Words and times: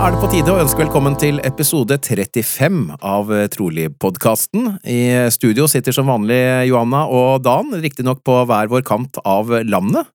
Er 0.00 0.14
det 0.14 0.20
på 0.22 0.28
tide 0.32 0.48
å 0.48 0.60
ønske 0.62 0.80
velkommen 0.80 1.12
til 1.20 1.42
episode 1.44 1.98
35 2.00 2.76
av 3.04 3.28
Trolig-podkasten. 3.52 4.78
I 4.88 5.28
studio 5.34 5.66
sitter 5.68 5.92
som 5.92 6.08
vanlig 6.08 6.38
Johanna 6.70 7.02
og 7.12 7.42
Dan, 7.44 7.74
riktignok 7.82 8.22
på 8.24 8.38
hver 8.48 8.70
vår 8.72 8.86
kant 8.88 9.20
av 9.28 9.52
landet. 9.68 10.08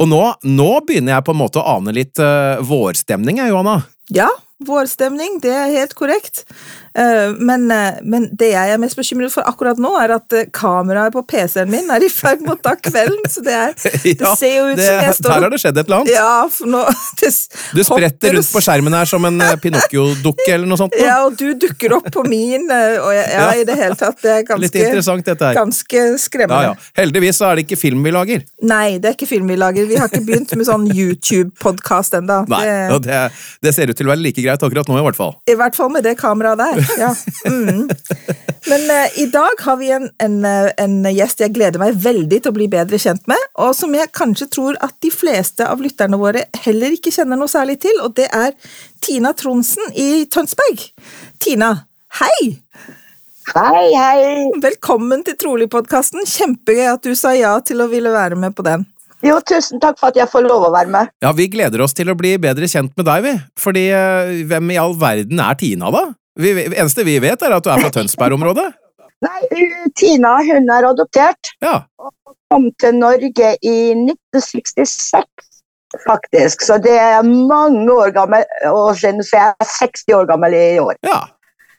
Og 0.00 0.08
nå, 0.08 0.22
nå 0.48 0.70
begynner 0.88 1.18
jeg 1.18 1.26
på 1.26 1.34
en 1.34 1.40
måte 1.42 1.60
å 1.60 1.74
ane 1.74 1.92
litt 1.92 2.22
uh, 2.24 2.62
vårstemning, 2.64 3.42
Johanna. 3.50 3.82
Ja, 4.16 4.30
vårstemning, 4.64 5.42
det 5.44 5.52
er 5.60 5.76
helt 5.76 5.92
korrekt. 5.98 6.46
Uh, 6.92 7.32
men, 7.40 7.70
uh, 7.72 8.00
men, 8.04 8.26
det 8.36 8.50
jeg 8.52 8.72
er 8.74 8.80
mest 8.80 8.98
bekymret 8.98 9.32
for 9.32 9.46
akkurat 9.48 9.78
nå, 9.80 9.94
er 10.02 10.12
at 10.18 10.34
uh, 10.36 10.44
kameraet 10.52 11.14
på 11.14 11.22
PC-en 11.30 11.70
min 11.72 11.88
er 11.92 12.04
i 12.04 12.10
ferd 12.12 12.42
med 12.44 12.52
å 12.52 12.58
ta 12.60 12.74
kvelden. 12.76 13.22
Så 13.32 13.44
det, 13.44 13.54
er, 13.56 13.72
det 14.04 14.16
ja, 14.18 14.34
ser 14.36 14.56
jo 14.58 14.66
ut 14.68 14.76
det, 14.76 14.88
som 14.88 15.06
jeg 15.06 15.16
står 15.16 15.32
Der 15.32 15.46
har 15.46 15.54
det 15.54 15.60
skjedd 15.62 15.80
et 15.80 15.88
eller 15.88 16.02
annet. 16.02 16.12
Ja, 16.12 16.66
nå, 16.74 16.82
det, 17.22 17.30
du 17.72 17.82
spretter 17.88 18.36
rundt 18.36 18.52
på 18.52 18.64
skjermen 18.66 18.98
her 18.98 19.08
som 19.08 19.28
en 19.28 19.40
Pinocchio-dukke 19.62 20.48
eller 20.50 20.68
noe 20.68 20.80
sånt. 20.80 20.98
Ja, 21.00 21.22
og 21.24 21.38
du 21.40 21.54
dukker 21.56 21.96
opp 21.96 22.10
på 22.12 22.26
min, 22.28 22.68
og 22.68 23.10
jeg, 23.16 23.24
ja, 23.32 23.48
i 23.56 23.64
det 23.68 23.78
hele 23.80 23.96
tatt. 23.96 24.20
Det 24.20 24.34
er 24.36 24.44
ganske, 24.50 24.84
her. 24.84 25.56
ganske 25.56 26.04
skremmende. 26.20 26.74
Ja. 26.74 26.90
Heldigvis 27.00 27.40
så 27.40 27.48
er 27.48 27.58
det 27.58 27.66
ikke 27.66 27.80
film 27.80 28.04
vi 28.04 28.12
lager. 28.12 28.44
Nei, 28.68 28.98
det 29.00 29.12
er 29.12 29.16
ikke 29.16 29.30
film 29.30 29.48
vi 29.48 29.56
lager. 29.60 29.88
Vi 29.88 29.96
har 30.00 30.12
ikke 30.12 30.24
begynt 30.28 30.52
med 30.58 30.68
sånn 30.68 30.84
YouTube-podkast 30.92 32.20
ennå. 32.20 32.42
Nei, 32.52 32.62
det, 33.06 33.24
det 33.64 33.72
ser 33.76 33.88
ut 33.88 33.96
til 33.96 34.10
å 34.10 34.12
være 34.12 34.24
like 34.28 34.44
greit 34.44 34.68
akkurat 34.68 34.92
nå, 34.92 35.00
i 35.00 35.06
hvert 35.08 35.18
fall. 35.18 35.34
I 35.48 35.56
hvert 35.58 35.78
fall 35.78 35.92
med 35.94 36.04
det 36.04 36.18
kameraet 36.20 36.60
der, 36.60 36.81
ja. 37.00 37.10
Mm. 37.48 37.88
Men 38.70 38.84
uh, 38.90 39.18
i 39.18 39.26
dag 39.32 39.62
har 39.66 39.76
vi 39.80 39.90
en, 39.94 40.08
en, 40.22 40.38
en, 40.46 40.96
gjest 41.12 41.42
jeg 41.42 41.54
gleder 41.56 41.82
meg 41.82 41.98
veldig 42.02 42.38
til 42.40 42.52
å 42.52 42.56
bli 42.56 42.68
bedre 42.72 43.00
kjent 43.02 43.26
med, 43.30 43.48
og 43.62 43.74
som 43.76 43.94
jeg 43.96 44.12
kanskje 44.14 44.48
tror 44.52 44.78
at 44.84 44.94
de 45.04 45.10
fleste 45.14 45.66
av 45.66 45.82
lytterne 45.82 46.20
våre 46.20 46.46
heller 46.64 46.94
ikke 46.94 47.12
kjenner 47.14 47.40
noe 47.40 47.50
særlig 47.50 47.80
til, 47.82 47.98
og 48.04 48.14
det 48.18 48.28
er 48.30 48.54
Tina 49.02 49.34
Tronsen 49.36 49.94
i 49.98 50.24
Tønsberg. 50.30 50.86
Tina, 51.42 51.74
hei! 52.22 52.58
Hei, 53.52 53.88
hei! 53.98 54.48
Velkommen 54.62 55.24
til 55.26 55.34
Trolig-podkasten. 55.40 56.22
Kjempegøy 56.30 56.86
at 56.92 57.02
du 57.04 57.16
sa 57.18 57.34
ja 57.34 57.56
til 57.66 57.82
å 57.82 57.90
ville 57.90 58.12
være 58.14 58.38
med 58.38 58.54
på 58.54 58.64
den. 58.66 58.86
Jo, 59.22 59.36
tusen 59.46 59.82
takk 59.82 60.00
for 60.00 60.10
at 60.10 60.18
jeg 60.18 60.30
får 60.30 60.46
lov 60.48 60.66
å 60.66 60.72
være 60.74 60.90
med. 60.90 61.10
Ja, 61.22 61.30
Vi 61.34 61.46
gleder 61.50 61.84
oss 61.84 61.94
til 61.94 62.10
å 62.10 62.16
bli 62.18 62.34
bedre 62.42 62.66
kjent 62.70 62.94
med 62.98 63.06
deg, 63.06 63.26
vi. 63.26 63.34
Fordi 63.60 63.84
uh, 63.94 64.32
hvem 64.50 64.72
i 64.74 64.78
all 64.82 64.96
verden 64.98 65.42
er 65.42 65.58
Tina, 65.58 65.92
da? 65.94 66.08
Vi, 66.40 66.52
eneste 66.64 67.04
vi 67.04 67.18
vet, 67.20 67.42
er 67.42 67.56
at 67.56 67.64
du 67.64 67.70
er 67.72 67.82
fra 67.82 67.92
Tønsberg-området. 67.96 68.70
Nei, 69.22 69.66
Tina 69.98 70.38
hun 70.42 70.70
er 70.74 70.88
adoptert. 70.88 71.52
Ja. 71.62 71.82
Og 72.02 72.34
kom 72.50 72.68
til 72.82 72.96
Norge 72.98 73.52
i 73.62 73.76
1966, 73.94 75.36
faktisk. 76.06 76.64
Så 76.66 76.80
det 76.82 76.96
er 76.98 77.22
mange 77.22 77.86
år 77.92 78.10
gammel, 78.16 78.44
og 78.72 78.96
så 78.98 79.12
jeg 79.12 79.52
er 79.52 79.70
60 79.78 80.04
år 80.18 80.26
gammel 80.32 80.56
i 80.58 80.66
år. 80.82 80.98
Ja, 81.06 81.20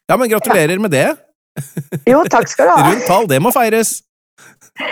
ja 0.09 0.19
men 0.19 0.31
gratulerer 0.31 0.77
ja. 0.77 0.81
med 0.85 0.95
det. 0.95 1.07
Jo, 2.09 2.23
takk 2.31 2.49
skal 2.49 2.69
du 2.69 2.75
ha. 2.77 2.85
Rundt 2.89 3.07
tall, 3.09 3.29
det 3.29 3.41
må 3.43 3.51
feires. 3.53 3.99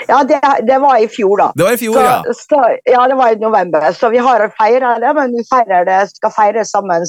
Ja, 0.08 0.24
det, 0.24 0.40
det, 0.68 0.78
var 0.80 0.98
i 1.02 1.08
fjor, 1.10 1.38
da. 1.38 1.52
Det 1.56 1.64
var 1.64 1.74
i 1.74 1.78
fjor, 1.78 1.96
så, 1.96 2.02
ja. 2.02 2.34
Så, 2.38 2.60
ja, 2.86 3.08
det 3.08 3.16
var 3.16 3.32
i 3.34 3.40
november. 3.42 3.88
Så 3.98 4.10
vi 4.14 4.18
har 4.22 4.44
feira 4.58 4.92
det, 5.02 5.14
men 5.18 5.34
vi 5.34 5.46
feirer 5.50 5.88
det, 5.88 6.00
skal 6.14 6.34
feire 6.36 6.66
sammen 6.66 7.08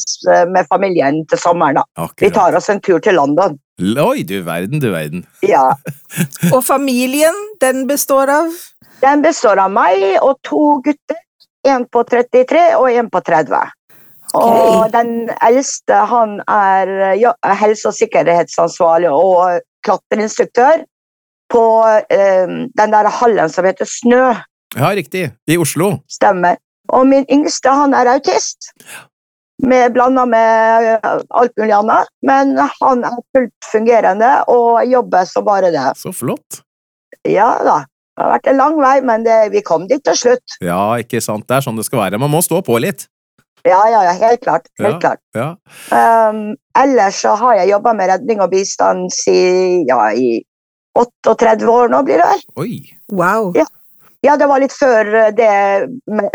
med 0.54 0.68
familien 0.70 1.20
til 1.28 1.40
sommeren. 1.40 1.80
da. 1.80 1.84
Akkurat. 1.96 2.22
Vi 2.24 2.30
tar 2.30 2.56
oss 2.56 2.70
en 2.72 2.80
tur 2.80 3.02
til 3.04 3.18
London. 3.20 3.58
Oi, 3.82 4.22
du 4.22 4.38
verden, 4.46 4.80
du 4.80 4.88
verden. 4.92 5.26
Ja. 5.44 5.66
og 6.54 6.62
familien, 6.64 7.36
den 7.60 7.84
består 7.90 8.32
av? 8.32 8.56
Den 9.02 9.22
består 9.24 9.60
av 9.60 9.72
meg 9.74 10.16
og 10.22 10.38
to 10.46 10.78
gutter. 10.84 11.20
En 11.68 11.84
på 11.86 12.02
33 12.08 12.72
og 12.74 12.88
en 12.90 13.08
på 13.10 13.20
30. 13.22 13.54
Okay. 14.32 14.60
Og 14.72 14.86
den 14.94 15.28
eldste 15.44 15.98
han 16.08 16.38
er 16.48 16.90
ja, 17.20 17.34
helse- 17.60 17.90
og 17.90 17.94
sikkerhetsansvarlig 17.94 19.10
og 19.12 19.60
klatreinstruktør 19.84 20.86
på 21.52 21.64
eh, 22.08 22.58
den 22.80 22.96
der 22.96 23.10
hallen 23.20 23.52
som 23.52 23.68
heter 23.68 23.88
Snø. 23.88 24.32
Ja, 24.74 24.92
riktig. 24.96 25.28
I 25.46 25.58
Oslo. 25.60 25.98
Stemmer. 26.10 26.56
Og 26.92 27.06
min 27.06 27.26
yngste, 27.32 27.70
han 27.70 27.94
er 27.94 28.10
autist. 28.16 28.72
Med, 29.62 29.92
blanda 29.94 30.24
med 30.26 31.04
alt 31.04 31.54
mulig 31.60 31.74
annet. 31.76 32.10
Men 32.26 32.56
han 32.58 33.04
er 33.06 33.20
fullt 33.36 33.70
fungerende 33.70 34.32
og 34.50 34.82
jobber 34.90 35.28
som 35.28 35.46
bare 35.46 35.70
det. 35.74 35.86
Så 36.00 36.14
flott. 36.16 36.62
Ja 37.28 37.54
da. 37.62 37.82
Det 38.12 38.24
har 38.26 38.32
vært 38.34 38.48
en 38.50 38.58
lang 38.60 38.74
vei, 38.76 38.96
men 39.08 39.22
det, 39.24 39.36
vi 39.54 39.62
kom 39.64 39.86
dit 39.88 40.02
til 40.04 40.16
slutt. 40.18 40.56
Ja, 40.60 40.98
ikke 41.00 41.22
sant. 41.24 41.46
Det 41.48 41.56
er 41.56 41.64
sånn 41.64 41.78
det 41.80 41.86
skal 41.86 42.02
være. 42.02 42.20
Man 42.20 42.32
må 42.32 42.42
stå 42.44 42.60
på 42.64 42.76
litt. 42.82 43.06
Ja, 43.64 43.78
ja, 43.88 44.02
ja, 44.04 44.12
helt 44.18 44.42
klart. 44.42 44.66
Helt 44.80 44.98
ja, 44.98 45.00
klart. 45.00 45.20
Ja. 45.38 45.48
Um, 46.28 46.56
ellers 46.76 47.22
så 47.22 47.36
har 47.38 47.60
jeg 47.60 47.70
jobba 47.70 47.94
med 47.96 48.10
redning 48.10 48.42
og 48.42 48.50
bistand 48.52 49.06
si, 49.14 49.36
ja, 49.88 50.00
i 50.12 50.42
38 50.98 51.68
år 51.70 51.92
nå, 51.92 52.02
blir 52.06 52.20
det 52.20 52.26
vel. 52.28 52.42
Oi. 52.62 52.74
Wow. 53.12 53.52
Ja. 53.56 53.64
ja, 54.26 54.36
det 54.40 54.48
var 54.50 54.62
litt 54.62 54.74
før 54.76 55.08
det 55.36 55.52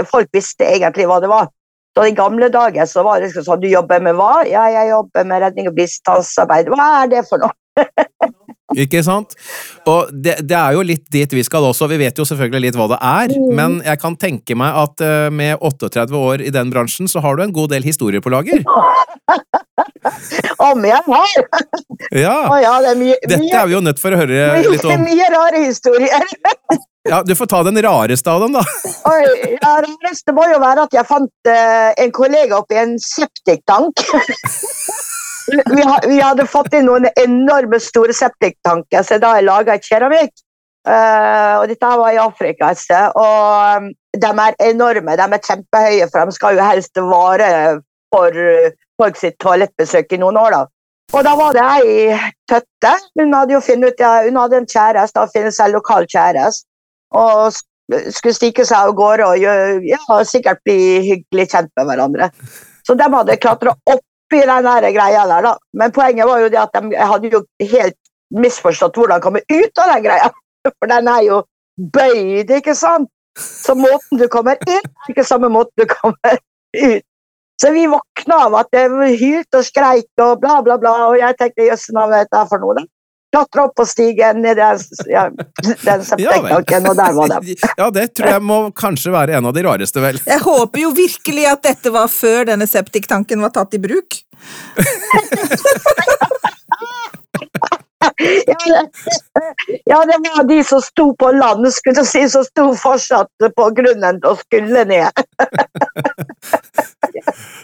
folk 0.10 0.30
visste 0.36 0.66
egentlig 0.66 1.08
hva 1.10 1.20
det 1.24 1.32
var. 1.32 1.52
Så 1.98 2.06
I 2.06 2.14
gamle 2.18 2.50
dager 2.54 2.86
så 2.86 3.02
var 3.06 3.18
det 3.18 3.32
liksom 3.32 3.46
sånn 3.48 3.62
Du 3.64 3.70
jobber 3.72 4.04
med 4.06 4.18
hva? 4.20 4.44
Ja, 4.46 4.68
jeg 4.70 4.92
jobber 4.92 5.26
med 5.26 5.42
redning 5.42 5.70
og 5.72 5.78
bistandsarbeid. 5.80 6.70
Hva 6.70 6.90
er 7.04 7.14
det 7.16 7.24
for 7.30 7.42
noe? 7.42 7.54
Ikke 8.76 9.00
sant? 9.06 9.36
Og 9.88 10.10
det, 10.12 10.42
det, 10.44 10.56
er 10.58 10.76
jo 10.76 10.84
litt 10.84 11.06
dit 11.14 11.36
vi 11.38 11.44
skal 11.46 11.64
også. 11.70 11.88
Vi 11.88 12.00
vet 12.02 12.18
jo 12.20 12.26
selvfølgelig 12.28 12.66
litt 12.66 12.80
hva 12.80 12.90
det 12.92 12.98
er, 13.00 13.32
mm. 13.32 13.54
men 13.56 13.78
jeg 13.86 14.02
kan 14.02 14.18
tenke 14.20 14.58
meg 14.60 14.76
at 14.76 15.04
uh, 15.06 15.30
med 15.32 15.64
38 15.64 16.20
år 16.20 16.44
i 16.44 16.52
den 16.52 16.74
bransjen, 16.74 17.08
så 17.08 17.24
har 17.24 17.38
du 17.38 17.46
en 17.46 17.56
god 17.56 17.72
del 17.72 17.88
historier 17.88 18.24
på 18.24 18.34
lager? 18.34 18.66
Om 20.70 20.86
jeg 20.88 21.02
har! 21.08 21.34
Ja. 22.14 22.36
Oh, 22.48 22.56
ja 22.62 22.76
det 22.84 22.92
er 22.94 23.00
mye, 23.00 23.16
Dette 23.28 23.58
er 23.58 23.66
vi 23.68 23.74
jo 23.74 23.80
nødt 23.84 24.00
for 24.00 24.14
å 24.14 24.20
høre 24.20 24.44
mye, 24.54 24.70
litt 24.72 24.86
om. 24.86 25.02
Mye 25.04 25.28
rare 25.34 25.64
historier. 25.66 26.24
ja, 27.12 27.20
Du 27.26 27.34
får 27.36 27.50
ta 27.52 27.64
den 27.68 27.80
rareste 27.84 28.32
av 28.32 28.46
dem, 28.46 28.56
da. 28.56 28.64
Oi, 29.12 29.18
ja, 29.58 29.74
det 29.84 29.92
rareste 29.92 30.36
må 30.38 30.46
jo 30.52 30.62
være 30.64 30.86
at 30.88 30.96
jeg 30.96 31.10
fant 31.10 31.52
uh, 31.52 31.90
en 32.00 32.14
kollega 32.16 32.62
oppi 32.62 32.80
en 32.80 32.96
septiktank. 33.02 34.06
Vi, 35.48 35.84
vi, 36.08 36.20
hadde 36.20 36.48
fått 36.50 36.74
inn 36.76 36.88
noen 36.90 37.08
enorme 37.20 37.80
store 37.84 38.16
septiktanker, 38.16 39.04
så 39.06 39.20
da 39.22 39.38
jeg 39.38 39.48
laga 39.48 39.78
keramikk. 39.84 40.34
Uh, 40.88 41.60
og 41.60 41.66
dette 41.68 41.88
var 42.00 42.14
i 42.16 42.20
Afrika 42.22 42.72
et 42.72 42.80
sted. 42.80 43.12
Og 43.20 43.84
um, 43.84 43.92
de 44.16 44.32
er 44.32 44.58
enorme, 44.70 45.18
de 45.20 45.28
er 45.28 45.46
kjempehøye, 45.50 46.08
for 46.12 46.24
de 46.24 46.36
skal 46.38 46.56
jo 46.56 46.64
helst 46.64 47.02
vare 47.10 47.52
for 48.14 48.32
uh, 48.32 48.72
folk 49.00 49.20
sitt 49.20 49.38
toalettbesøk 49.44 50.16
i 50.16 50.22
noen 50.24 50.40
år. 50.40 50.56
da. 50.56 50.64
Og 51.16 51.24
da 51.24 51.36
var 51.40 51.56
det 51.56 51.64
ei 51.64 52.16
tøtte. 52.52 52.94
Hun 53.20 53.36
hadde 53.36 53.56
jo 53.56 53.64
funnet 53.64 53.96
ut, 53.96 54.04
ja, 54.04 54.14
hun 54.28 54.40
hadde 54.40 54.62
en 54.62 54.70
kjæreste 54.70 55.24
og 55.24 55.32
funnet 55.36 55.56
seg 55.56 55.76
lokal 55.76 56.08
kjæreste. 56.12 56.68
Og 57.16 57.56
skulle 58.12 58.36
stikke 58.36 58.66
seg 58.68 58.90
av 58.90 58.96
gårde 58.96 59.28
og 59.28 59.40
gjøre, 59.40 59.78
ja, 59.88 60.00
sikkert 60.28 60.60
bli 60.68 60.80
hyggelig 61.06 61.48
kjent 61.54 61.72
med 61.80 61.88
hverandre. 61.88 62.32
Så 62.88 62.96
de 63.00 63.08
hadde 63.12 63.40
klatra 63.44 63.76
oppi 64.28 64.44
den 64.46 64.94
greia 64.94 65.28
der, 65.28 65.42
da. 65.42 65.58
Men 65.74 65.92
poenget 65.92 66.28
var 66.28 66.40
jo 66.40 66.50
det 66.50 66.60
at 66.60 66.74
de 66.74 66.96
hadde 66.98 67.30
jo 67.32 67.44
helt 67.62 67.96
misforstått 68.32 68.96
hvordan 68.96 69.22
komme 69.22 69.40
ut 69.40 69.80
av 69.80 69.94
den 69.94 70.04
greia. 70.04 70.32
For 70.80 70.88
den 70.88 71.08
er 71.08 71.22
jo 71.24 71.44
bøyd, 71.78 72.50
ikke 72.52 72.76
sant? 72.76 73.10
Så 73.38 73.76
måten 73.78 74.18
du 74.18 74.28
kommer 74.28 74.58
inn, 74.68 74.82
er 74.82 75.12
ikke 75.12 75.24
samme 75.24 75.50
måten 75.50 75.74
du 75.78 75.86
kommer 75.86 76.38
ut. 76.76 77.04
Så 77.62 77.72
vi 77.74 77.88
våkna 77.90 78.36
av 78.48 78.56
at 78.60 78.68
det 78.74 78.86
hylte 79.18 79.62
og 79.62 79.66
skreik 79.66 80.22
og 80.22 80.42
bla, 80.42 80.62
bla, 80.62 80.78
bla. 80.78 80.94
Og 81.10 81.18
jeg 81.18 81.38
tenkte 81.38 81.70
jøss, 81.70 81.88
hva 81.94 82.06
er 82.06 82.26
dette 82.26 82.44
for 82.50 82.62
noe? 82.62 82.76
da? 82.78 82.84
Klatra 83.32 83.66
opp 83.68 83.76
på 83.76 83.86
stigen 83.86 84.42
ned 84.42 84.56
den, 84.58 84.80
ja, 85.12 85.26
den 85.30 86.06
septiktanken, 86.10 86.88
og 86.88 86.96
der 86.96 87.18
var 87.18 87.34
det. 87.34 87.58
Ja, 87.82 87.90
det 87.94 88.08
tror 88.16 88.30
jeg 88.38 88.46
må 88.48 88.60
kanskje 88.76 89.12
være 89.14 89.38
en 89.38 89.50
av 89.50 89.56
de 89.58 89.66
rareste, 89.68 90.02
vel. 90.04 90.22
Jeg 90.26 90.44
håper 90.46 90.86
jo 90.86 90.94
virkelig 90.96 91.46
at 91.52 91.66
dette 91.68 91.92
var 91.94 92.08
før 92.12 92.48
denne 92.54 92.68
septiktanken 92.70 93.44
var 93.44 93.52
tatt 93.56 93.76
i 93.76 93.84
bruk. 93.84 94.22
Ja, 98.18 100.00
det, 100.06 100.18
var 100.24 100.48
de 100.50 100.64
som 100.66 100.82
sto 100.82 101.12
på 101.20 101.32
land, 101.36 101.68
skulle 101.74 102.06
si, 102.06 102.24
som 102.30 102.44
sto 102.48 102.66
fortsatt 102.78 103.30
på 103.56 103.68
grunnen 103.78 104.20
og 104.26 104.40
skulle 104.42 104.84
ned. 104.90 105.22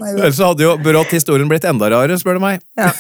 Ellers 0.03 0.39
hadde 0.41 0.65
jo 0.65 0.75
brått 0.81 1.13
historien 1.15 1.50
blitt 1.50 1.65
enda 1.67 1.89
rarere, 1.94 2.19
spør 2.21 2.38
du 2.38 2.44
meg. 2.44 2.61
Ja. 2.79 2.91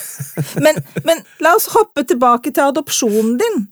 Men, 0.63 0.81
men 1.05 1.21
la 1.43 1.55
oss 1.57 1.69
hoppe 1.75 2.05
tilbake 2.09 2.53
til 2.53 2.65
adopsjonen 2.71 3.37
din. 3.41 3.63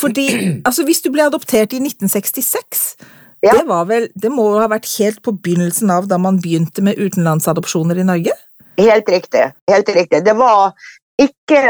Fordi, 0.00 0.26
altså 0.66 0.84
Hvis 0.88 1.02
du 1.04 1.10
ble 1.12 1.26
adoptert 1.28 1.74
i 1.76 1.82
1966, 1.82 2.96
Ja. 3.42 3.56
det, 3.58 3.66
var 3.66 3.88
vel, 3.90 4.04
det 4.14 4.30
må 4.30 4.44
ha 4.54 4.68
vært 4.70 4.86
helt 5.00 5.18
på 5.26 5.32
begynnelsen 5.34 5.90
av 5.90 6.06
da 6.06 6.14
man 6.18 6.36
begynte 6.38 6.82
med 6.84 6.94
utenlandsadopsjoner 7.00 7.98
i 7.98 8.04
Norge? 8.06 8.36
Helt 8.78 9.08
riktig. 9.10 9.48
helt 9.68 9.88
riktig. 9.88 10.22
Det 10.24 10.34
var 10.38 10.72
ikke 11.20 11.60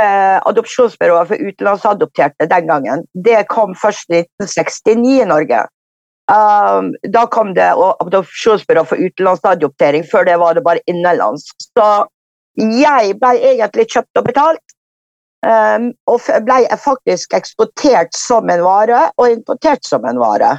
adopsjonsbyrået 0.46 1.28
for 1.28 1.46
utenlandsadopterte 1.48 2.48
den 2.50 2.66
gangen. 2.70 3.04
Det 3.24 3.46
kom 3.50 3.74
først 3.82 4.10
i 4.10 4.22
1969 4.22 5.22
i 5.22 5.28
Norge. 5.28 5.62
Um, 6.30 6.92
da 7.12 7.26
kom 7.26 7.54
det 7.54 7.72
adopsjonsbyrå 7.74 8.84
for 8.88 9.00
utenlandsadoptering. 9.00 10.06
Før 10.12 10.24
det 10.28 10.38
var 10.40 10.54
det 10.54 10.64
bare 10.64 10.84
innenlands. 10.86 11.50
Så 11.74 11.88
jeg 12.56 13.16
ble 13.20 13.32
egentlig 13.52 13.88
kjøpt 13.90 14.20
og 14.20 14.28
betalt. 14.30 14.64
Um, 15.42 15.90
og 16.06 16.22
ble 16.46 16.60
faktisk 16.78 17.34
eksportert 17.34 18.14
som 18.14 18.50
en 18.52 18.62
vare 18.62 19.08
og 19.18 19.32
importert 19.32 19.82
som 19.84 20.04
en 20.06 20.20
vare. 20.22 20.54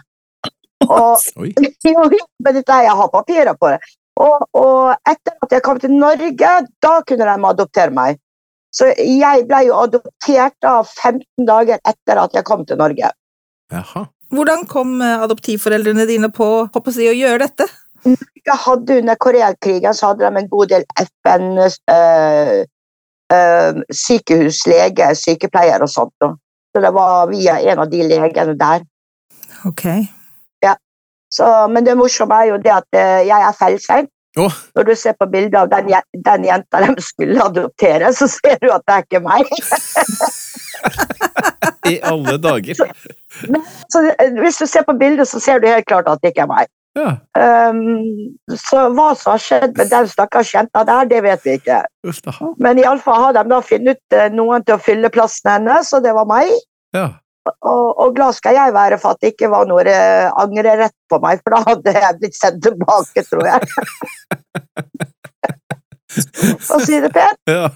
Og 0.83 1.24
men 2.44 2.57
dette 2.57 2.81
jeg 2.83 2.97
har 3.00 3.13
papirer 3.13 3.56
på 3.56 3.71
det. 3.71 3.79
Og, 4.21 4.44
og 4.53 5.09
etter 5.09 5.33
at 5.41 5.56
jeg 5.56 5.63
kom 5.65 5.79
til 5.81 5.95
Norge, 5.95 6.51
da 6.83 6.94
kunne 7.07 7.25
de 7.25 7.47
adoptere 7.50 7.94
meg. 7.95 8.19
Så 8.73 8.89
jeg 8.97 9.45
ble 9.49 9.59
jo 9.67 9.77
adoptert 9.83 10.55
da 10.65 10.79
15 10.81 11.47
dager 11.47 11.81
etter 11.85 12.21
at 12.23 12.33
jeg 12.33 12.45
kom 12.47 12.65
til 12.65 12.79
Norge. 12.81 13.11
Jaha. 13.73 14.07
Hvordan 14.33 14.65
kom 14.69 14.95
eh, 15.05 15.21
adoptivforeldrene 15.21 16.07
dine 16.09 16.31
på, 16.33 16.47
å 16.65 16.93
si, 16.93 17.05
å 17.05 17.13
gjøre 17.13 17.45
dette? 17.45 17.67
Jeg 18.03 18.59
hadde 18.65 18.97
Under 18.99 19.19
Koreakrigen 19.21 19.93
så 19.95 20.09
hadde 20.11 20.25
de 20.25 20.41
en 20.41 20.49
god 20.51 20.71
del 20.73 20.87
FN, 20.99 21.45
øh, 21.61 22.55
øh, 23.37 23.83
sykehus, 23.93 24.65
lege, 24.67 25.13
sykepleier 25.21 25.85
og 25.85 25.93
sånt. 25.93 26.15
da. 26.19 26.33
Så 26.73 26.81
det 26.81 26.91
var 26.97 27.29
via 27.29 27.59
en 27.61 27.85
av 27.85 27.93
de 27.93 28.01
legene 28.09 28.57
der. 28.57 28.83
Ok. 29.69 29.85
Så, 31.33 31.45
men 31.73 31.85
det 31.85 31.97
morsomme 31.97 32.35
er 32.41 32.51
jo 32.51 32.59
det 32.61 32.73
at 32.73 32.97
eh, 32.99 33.21
jeg 33.27 33.47
er 33.47 33.55
feilstein. 33.57 34.09
Åh. 34.38 34.53
Når 34.75 34.83
du 34.83 34.95
ser 34.97 35.13
på 35.19 35.25
bildet 35.30 35.59
av 35.59 35.69
den, 35.69 35.91
den 36.25 36.45
jenta 36.47 36.80
de 36.81 37.01
skulle 37.01 37.44
adoptere, 37.44 38.13
så 38.18 38.27
ser 38.31 38.57
du 38.63 38.71
at 38.74 38.81
det 38.88 38.94
er 38.95 39.01
ikke 39.06 39.21
meg. 39.25 39.45
I 41.94 42.00
alle 42.07 42.38
dager. 42.41 42.74
Så 43.94 44.00
eh, 44.18 44.31
hvis 44.39 44.57
du 44.57 44.65
ser 44.65 44.83
på 44.88 44.95
bildet, 44.97 45.27
så 45.30 45.39
ser 45.44 45.59
du 45.62 45.68
helt 45.68 45.85
klart 45.85 46.07
at 46.09 46.19
det 46.24 46.30
ikke 46.33 46.47
er 46.47 46.53
meg. 46.53 46.68
Ja. 46.94 47.15
Um, 47.69 48.35
så 48.53 48.85
hva 48.94 49.13
som 49.18 49.33
har 49.33 49.41
skjedd 49.41 49.77
med 49.80 49.89
den 49.89 50.09
stakkars 50.09 50.51
jenta 50.53 50.83
der, 50.86 51.07
det 51.09 51.24
vet 51.25 51.45
vi 51.45 51.57
ikke. 51.57 51.81
Uff. 52.06 52.21
Men 52.62 52.81
iallfall 52.81 53.27
har 53.27 53.38
de 53.38 53.44
da 53.50 53.62
funnet 53.65 54.01
eh, 54.13 54.29
noen 54.33 54.65
til 54.65 54.77
å 54.77 54.81
fylle 54.81 55.09
plassen 55.13 55.56
hennes, 55.56 55.89
og 55.94 56.06
det 56.06 56.13
var 56.18 56.29
meg. 56.29 56.53
Ja. 56.94 57.07
Og, 57.43 57.87
og 57.99 58.13
glad 58.15 58.35
skal 58.37 58.55
jeg 58.55 58.73
være 58.75 58.99
for 59.01 59.15
at 59.15 59.23
det 59.23 59.33
ikke 59.33 59.49
var 59.51 59.67
noe 59.67 59.83
angre 59.83 60.31
angrerett 60.43 60.95
på 61.11 61.19
meg, 61.23 61.41
for 61.43 61.55
da 61.55 61.63
hadde 61.67 61.95
jeg 61.97 62.19
blitt 62.21 62.37
sendt 62.39 62.63
tilbake, 62.63 63.25
tror 63.27 63.49
jeg. 63.49 63.61
For 66.13 66.77
å 66.77 66.83
si 66.85 66.99
det 67.01 67.09
pent. 67.09 67.39
ja. 67.49 67.71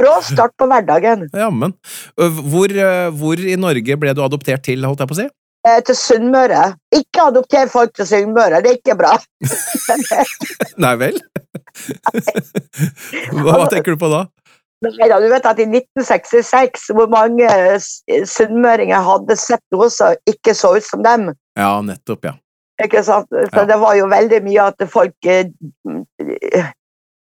Brå 0.00 0.14
start 0.24 0.54
på 0.56 0.64
hverdagen. 0.70 1.26
Jammen. 1.36 1.74
Hvor, 2.16 2.72
hvor 3.20 3.42
i 3.42 3.56
Norge 3.60 3.98
ble 4.00 4.14
du 4.16 4.22
adoptert 4.24 4.64
til, 4.64 4.86
holdt 4.88 5.02
jeg 5.04 5.10
på 5.10 5.16
å 5.16 5.18
si? 5.18 5.26
Eh, 5.66 5.80
til 5.82 5.96
Sunnmøre. 5.98 6.62
Ikke 6.94 7.26
adopter 7.32 7.68
folk 7.70 7.94
til 7.96 8.06
Sunnmøre, 8.06 8.60
det 8.62 8.70
er 8.70 8.78
ikke 8.78 8.96
bra. 8.98 9.16
Nei 10.84 10.94
vel? 11.00 11.18
Hva, 13.36 13.56
hva 13.56 13.66
tenker 13.70 13.94
du 13.94 14.00
på 14.00 14.08
da? 14.12 14.26
Neida, 14.98 15.20
du 15.20 15.28
vet 15.32 15.46
at 15.46 15.58
I 15.58 15.66
1966, 15.68 16.88
hvor 16.96 17.08
mange 17.12 17.48
sunnmøringer 18.30 19.02
hadde 19.06 19.36
sett 19.40 19.62
noe 19.74 19.88
som 19.92 20.14
ikke 20.30 20.54
så 20.56 20.74
ut 20.76 20.86
som 20.86 21.02
dem. 21.06 21.30
Ja, 21.58 21.80
nettopp, 21.84 22.24
ja. 22.24 22.34
Ikke 22.82 23.02
sant? 23.04 23.30
Så 23.30 23.62
Ja. 23.62 23.64
det 23.64 23.78
var 23.80 23.94
jo 23.96 24.06
veldig 24.10 24.42
mye 24.44 24.66
at 24.68 24.82
folk 24.92 25.14
eh, 25.24 25.48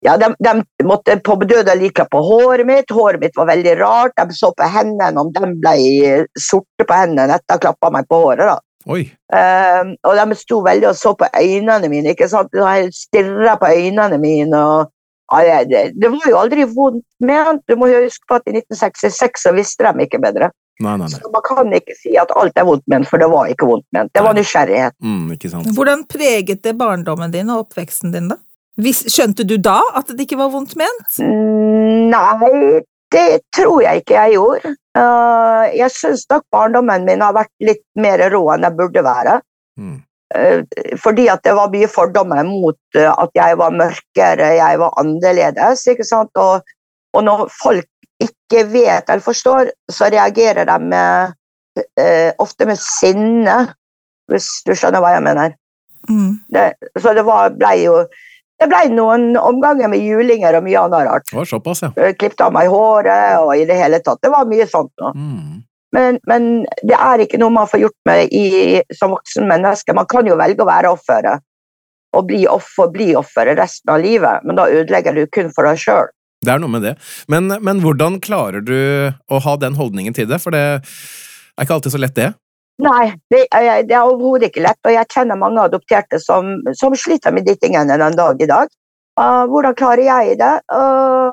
ja, 0.04 0.18
de, 0.18 0.30
de 0.40 0.54
måtte 0.88 1.16
på 1.24 1.36
bedøde 1.40 1.76
like 1.80 2.06
på 2.12 2.20
håret 2.24 2.68
mitt. 2.68 2.92
Håret 2.92 3.22
mitt 3.24 3.36
var 3.40 3.48
veldig 3.48 3.78
rart. 3.80 4.16
De 4.20 4.36
så 4.36 4.52
på 4.56 4.68
hendene, 4.68 5.20
om 5.20 5.32
de 5.32 5.52
ble 5.64 6.26
sorte 6.40 6.88
på 6.88 6.98
hendene 6.98 7.38
etter 7.40 7.56
å 7.56 7.60
ha 7.60 7.64
klappa 7.68 7.92
meg 7.96 8.08
på 8.12 8.20
håret. 8.26 8.52
da. 8.52 8.58
Eh, 9.32 9.94
og 10.04 10.18
de 10.20 10.36
sto 10.36 10.60
veldig 10.66 10.90
og 10.90 10.98
så 11.00 11.14
på 11.16 11.30
øynene 11.40 11.88
mine. 11.92 12.12
ikke 12.12 12.28
sant? 12.32 12.52
De 12.52 12.90
stirra 12.92 13.56
på 13.62 13.72
øynene 13.72 14.20
mine. 14.20 14.60
og 14.60 14.92
ja, 15.42 15.62
det, 15.66 16.10
var 16.14 16.30
jo 16.30 16.38
aldri 16.38 16.66
vondt 16.70 17.06
ment. 17.26 17.64
Du 17.68 17.76
må 17.80 17.90
huske 17.90 18.28
på 18.30 18.38
at 18.38 18.46
i 18.50 18.54
1966 18.60 19.48
så 19.48 19.54
visste 19.56 19.88
de 19.88 20.06
ikke 20.06 20.22
bedre. 20.22 20.52
Nei, 20.82 20.96
nei, 20.98 21.06
nei. 21.06 21.20
Så 21.22 21.30
man 21.34 21.44
kan 21.46 21.74
ikke 21.78 21.96
si 21.98 22.16
at 22.20 22.32
alt 22.38 22.58
er 22.58 22.66
vondt 22.68 22.86
ment, 22.92 23.10
for 23.10 23.22
det 23.22 23.30
var 23.32 23.52
ikke 23.52 23.68
vondt 23.70 23.86
ment. 23.96 24.12
Det 24.14 24.24
var 24.26 24.38
nysgjerrighet. 24.38 24.96
Mm, 25.06 25.36
ikke 25.36 25.52
sant. 25.52 25.70
Hvordan 25.78 26.06
preget 26.10 26.64
det 26.66 26.76
barndommen 26.80 27.34
din 27.34 27.52
og 27.54 27.68
oppveksten 27.68 28.14
din, 28.16 28.32
da? 28.34 28.40
Hvis, 28.82 29.04
skjønte 29.14 29.46
du 29.46 29.60
da 29.62 29.80
at 29.94 30.10
det 30.10 30.26
ikke 30.26 30.40
var 30.40 30.50
vondt 30.54 30.74
ment? 30.80 31.20
Nei, 31.22 32.82
det 33.14 33.28
tror 33.54 33.84
jeg 33.86 34.02
ikke 34.02 34.18
jeg 34.18 34.38
gjorde. 34.40 34.74
Eh, 34.98 35.68
jeg 35.78 35.94
syns 35.94 36.26
nok 36.30 36.48
barndommen 36.54 37.06
min 37.06 37.22
har 37.22 37.36
vært 37.38 37.54
litt 37.62 37.86
mer 37.98 38.22
rå 38.34 38.42
enn 38.56 38.66
jeg 38.66 38.78
burde 38.80 39.06
være. 39.06 39.38
Mm. 39.78 40.02
Eh, 40.34 40.98
fordi 40.98 41.28
at 41.30 41.44
det 41.46 41.54
var 41.54 41.72
mye 41.74 41.90
fordommer 41.92 42.44
mot 42.48 42.98
eh, 42.98 43.10
at 43.12 43.34
jeg 43.38 43.58
var 43.60 43.76
mørkere, 43.76 44.54
jeg 44.58 44.80
var 44.82 44.96
annerledes. 45.02 45.86
ikke 45.88 46.08
sant? 46.08 46.32
Og, 46.42 46.64
og 47.14 47.26
når 47.26 47.48
folk 47.54 47.90
ikke 48.24 48.66
vet 48.72 49.10
eller 49.10 49.24
forstår, 49.24 49.72
så 49.92 50.10
reagerer 50.14 50.66
de 50.70 50.78
med, 50.82 51.34
eh, 52.00 52.32
ofte 52.42 52.66
med 52.70 52.80
sinne, 52.82 53.58
hvis 54.32 54.50
du 54.66 54.74
skjønner 54.74 55.04
hva 55.04 55.16
jeg 55.18 55.26
mener. 55.26 55.58
Mm. 56.10 56.38
Det, 56.52 56.70
så 57.00 57.14
det 57.16 57.26
var, 57.28 57.54
ble 57.56 57.74
jo 57.84 57.98
det 58.62 58.70
ble 58.72 58.84
noen 58.94 59.34
omganger 59.40 59.90
med 59.92 60.04
julinger 60.04 60.56
og 60.56 60.64
mye 60.64 60.80
annet 60.80 61.08
rart. 61.10 61.26
Det 61.28 61.36
var 61.36 61.50
såpass, 61.50 61.84
ja. 61.84 62.12
Klippet 62.16 62.44
av 62.46 62.54
meg 62.56 62.70
håret 62.72 63.42
og 63.42 63.52
i 63.58 63.66
det 63.68 63.76
hele 63.76 64.00
tatt. 64.04 64.22
Det 64.24 64.32
var 64.32 64.48
mye 64.48 64.68
sånt 64.70 64.94
nå. 65.02 65.12
Mm. 65.18 65.64
Men, 65.94 66.18
men 66.30 66.48
det 66.82 66.98
er 66.98 67.22
ikke 67.22 67.38
noe 67.42 67.54
man 67.54 67.70
får 67.70 67.84
gjort 67.84 68.00
med 68.10 68.34
i, 68.34 68.82
som 68.98 69.14
voksen 69.14 69.46
menneske. 69.50 69.94
Man 69.94 70.10
kan 70.10 70.26
jo 70.28 70.38
velge 70.40 70.64
å 70.66 70.70
være 70.70 70.92
offeret 70.94 71.44
og 72.14 72.28
bli 72.30 72.44
offer, 72.50 72.90
bli 72.94 73.12
offeret 73.18 73.58
resten 73.58 73.90
av 73.94 74.02
livet, 74.04 74.44
men 74.46 74.58
da 74.58 74.68
ødelegger 74.70 75.16
du 75.18 75.24
kun 75.34 75.50
for 75.54 75.66
deg 75.66 75.80
sjøl. 75.82 76.10
Det 76.44 76.52
er 76.54 76.60
noe 76.62 76.70
med 76.74 76.84
det. 76.86 76.94
Men, 77.32 77.48
men 77.64 77.80
hvordan 77.82 78.20
klarer 78.22 78.62
du 78.66 78.76
å 79.32 79.40
ha 79.46 79.54
den 79.62 79.78
holdningen 79.80 80.14
til 80.18 80.28
det? 80.30 80.42
For 80.44 80.54
det 80.54 80.64
er 80.84 81.66
ikke 81.66 81.78
alltid 81.78 81.96
så 81.96 82.02
lett, 82.02 82.18
det. 82.18 82.34
Nei, 82.84 83.14
det, 83.32 83.46
er- 83.54 83.86
det 83.88 83.96
er 83.96 84.02
overhodet 84.10 84.50
ikke 84.50 84.66
lett, 84.66 84.80
og 84.86 84.94
jeg 84.96 85.10
kjenner 85.14 85.40
mange 85.40 85.62
adopterte 85.64 86.20
som, 86.22 86.56
som 86.78 86.96
sliter 86.98 87.34
med 87.34 87.46
de 87.48 87.56
tingene 87.62 87.98
den 88.02 88.18
dag 88.18 88.42
i 88.42 88.50
dag. 88.50 88.70
Uh, 89.20 89.46
hvordan 89.50 89.78
klarer 89.78 90.06
jeg 90.08 90.38
det? 90.42 90.54
Uh, 90.74 91.30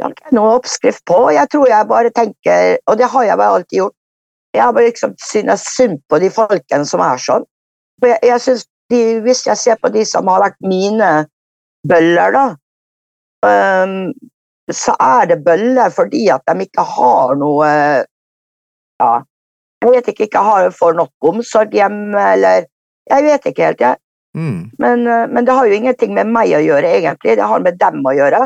det 0.00 0.06
har 0.06 0.12
ikke 0.14 0.30
jeg 0.30 0.36
noe 0.38 0.52
oppskrift 0.56 1.02
på. 1.04 1.16
Jeg 1.36 1.52
tror 1.52 1.68
jeg 1.68 1.88
bare 1.90 2.10
tenker, 2.16 2.78
og 2.88 2.96
det 2.96 3.08
har 3.12 3.24
jeg 3.28 3.36
bare 3.36 3.56
alltid 3.58 3.76
gjort, 3.82 3.96
jeg 4.56 4.62
har 4.64 4.72
bare 4.72 4.88
liksom 4.88 5.12
synes 5.20 5.64
synd 5.76 5.98
på 6.08 6.18
de 6.22 6.30
folkene 6.32 6.88
som 6.88 7.02
er 7.04 7.20
sånn. 7.20 7.44
For 8.00 8.08
jeg, 8.08 8.22
jeg 8.24 8.42
synes 8.46 8.64
de, 8.90 9.02
hvis 9.26 9.44
jeg 9.46 9.60
ser 9.60 9.76
på 9.82 9.92
de 9.92 10.06
som 10.08 10.30
har 10.32 10.40
vært 10.46 10.56
mine 10.64 11.10
bøller, 11.86 12.32
da, 12.32 12.46
um, 13.44 14.08
så 14.72 14.96
er 15.04 15.28
det 15.28 15.42
bøller 15.44 15.92
fordi 15.92 16.24
at 16.32 16.48
de 16.48 16.64
ikke 16.64 16.86
har 16.96 17.36
noe 17.38 17.68
ja, 17.68 19.12
jeg 19.80 19.92
vet 19.94 20.08
ikke, 20.12 20.28
ikke 20.28 20.44
har 20.44 20.70
får 20.76 20.96
nok 20.96 21.28
omsorg 21.32 21.76
hjemme, 21.76 22.20
eller 22.34 22.66
Jeg 23.10 23.24
vet 23.24 23.46
ikke 23.48 23.64
helt, 23.64 23.80
jeg. 23.80 23.96
Mm. 24.38 24.70
Men, 24.78 25.00
eh, 25.08 25.26
men 25.26 25.46
det 25.46 25.54
har 25.56 25.66
jo 25.66 25.74
ingenting 25.74 26.12
med 26.14 26.28
meg 26.30 26.52
å 26.54 26.60
gjøre, 26.62 26.92
egentlig. 26.94 27.32
Det 27.40 27.46
har 27.50 27.64
med 27.64 27.78
dem 27.80 28.04
å 28.06 28.12
gjøre. 28.14 28.44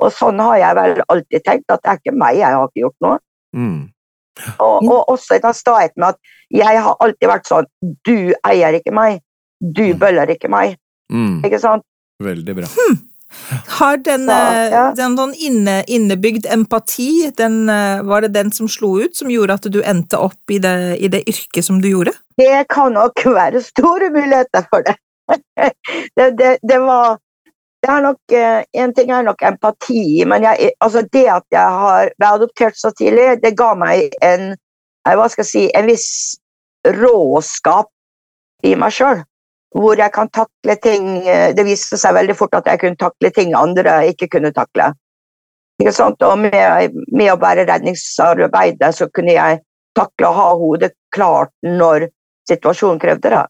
Og 0.00 0.12
sånn 0.16 0.40
har 0.40 0.56
jeg 0.60 0.76
vel 0.78 1.02
alltid 1.12 1.44
tenkt, 1.44 1.66
at 1.70 1.82
det 1.84 1.90
er 1.92 1.98
ikke 2.00 2.16
meg, 2.16 2.38
jeg 2.40 2.56
har 2.56 2.68
ikke 2.68 2.84
gjort 2.86 3.00
noe. 3.04 3.18
Mm. 3.56 3.80
Og, 4.62 4.86
og 4.88 5.08
også 5.12 5.36
den 5.42 5.56
staheten 5.56 6.00
med 6.00 6.14
at 6.14 6.18
jeg 6.54 6.80
har 6.80 6.96
alltid 7.04 7.28
vært 7.28 7.48
sånn 7.50 7.66
Du 8.06 8.32
eier 8.46 8.78
ikke 8.78 8.94
meg. 8.94 9.20
Du 9.60 9.82
Mm. 9.90 9.98
bøller 10.00 10.30
ikke 10.32 10.48
meg. 10.48 10.76
Mm. 11.12 11.42
Ikke 11.44 11.60
sant? 11.60 11.84
Veldig 12.22 12.54
bra. 12.56 12.68
Har 13.78 13.96
den, 13.98 14.24
Så, 14.26 14.32
eh, 14.32 14.70
ja. 14.72 14.84
den 14.96 15.16
den 15.16 15.34
inne, 15.34 15.84
innebygd 15.86 16.46
empati, 16.50 17.30
den, 17.36 17.68
eh, 17.68 18.02
var 18.02 18.22
det 18.22 18.32
den 18.32 18.50
som 18.50 18.66
slo 18.68 18.96
ut, 19.04 19.14
som 19.16 19.28
gjorde 19.28 19.54
at 19.54 19.68
du 19.70 19.82
endte 19.82 20.18
opp 20.18 20.50
i 20.50 20.58
det, 20.58 20.98
i 21.00 21.08
det 21.08 21.24
yrket 21.28 21.64
som 21.64 21.80
du 21.80 21.88
gjorde? 21.90 22.12
Det 22.38 22.66
kan 22.68 22.92
nok 22.92 23.22
være 23.26 23.60
store 23.62 24.10
muligheter 24.10 24.66
for 24.70 24.82
det. 24.82 24.96
det, 26.16 26.30
det, 26.38 26.58
det 26.62 26.80
var 26.80 27.18
det 27.80 27.90
er 27.90 28.02
nok, 28.04 28.20
eh, 28.32 28.64
En 28.82 28.94
ting 28.94 29.10
er 29.10 29.22
nok 29.22 29.42
empati, 29.42 30.24
men 30.26 30.42
jeg, 30.42 30.72
altså 30.80 31.02
det 31.12 31.26
at 31.28 31.46
jeg 31.52 31.80
har 31.84 32.12
ble 32.18 32.28
adoptert 32.36 32.76
så 32.76 32.92
tidlig, 32.92 33.40
det 33.42 33.56
ga 33.56 33.72
meg 33.74 34.16
en 34.22 34.52
eh, 34.52 35.16
hva 35.16 35.28
skal 35.28 35.44
jeg 35.44 35.50
si, 35.50 35.64
en 35.74 35.88
viss 35.88 36.10
råskap 36.84 37.88
i 38.64 38.74
meg 38.76 38.92
sjøl. 38.92 39.24
Hvor 39.70 39.96
jeg 39.96 40.10
kan 40.12 40.28
takle 40.34 40.74
ting 40.82 41.28
eh, 41.28 41.54
Det 41.54 41.64
viste 41.64 41.96
seg 41.96 42.16
veldig 42.16 42.34
fort 42.36 42.56
at 42.58 42.66
jeg 42.66 42.80
kunne 42.82 42.98
takle 43.00 43.30
ting 43.30 43.54
andre 43.54 44.00
ikke 44.10 44.28
kunne 44.36 44.52
takle. 44.52 44.92
Ikke 45.80 45.94
sant? 45.96 46.20
Og 46.26 46.38
med, 46.38 46.96
med 47.08 47.32
å 47.32 47.38
være 47.40 47.64
redningsarbeider 47.68 48.92
så 48.92 49.08
kunne 49.08 49.36
jeg 49.38 49.62
takle 49.96 50.28
å 50.28 50.36
ha 50.36 50.48
hodet 50.58 50.92
klart 51.14 51.54
når 51.64 52.10
situasjonen 52.50 53.00
krevde 53.00 53.32
det. 53.32 53.46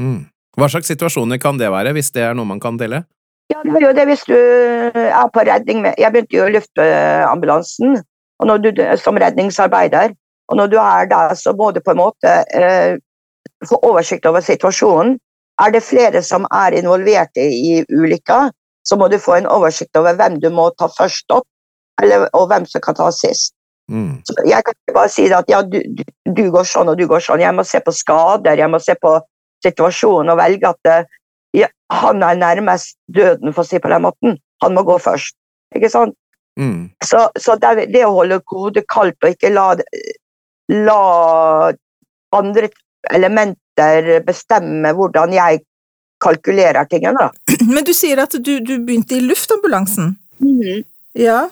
Mm. 0.00 0.22
Hva 0.56 0.70
slags 0.70 0.88
situasjoner 0.88 1.40
kan 1.42 1.58
det 1.58 1.68
være, 1.74 1.92
hvis 1.92 2.12
det 2.14 2.22
er 2.22 2.38
noe 2.38 2.48
man 2.48 2.62
kan 2.62 2.78
dele? 2.78 3.02
Ja, 3.52 3.60
det 3.64 3.76
er 3.76 3.86
jo 3.86 3.94
det 3.96 4.04
hvis 4.08 4.24
du 4.24 4.34
er 4.34 5.28
på 5.34 5.42
redning 5.44 5.82
med 5.84 5.98
Jeg 6.00 6.12
begynte 6.12 6.36
jo 6.36 6.46
i 6.48 6.54
luftambulansen 6.54 7.98
når 8.44 8.62
du, 8.64 8.70
som 9.00 9.16
redningsarbeider. 9.20 10.14
Og 10.48 10.56
når 10.56 10.66
du 10.72 10.76
er 10.76 11.06
der, 11.08 11.34
så 11.34 11.52
må 11.56 11.70
du 11.70 11.80
på 11.80 11.94
en 11.94 12.00
måte 12.02 12.32
eh, 12.56 12.96
få 13.68 13.78
oversikt 13.82 14.26
over 14.26 14.40
situasjonen. 14.44 15.18
Er 15.62 15.70
det 15.70 15.82
flere 15.86 16.22
som 16.22 16.46
er 16.52 16.76
involvert 16.76 17.36
i, 17.40 17.84
ulykka, 17.88 18.50
så 18.84 18.96
må 19.00 19.08
du 19.08 19.18
få 19.18 19.38
en 19.38 19.46
oversikt 19.46 19.96
over 19.96 20.16
hvem 20.18 20.40
du 20.42 20.50
må 20.50 20.68
ta 20.78 20.90
først 20.98 21.30
opp, 21.32 21.46
eller, 22.02 22.26
og 22.34 22.48
hvem 22.50 22.66
som 22.66 22.82
kan 22.84 22.98
ta 22.98 23.10
sist. 23.14 23.54
Mm. 23.92 24.20
Så 24.26 24.34
jeg 24.48 24.64
kan 24.64 24.74
ikke 24.74 24.96
bare 24.96 25.12
si 25.12 25.26
at 25.32 25.48
ja, 25.48 25.62
du, 25.62 25.78
du, 25.96 26.02
du 26.36 26.44
går 26.52 26.66
sånn 26.68 26.90
og 26.90 26.98
du 26.98 27.06
går 27.08 27.22
sånn. 27.24 27.44
Jeg 27.44 27.54
må 27.54 27.64
se 27.68 27.80
på 27.84 27.94
skader, 27.94 28.58
jeg 28.58 28.70
må 28.72 28.80
se 28.82 28.96
på 29.00 29.14
situasjonen 29.64 30.32
og 30.34 30.40
velge 30.40 30.72
at 30.74 30.90
eh, 30.90 31.20
ja, 31.54 31.68
han 31.92 32.22
er 32.26 32.38
nærmest 32.38 32.96
døden, 33.14 33.52
for 33.54 33.64
å 33.64 33.68
si 33.68 33.80
på 33.82 33.90
den 33.92 34.04
måten. 34.06 34.38
Han 34.64 34.76
må 34.76 34.84
gå 34.86 34.98
først. 35.02 35.36
Ikke 35.76 35.90
sant? 35.92 36.16
Mm. 36.60 36.90
Så, 37.02 37.26
så 37.40 37.56
det, 37.58 37.88
det 37.94 38.04
å 38.06 38.14
holde 38.14 38.40
hodet 38.50 38.84
kaldt 38.90 39.18
og 39.26 39.34
ikke 39.34 39.50
la, 39.50 39.72
la 40.70 40.98
andre 42.34 42.70
elementer 43.14 44.20
bestemme 44.26 44.92
hvordan 44.94 45.34
jeg 45.34 45.64
kalkulerer 46.24 46.86
tingene. 46.90 47.26
da. 47.26 47.56
Men 47.74 47.86
du 47.86 47.92
sier 47.96 48.22
at 48.22 48.36
du, 48.38 48.54
du 48.62 48.76
begynte 48.78 49.18
i 49.18 49.24
luftambulansen. 49.24 50.14
Ja, 51.14 51.44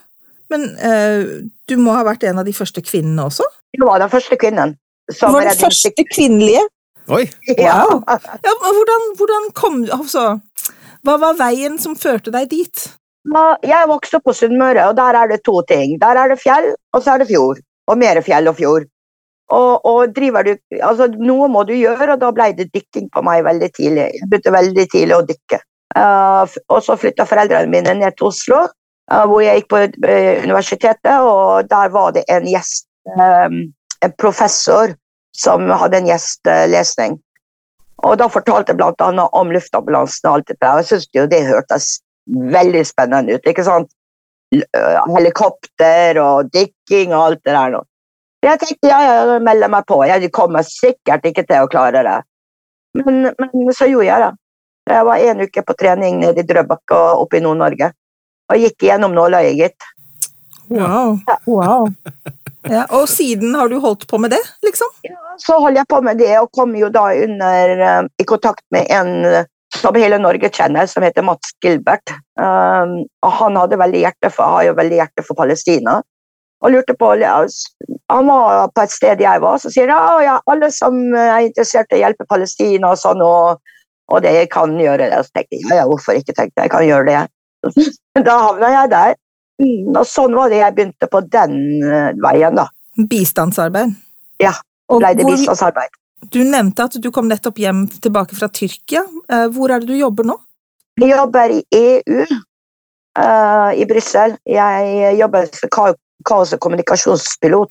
men 0.53 0.65
uh, 0.83 1.47
du 1.71 1.77
må 1.81 1.95
ha 1.95 2.03
vært 2.05 2.27
en 2.29 2.41
av 2.43 2.45
de 2.45 2.53
første 2.53 2.83
kvinnene 2.85 3.29
også? 3.31 3.47
Jeg 3.73 3.87
var 3.87 4.03
den 4.03 4.11
første 4.13 4.37
kvinnen. 4.37 4.75
Som 5.15 5.37
var 5.37 5.47
den 5.47 5.57
første 5.57 5.93
kvinnelige? 6.11 6.65
Oi! 7.11 7.25
Ja. 7.59 7.83
Ja, 8.45 8.53
hvordan, 8.63 9.07
hvordan 9.19 9.49
kom 9.59 9.81
altså, 9.91 10.39
Hva 11.03 11.17
var 11.19 11.39
veien 11.41 11.79
som 11.83 11.97
førte 11.99 12.31
deg 12.35 12.51
dit? 12.53 12.85
Jeg 13.63 13.89
vokste 13.91 14.19
opp 14.19 14.27
på 14.29 14.35
Sunnmøre, 14.35 14.89
og 14.91 14.97
der 14.99 15.19
er 15.19 15.31
det 15.31 15.43
to 15.47 15.61
ting. 15.67 15.99
Der 16.03 16.19
er 16.19 16.31
det 16.31 16.41
fjell, 16.43 16.73
og 16.95 17.03
så 17.03 17.15
er 17.15 17.23
det 17.23 17.29
fjord. 17.31 17.61
Og 17.91 17.99
mer 17.99 18.21
fjell 18.23 18.51
og 18.51 18.59
fjord. 18.59 18.87
Og, 19.53 19.85
og 19.87 20.15
driver 20.17 20.47
du, 20.47 20.55
altså 20.81 21.09
Noe 21.13 21.49
må 21.53 21.65
du 21.69 21.75
gjøre, 21.77 22.15
og 22.15 22.23
da 22.23 22.31
ble 22.35 22.53
det 22.57 22.71
dykking 22.73 23.11
på 23.13 23.23
meg 23.27 23.45
veldig 23.47 23.69
tidlig. 23.77 24.09
Jeg 24.17 24.31
begynte 24.31 24.55
veldig 24.55 24.87
tidlig 24.95 25.19
å 25.19 25.27
dykke. 25.29 25.61
Uh, 25.93 26.55
og 26.73 26.81
så 26.87 26.97
flytta 26.97 27.27
foreldrene 27.29 27.69
mine 27.69 27.99
ned 27.99 28.17
til 28.17 28.31
Oslo, 28.31 28.63
uh, 29.13 29.25
hvor 29.29 29.43
jeg 29.45 29.61
gikk 29.61 29.69
på 29.75 29.83
uh, 29.85 30.47
universitetet, 30.47 31.13
og 31.21 31.69
der 31.69 31.93
var 31.93 32.15
det 32.17 32.25
en 32.33 32.49
gjest, 32.49 32.87
um, 33.13 33.59
en 34.03 34.15
professor, 34.19 34.95
som 35.37 35.69
hadde 35.71 36.01
en 36.01 36.09
gjestelesning. 36.11 37.19
Og 38.03 38.19
da 38.19 38.29
fortalte 38.33 38.75
jeg 38.75 38.95
annet 39.05 39.37
om 39.39 39.53
luftambulansen 39.55 40.29
og 40.29 40.39
alt 40.39 40.51
dette. 40.51 40.69
Og 40.69 40.83
jeg 40.83 40.89
syntes 40.91 41.09
jo 41.17 41.27
det 41.31 41.45
hørtes 41.47 41.89
veldig 42.27 42.83
spennende 42.87 43.37
ut. 43.37 43.47
ikke 43.47 43.65
sant? 43.67 43.91
Helikopter 44.53 46.19
og 46.21 46.51
dykking 46.53 47.15
og 47.15 47.25
alt 47.25 47.45
det 47.45 47.55
der. 47.55 47.71
nå. 47.77 47.83
Jeg 48.43 48.59
tenkte 48.59 48.91
ja, 48.91 48.99
ja, 49.07 49.15
jeg 49.31 49.43
melder 49.47 49.71
meg 49.71 49.87
på. 49.87 50.03
Jeg 50.05 50.33
kommer 50.35 50.67
sikkert 50.67 51.27
ikke 51.31 51.47
til 51.47 51.63
å 51.63 51.71
klare 51.71 52.03
det. 52.03 52.19
Men, 52.99 53.31
men 53.39 53.73
så 53.73 53.87
gjorde 53.87 54.09
jeg 54.11 54.25
det. 54.25 54.33
Jeg 54.91 55.07
var 55.07 55.25
en 55.31 55.45
uke 55.47 55.63
på 55.63 55.77
trening 55.79 56.19
nede 56.19 56.43
i 56.43 56.47
Drøbak 56.47 56.95
og 56.97 57.23
oppe 57.23 57.39
i 57.39 57.45
Nord-Norge. 57.45 57.93
Og 58.51 58.65
gikk 58.67 58.89
gjennom 58.89 59.15
nåløyet, 59.15 59.55
gitt. 59.61 59.91
Wow. 60.73 61.21
wow. 61.47 61.87
Ja, 62.71 62.85
og 62.95 63.09
siden 63.11 63.57
har 63.59 63.71
du 63.71 63.79
holdt 63.83 64.07
på 64.11 64.19
med 64.23 64.31
det, 64.31 64.43
liksom? 64.63 64.91
Ja, 65.07 65.17
Så 65.41 65.59
holdt 65.59 65.81
jeg 65.81 65.89
på 65.91 65.99
med 66.05 66.21
det, 66.23 66.35
og 66.39 66.53
kom 66.55 66.77
jo 66.79 66.91
da 66.93 67.09
under, 67.25 67.73
eh, 67.89 68.03
i 68.23 68.27
kontakt 68.29 68.63
med 68.71 68.87
en 68.91 69.25
eh, 69.25 69.49
som 69.77 69.97
hele 69.97 70.19
Norge 70.19 70.51
kjenner, 70.53 70.87
som 70.87 71.03
heter 71.03 71.25
Mats 71.25 71.55
Gilbert. 71.65 72.13
Um, 72.41 72.99
og 73.25 73.31
han 73.39 73.57
hadde 73.57 73.79
veldig 73.81 74.03
hjerte 74.05 74.31
for, 74.33 74.59
har 74.59 74.67
jo 74.69 74.75
veldig 74.79 74.99
hjerte 74.99 75.25
for 75.27 75.39
Palestina. 75.39 76.03
Og 76.63 76.71
lurte 76.71 76.95
på, 76.95 77.09
Han 78.11 78.27
var 78.27 78.69
på 78.69 78.83
et 78.83 78.93
sted 78.93 79.21
jeg 79.21 79.41
var, 79.41 79.59
så 79.59 79.71
sier 79.73 79.89
han 79.89 80.23
ja, 80.23 80.39
alle 80.47 80.71
som 80.71 80.95
er 81.15 81.49
interessert 81.49 81.91
i 81.91 81.99
å 81.99 82.03
hjelpe 82.05 82.29
Palestina 82.29 82.93
og 82.93 83.01
sånn, 83.01 83.23
og, 83.25 83.59
og 84.13 84.23
det 84.23 84.51
kan 84.53 84.77
gjøre 84.79 85.09
det. 85.11 85.25
Så 85.25 85.33
tenkte 85.35 85.57
jeg 85.57 85.67
ja, 85.71 85.81
ja, 85.81 85.89
hvorfor 85.91 86.21
ikke, 86.21 86.37
tenkte 86.37 86.61
jeg, 86.61 86.69
jeg 86.69 86.75
kan 86.77 86.87
gjøre 86.87 87.09
det. 87.09 87.23
da 88.29 88.39
havna 88.45 88.71
jeg 88.77 88.93
der. 88.93 89.17
Mm, 89.63 89.95
og 89.97 90.07
sånn 90.09 90.35
var 90.35 90.51
det 90.51 90.59
jeg 90.59 90.75
begynte 90.77 91.09
på 91.11 91.21
den 91.31 91.53
eh, 91.87 92.13
veien, 92.23 92.57
da. 92.59 92.67
Bistandsarbeid. 93.09 93.93
Ja, 94.43 94.53
Ble 94.91 95.13
det 95.17 95.25
bistandsarbeid. 95.29 95.93
du 96.35 96.41
nevnte 96.45 96.85
at 96.89 96.97
du 97.01 97.11
kom 97.15 97.29
nettopp 97.31 97.59
hjem 97.63 97.85
tilbake 98.03 98.35
fra 98.37 98.49
Tyrkia. 98.53 99.05
Eh, 99.31 99.47
Hvor 99.55 99.71
er 99.71 99.81
det 99.81 99.89
du 99.93 99.97
jobber 99.97 100.27
nå? 100.29 100.37
Jeg 101.01 101.15
jobber 101.15 101.55
i 101.55 101.61
EU 101.73 102.25
uh, 103.19 103.71
i 103.73 103.85
Brussel. 103.89 104.35
Jeg 104.45 105.15
jobber 105.19 105.47
som 105.57 105.71
kaos- 105.73 106.53
og 106.53 106.61
kommunikasjonspilot. 106.61 107.71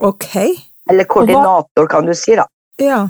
Ok. 0.00 0.28
Eller 0.90 1.04
koordinator, 1.04 1.86
kan 1.86 2.06
du 2.08 2.14
si. 2.16 2.34
da. 2.38 2.46
Ja. 2.80 3.02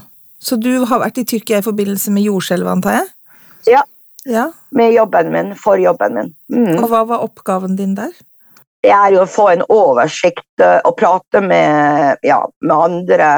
Så 0.42 0.56
du 0.58 0.84
har 0.84 0.98
vært 1.04 1.20
i 1.22 1.24
Tyrkia 1.24 1.60
i 1.62 1.64
forbindelse 1.64 2.10
med 2.10 2.26
jordskjelvet, 2.26 2.72
antar 2.72 2.96
jeg? 2.98 3.06
Ja. 3.76 3.82
Ja. 4.28 4.50
Med 4.70 4.92
jobben 4.94 5.32
min, 5.32 5.54
for 5.58 5.80
jobben 5.80 6.14
min. 6.14 6.34
Mm. 6.52 6.76
Og 6.78 6.88
hva 6.90 7.02
var 7.08 7.24
oppgaven 7.24 7.76
din 7.76 7.96
der? 7.98 8.12
Det 8.82 8.90
er 8.90 9.14
jo 9.14 9.22
å 9.22 9.30
få 9.30 9.48
en 9.52 9.62
oversikt 9.70 10.62
eh, 10.62 10.80
og 10.86 10.96
prate 10.98 11.42
med, 11.42 12.18
ja, 12.26 12.40
med 12.62 12.76
andre 12.76 13.30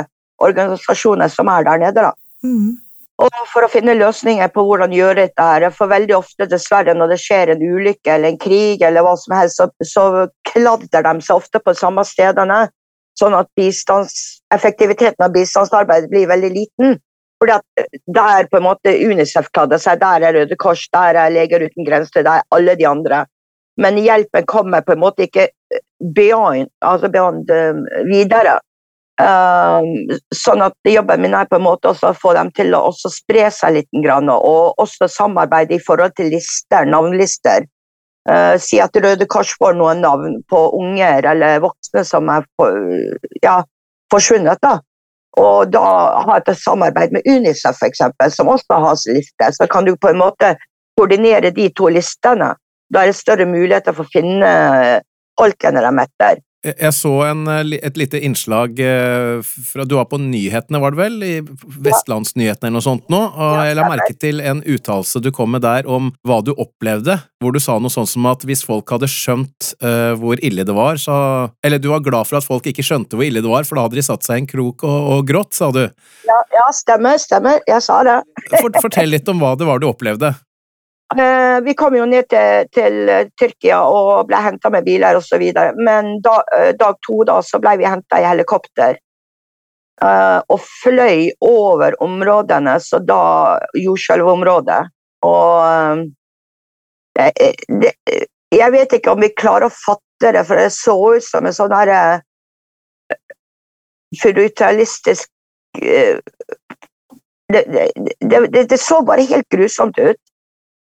organisasjoner 0.44 1.28
som 1.32 1.50
er 1.52 1.66
der 1.66 1.82
nede. 1.84 2.10
Mm. 2.44 2.74
Og 3.22 3.42
for 3.46 3.62
å 3.62 3.70
finne 3.70 3.94
løsninger 3.94 4.48
på 4.50 4.64
hvordan 4.66 4.94
gjøre 4.94 5.20
dette. 5.22 5.42
her, 5.42 5.68
For 5.70 5.90
veldig 5.90 6.16
ofte, 6.16 6.48
dessverre, 6.50 6.96
når 6.96 7.14
det 7.14 7.20
skjer 7.22 7.52
en 7.52 7.62
ulykke 7.62 8.16
eller 8.16 8.32
en 8.32 8.40
krig, 8.40 8.82
eller 8.82 9.06
hva 9.06 9.14
som 9.20 9.36
helst, 9.36 9.60
så, 9.60 9.68
så 9.86 10.26
kladder 10.50 11.04
de 11.06 11.14
seg 11.22 11.36
ofte 11.36 11.60
på 11.60 11.74
de 11.74 11.78
samme 11.78 12.04
stedene. 12.08 12.64
Sånn 13.14 13.36
at 13.38 13.46
bistands, 13.54 14.40
effektiviteten 14.50 15.22
av 15.22 15.30
bistandsarbeidet 15.36 16.10
blir 16.10 16.26
veldig 16.26 16.50
liten. 16.56 16.96
Fordi 17.42 17.56
at 17.56 17.88
Der 18.16 18.46
på 18.50 18.60
en 18.60 18.66
måte 18.66 18.92
Unicef 19.04 19.50
kladder 19.52 19.80
seg, 19.82 20.00
der 20.00 20.22
er 20.24 20.36
Røde 20.36 20.56
Kors, 20.56 20.86
der 20.92 21.18
er 21.18 21.32
Leger 21.32 21.64
uten 21.66 21.86
grenser, 21.86 22.22
der 22.22 22.40
er 22.40 22.46
alle 22.54 22.76
de 22.78 22.88
andre. 22.88 23.24
Men 23.76 23.98
hjelpen 23.98 24.46
kommer 24.46 24.84
på 24.86 24.94
en 24.94 25.02
måte 25.02 25.26
ikke 25.26 25.48
beyond, 26.14 26.70
altså 26.80 27.10
beyond 27.10 27.50
eh, 27.50 27.82
videre. 28.06 28.60
Um, 29.14 30.08
sånn 30.34 30.62
at 30.64 30.74
jobben 30.90 31.20
min 31.22 31.36
er 31.38 31.46
på 31.46 31.60
en 31.60 31.62
måte 31.62 31.92
også 31.92 32.08
å 32.10 32.16
få 32.18 32.32
dem 32.34 32.48
til 32.56 32.74
å 32.74 32.88
spre 32.98 33.46
seg 33.54 33.76
litt, 33.76 33.88
og 33.94 34.80
også 34.82 35.06
samarbeide 35.06 35.76
i 35.76 35.82
forhold 35.82 36.16
til 36.18 36.32
lister, 36.34 36.86
navnlister. 36.90 37.68
Uh, 38.24 38.56
si 38.58 38.80
at 38.80 38.96
Røde 38.96 39.26
Kors 39.30 39.52
får 39.60 39.76
noen 39.78 40.00
navn 40.02 40.40
på 40.48 40.64
unger 40.78 41.26
eller 41.34 41.62
voksne 41.62 42.02
som 42.08 42.30
er 42.32 42.46
på, 42.58 42.70
ja, 43.44 43.60
forsvunnet. 44.10 44.58
da. 44.62 44.78
Og 45.40 45.72
da 45.74 45.82
ha 46.26 46.36
et 46.38 46.50
samarbeid 46.58 47.14
med 47.14 47.26
Unicef, 47.26 47.80
eksempel, 47.86 48.30
som 48.30 48.48
også 48.52 48.78
har 48.78 49.00
liste, 49.10 49.50
Så 49.52 49.66
kan 49.66 49.84
du 49.84 49.96
på 49.96 50.08
en 50.12 50.20
måte 50.20 50.54
koordinere 50.98 51.50
de 51.50 51.68
to 51.74 51.88
listene. 51.88 52.54
Da 52.92 53.02
er 53.02 53.10
det 53.10 53.18
større 53.18 53.46
muligheter 53.46 53.92
for 53.92 54.04
å 54.04 54.12
finne 54.14 54.50
folkene 55.38 55.82
de 55.82 56.02
etter. 56.04 56.38
Jeg 56.64 56.94
så 56.96 57.12
en, 57.26 57.44
eh, 57.52 57.76
et 57.84 57.98
lite 58.00 58.16
innslag 58.24 58.78
eh, 58.80 59.42
fra 59.44 59.84
Du 59.84 59.96
var 59.98 60.06
på 60.08 60.16
nyhetene, 60.20 60.80
var 60.80 60.94
det 60.94 61.00
vel? 61.00 61.18
I 61.20 61.34
Vestlandsnyhetene 61.84 62.70
eller 62.70 62.78
noe 62.78 62.86
sånt 62.86 63.10
nå. 63.12 63.20
Og 63.20 63.58
jeg 63.68 63.76
la 63.76 63.88
merke 63.90 64.16
til 64.16 64.40
en 64.40 64.62
uttalelse 64.64 65.20
du 65.20 65.30
kom 65.34 65.52
med 65.52 65.64
der 65.66 65.84
om 65.90 66.12
hva 66.24 66.40
du 66.44 66.54
opplevde. 66.56 67.18
Hvor 67.44 67.52
du 67.52 67.60
sa 67.60 67.76
noe 67.76 67.92
sånt 67.92 68.08
som 68.08 68.24
at 68.30 68.46
hvis 68.48 68.64
folk 68.64 68.88
hadde 68.94 69.10
skjønt 69.10 69.74
uh, 69.84 70.14
hvor 70.16 70.40
ille 70.40 70.64
det 70.64 70.72
var, 70.72 70.96
så 71.00 71.14
Eller 71.64 71.82
du 71.82 71.90
var 71.90 72.00
glad 72.04 72.28
for 72.28 72.38
at 72.38 72.46
folk 72.46 72.64
ikke 72.70 72.84
skjønte 72.86 73.18
hvor 73.18 73.26
ille 73.26 73.42
det 73.44 73.50
var, 73.50 73.66
for 73.68 73.76
da 73.76 73.84
hadde 73.84 73.98
de 73.98 74.06
satt 74.06 74.24
seg 74.24 74.40
i 74.40 74.44
en 74.44 74.48
krok 74.48 74.86
og, 74.88 75.10
og 75.12 75.28
grått, 75.28 75.52
sa 75.56 75.68
du. 75.74 75.82
Ja, 76.24 76.38
ja, 76.56 76.66
stemmer, 76.72 77.20
stemmer. 77.20 77.60
Jeg 77.68 77.84
sa 77.84 78.00
det. 78.06 78.16
Fort, 78.54 78.80
fortell 78.86 79.12
litt 79.12 79.28
om 79.28 79.42
hva 79.42 79.52
det 79.60 79.68
var 79.68 79.82
du 79.82 79.90
opplevde. 79.90 80.32
Eh, 81.20 81.60
vi 81.64 81.74
kom 81.74 81.96
jo 81.96 82.04
ned 82.06 82.28
til, 82.28 82.68
til 82.74 83.10
Tyrkia 83.38 83.80
og 83.86 84.26
ble 84.28 84.40
henta 84.44 84.70
med 84.70 84.84
biler 84.86 85.16
osv. 85.18 85.42
Men 85.76 86.20
da, 86.24 86.40
eh, 86.58 86.72
dag 86.78 86.98
to 87.06 87.24
da, 87.28 87.40
så 87.42 87.60
ble 87.62 87.76
vi 87.80 87.88
henta 87.88 88.20
i 88.20 88.28
helikopter. 88.28 88.98
eh, 90.02 90.40
og 90.48 90.60
fløy 90.82 91.30
over 91.40 91.94
områdene, 92.02 92.80
så 92.80 92.98
da 92.98 93.58
jordskjelvområdet. 93.78 94.80
Og 95.22 95.64
eh, 95.70 96.04
det, 97.14 97.32
det, 97.80 97.92
jeg 98.54 98.72
vet 98.72 98.92
ikke 98.92 99.14
om 99.14 99.22
vi 99.22 99.30
klarer 99.34 99.68
å 99.68 99.74
fatte 99.74 100.32
det, 100.34 100.44
for 100.46 100.58
det 100.58 100.70
så 100.74 100.96
ut 101.14 101.24
som 101.26 101.46
en 101.46 101.56
sånn 101.56 101.74
herre 101.74 102.04
Furutalistisk 104.22 105.26
eh, 105.82 106.20
det, 107.52 107.62
det, 107.66 107.88
det, 108.52 108.62
det, 108.70 108.78
så 108.78 109.00
bare 109.06 109.26
helt 109.26 109.48
grusomt 109.50 109.98
ut. 109.98 110.20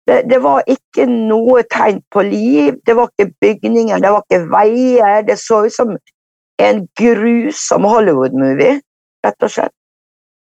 Det, 0.10 0.24
det, 0.26 0.40
var 0.42 0.64
ikke 0.66 1.06
noe 1.06 1.62
tegn 1.70 2.00
på 2.10 2.24
liv. 2.26 2.80
Det 2.86 2.96
var 2.98 3.12
ikke 3.12 3.34
bygninger, 3.44 4.00
det 4.02 4.10
var 4.10 4.24
ikke 4.26 4.48
veier. 4.50 5.20
Det 5.28 5.36
så 5.38 5.60
ut 5.68 5.76
som 5.76 5.92
en 6.60 6.80
grusom 6.98 7.86
Hollywood-movie, 7.86 8.80
rett 9.26 9.46
og 9.46 9.54
slett. 9.54 9.76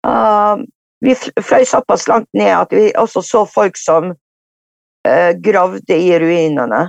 Uh, 0.07 0.63
vi 1.03 1.11
fløy 1.19 1.65
såpass 1.67 2.07
langt 2.07 2.29
ned 2.39 2.53
at 2.55 2.71
vi 2.71 2.85
også 2.95 3.25
så 3.25 3.43
folk 3.51 3.75
som 3.75 4.13
uh, 4.13 5.31
gravde 5.43 5.97
i 6.07 6.15
ruinene. 6.23 6.85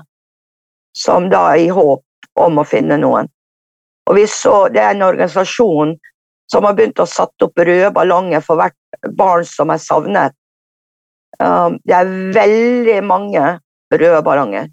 Som 0.94 1.26
da 1.30 1.48
i 1.58 1.66
håp 1.74 2.38
om 2.38 2.62
å 2.62 2.66
finne 2.66 3.02
noen. 3.02 3.26
Og 4.06 4.16
vi 4.18 4.28
så 4.30 4.68
Det 4.70 4.78
er 4.82 4.94
en 4.94 5.06
organisasjon 5.06 5.96
som 6.50 6.66
har 6.66 6.78
begynt 6.78 7.02
å 7.02 7.06
satt 7.06 7.42
opp 7.42 7.58
røde 7.58 7.90
ballonger 7.94 8.42
for 8.46 8.62
hvert 8.62 9.10
barn 9.18 9.42
som 9.46 9.70
er 9.74 9.82
savnet. 9.82 10.34
Um, 11.38 11.78
det 11.87 11.94
er 11.96 12.14
veldig 12.34 12.96
mange 13.06 13.44
røde 13.92 14.22
ballonger. 14.25 14.70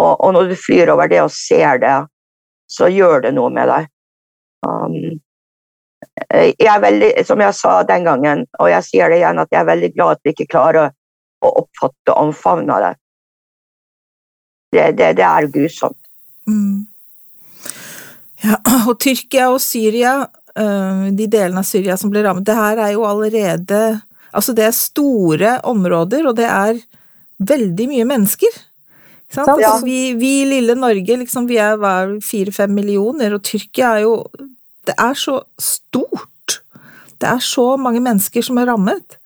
Og, 0.00 0.14
og, 0.14 0.32
når 0.32 0.52
du 0.52 0.56
flyr 0.56 0.92
over 0.94 1.10
det 1.10 1.20
og 1.22 1.32
ser 1.34 1.80
det, 1.82 1.96
så 2.70 2.88
gjør 2.88 3.26
det 3.26 3.34
noe 3.36 3.50
med 3.52 3.68
deg. 3.68 3.90
Um, 4.64 4.96
jeg 6.30 6.68
er 6.70 6.80
veldig, 6.80 7.10
som 7.26 7.40
jeg 7.42 7.56
sa 7.56 7.80
den 7.88 8.06
gangen, 8.06 8.46
og 8.60 8.70
jeg 8.70 8.86
sier 8.86 9.10
det 9.10 9.20
igjen, 9.20 9.40
at 9.42 9.50
jeg 9.52 9.60
er 9.60 9.68
veldig 9.68 9.90
glad 9.96 10.16
at 10.16 10.24
vi 10.24 10.34
ikke 10.34 10.48
klarer 10.52 10.92
å 11.40 11.52
oppfatte 11.62 12.14
og 12.14 12.28
omfavne 12.28 12.78
det. 12.84 12.94
Det, 14.70 14.84
det, 14.98 15.10
det 15.18 15.26
er 15.26 15.48
grusomt. 15.50 15.98
Mm. 16.48 16.86
Ja, 18.44 18.56
og 18.88 18.94
Tyrkia 19.02 19.50
og 19.52 19.60
Syria, 19.60 20.14
øh, 20.56 21.08
de 21.16 21.26
delene 21.26 21.60
av 21.60 21.68
Syria 21.68 21.96
som 22.00 22.12
ble 22.12 22.22
rammet, 22.24 22.46
det 22.48 22.56
her 22.56 22.80
er 22.86 22.94
jo 22.94 23.04
allerede 23.08 23.80
Altså, 24.32 24.54
det 24.56 24.64
er 24.64 24.76
store 24.76 25.52
områder, 25.66 26.26
og 26.28 26.36
det 26.38 26.48
er 26.48 26.80
veldig 27.38 27.86
mye 27.90 28.06
mennesker. 28.08 28.58
Ja. 29.36 29.44
Altså, 29.46 29.84
vi, 29.86 30.14
vi, 30.18 30.32
lille 30.50 30.74
Norge, 30.74 31.16
liksom, 31.22 31.46
vi 31.48 31.60
er 31.62 32.18
fire-fem 32.24 32.72
millioner, 32.74 33.34
og 33.34 33.44
Tyrkia 33.46 33.94
er 33.96 34.06
jo 34.08 34.24
Det 34.86 34.94
er 34.98 35.14
så 35.14 35.40
stort! 35.60 36.62
Det 37.20 37.28
er 37.28 37.38
så 37.38 37.76
mange 37.76 38.00
mennesker 38.00 38.42
som 38.42 38.58
er 38.58 38.70
rammet. 38.72 39.18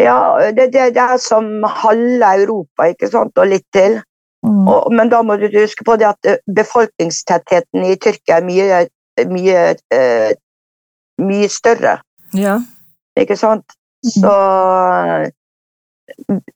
Ja, 0.00 0.40
det, 0.56 0.72
det, 0.72 0.94
det 0.96 1.02
er 1.02 1.20
som 1.22 1.62
halve 1.62 2.30
Europa, 2.40 2.88
ikke 2.90 3.10
sant, 3.12 3.36
og 3.38 3.50
litt 3.52 3.66
til. 3.76 4.00
Mm. 4.44 4.64
Og, 4.68 4.88
men 4.92 5.12
da 5.12 5.20
må 5.22 5.36
du 5.40 5.46
huske 5.52 5.84
på 5.86 5.96
det 6.00 6.08
at 6.08 6.28
eh, 6.28 6.40
befolkningstettheten 6.56 7.84
i 7.84 7.94
Tyrkia 8.00 8.40
er 8.40 8.48
mye, 8.48 8.80
mye, 9.30 9.62
uh, 9.94 10.32
mye 11.24 11.48
større. 11.52 11.98
Ja. 12.36 12.58
Ikke 13.20 13.38
sant? 13.40 13.76
Så 14.04 14.36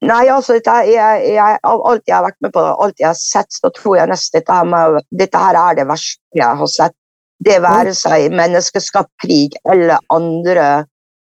Nei, 0.04 0.24
altså, 0.28 0.58
jeg, 0.60 0.90
jeg, 0.92 1.58
av 1.66 1.80
alt 1.88 2.02
jeg 2.06 2.14
har 2.14 2.26
vært 2.26 2.42
med 2.44 2.52
på, 2.52 2.62
alt 2.62 3.00
jeg 3.00 3.08
har 3.08 3.16
sett, 3.18 3.48
så 3.54 3.70
tror 3.74 3.96
jeg 3.96 4.10
nesten 4.10 4.38
dette, 4.38 4.54
her, 4.54 4.98
dette 5.22 5.40
her 5.40 5.58
er 5.58 5.78
det 5.78 5.86
verste 5.88 6.36
jeg 6.36 6.60
har 6.60 6.70
sett. 6.70 6.94
Det 7.42 7.56
være 7.64 7.94
seg 7.96 8.34
menneskeskapt 8.34 9.10
krig 9.24 9.56
eller 9.64 10.02
andre 10.12 10.66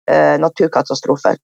eh, 0.09 0.35
naturkatastrofer. 0.41 1.37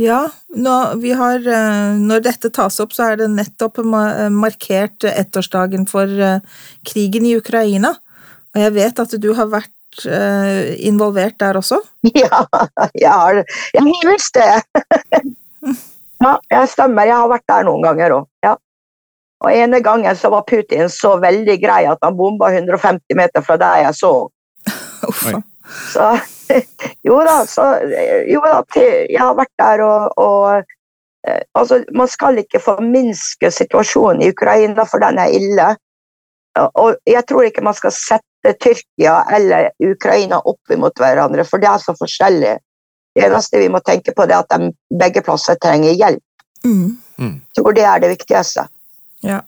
Ja, 0.00 0.22
når, 0.56 1.02
har, 1.18 1.42
eh, 1.42 1.98
når, 2.00 2.22
dette 2.24 2.52
tas 2.54 2.78
opp, 2.80 2.94
så 2.96 3.10
er 3.10 3.20
det 3.20 3.32
nettopp 3.32 3.82
markert 3.84 5.04
ettårsdagen 5.10 5.88
for 5.90 6.08
eh, 6.08 6.40
krigen 6.88 7.28
i 7.28 7.34
Ukraina. 7.40 7.96
Og 8.54 8.62
jeg 8.62 8.76
vet 8.78 9.02
at 9.04 9.16
du 9.20 9.32
har 9.36 9.50
vært 9.52 9.72
eh, 10.06 10.72
involvert 10.88 11.38
der 11.40 11.60
også? 11.60 11.80
Ja, 12.24 12.42
jeg 12.98 13.10
har, 13.10 13.42
jeg 13.74 13.84
visst 14.08 14.34
det. 14.34 14.48
Ja, 16.22 16.36
jeg 16.50 16.68
stemmer. 16.68 17.06
Jeg 17.08 17.16
har 17.16 17.30
vært 17.30 17.48
der 17.50 17.66
noen 17.66 17.84
ganger 17.86 18.16
òg. 18.18 18.28
Ja. 18.44 18.56
Og 19.42 19.54
ene 19.54 19.80
gangen 19.82 20.18
så 20.18 20.30
var 20.30 20.46
Putin 20.46 20.90
så 20.92 21.16
veldig 21.22 21.56
grei 21.62 21.82
at 21.90 22.02
han 22.02 22.18
bomba 22.18 22.52
150 22.54 23.18
meter 23.18 23.42
fra 23.46 23.58
der 23.58 23.86
jeg 23.86 23.98
så. 23.98 24.12
Så 25.92 26.04
jo 27.08 27.18
da, 27.24 27.42
så, 27.46 27.64
jo 28.28 28.42
da 28.44 28.60
jeg 28.82 29.20
har 29.20 29.36
vært 29.38 29.52
der 29.60 29.82
og, 29.86 30.18
og 30.20 30.64
eh, 31.28 31.40
altså, 31.58 31.82
Man 31.94 32.10
skal 32.10 32.40
ikke 32.42 32.60
forminske 32.62 33.50
situasjonen 33.50 34.22
i 34.22 34.30
Ukraina, 34.34 34.84
for 34.88 35.02
den 35.02 35.20
er 35.22 35.32
ille. 35.32 35.68
Og 36.58 36.98
jeg 37.08 37.24
tror 37.28 37.48
ikke 37.48 37.64
man 37.64 37.76
skal 37.78 37.94
sette 37.96 38.28
Tyrkia 38.42 39.22
eller 39.30 39.70
Ukraina 39.78 40.40
opp 40.40 40.74
mot 40.78 40.98
hverandre, 40.98 41.44
for 41.46 41.62
det 41.62 41.70
er 41.70 41.82
så 41.82 41.94
forskjellig. 41.98 42.56
Det 43.14 43.24
eneste 43.26 43.60
vi 43.60 43.70
må 43.70 43.82
tenke 43.84 44.14
på, 44.16 44.26
er 44.26 44.40
at 44.40 44.50
de 44.50 44.72
begge 44.98 45.22
plasser 45.24 45.58
trenger 45.62 45.94
hjelp. 45.94 46.24
Mm. 46.64 46.98
Jeg 47.22 47.58
tror 47.58 47.74
det 47.76 47.86
er 47.86 48.02
det 48.02 48.12
viktigste. 48.16 48.66
Ja. 49.22 49.42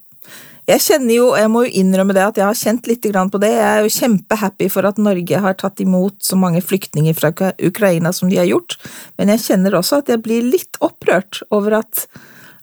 Jeg 0.65 0.81
kjenner 0.81 1.13
jo, 1.13 1.25
jeg 1.37 1.51
må 1.53 1.67
jo 1.67 1.73
innrømme 1.83 2.15
det, 2.17 2.23
at 2.25 2.39
jeg 2.41 2.47
har 2.49 2.57
kjent 2.57 2.87
litt 2.89 3.05
på 3.05 3.41
det. 3.43 3.51
Jeg 3.53 3.65
er 3.69 3.83
jo 3.85 3.97
kjempehappy 3.99 4.69
for 4.73 4.89
at 4.89 4.97
Norge 4.97 5.41
har 5.45 5.57
tatt 5.61 5.81
imot 5.85 6.23
så 6.25 6.39
mange 6.41 6.63
flyktninger 6.65 7.13
fra 7.13 7.35
Ukraina 7.61 8.13
som 8.17 8.31
de 8.33 8.39
har 8.41 8.49
gjort, 8.49 8.79
men 9.19 9.29
jeg 9.35 9.45
kjenner 9.45 9.77
også 9.77 10.01
at 10.01 10.09
jeg 10.09 10.23
blir 10.25 10.47
litt 10.47 10.81
opprørt 10.81 11.43
over 11.53 11.83
at, 11.83 12.07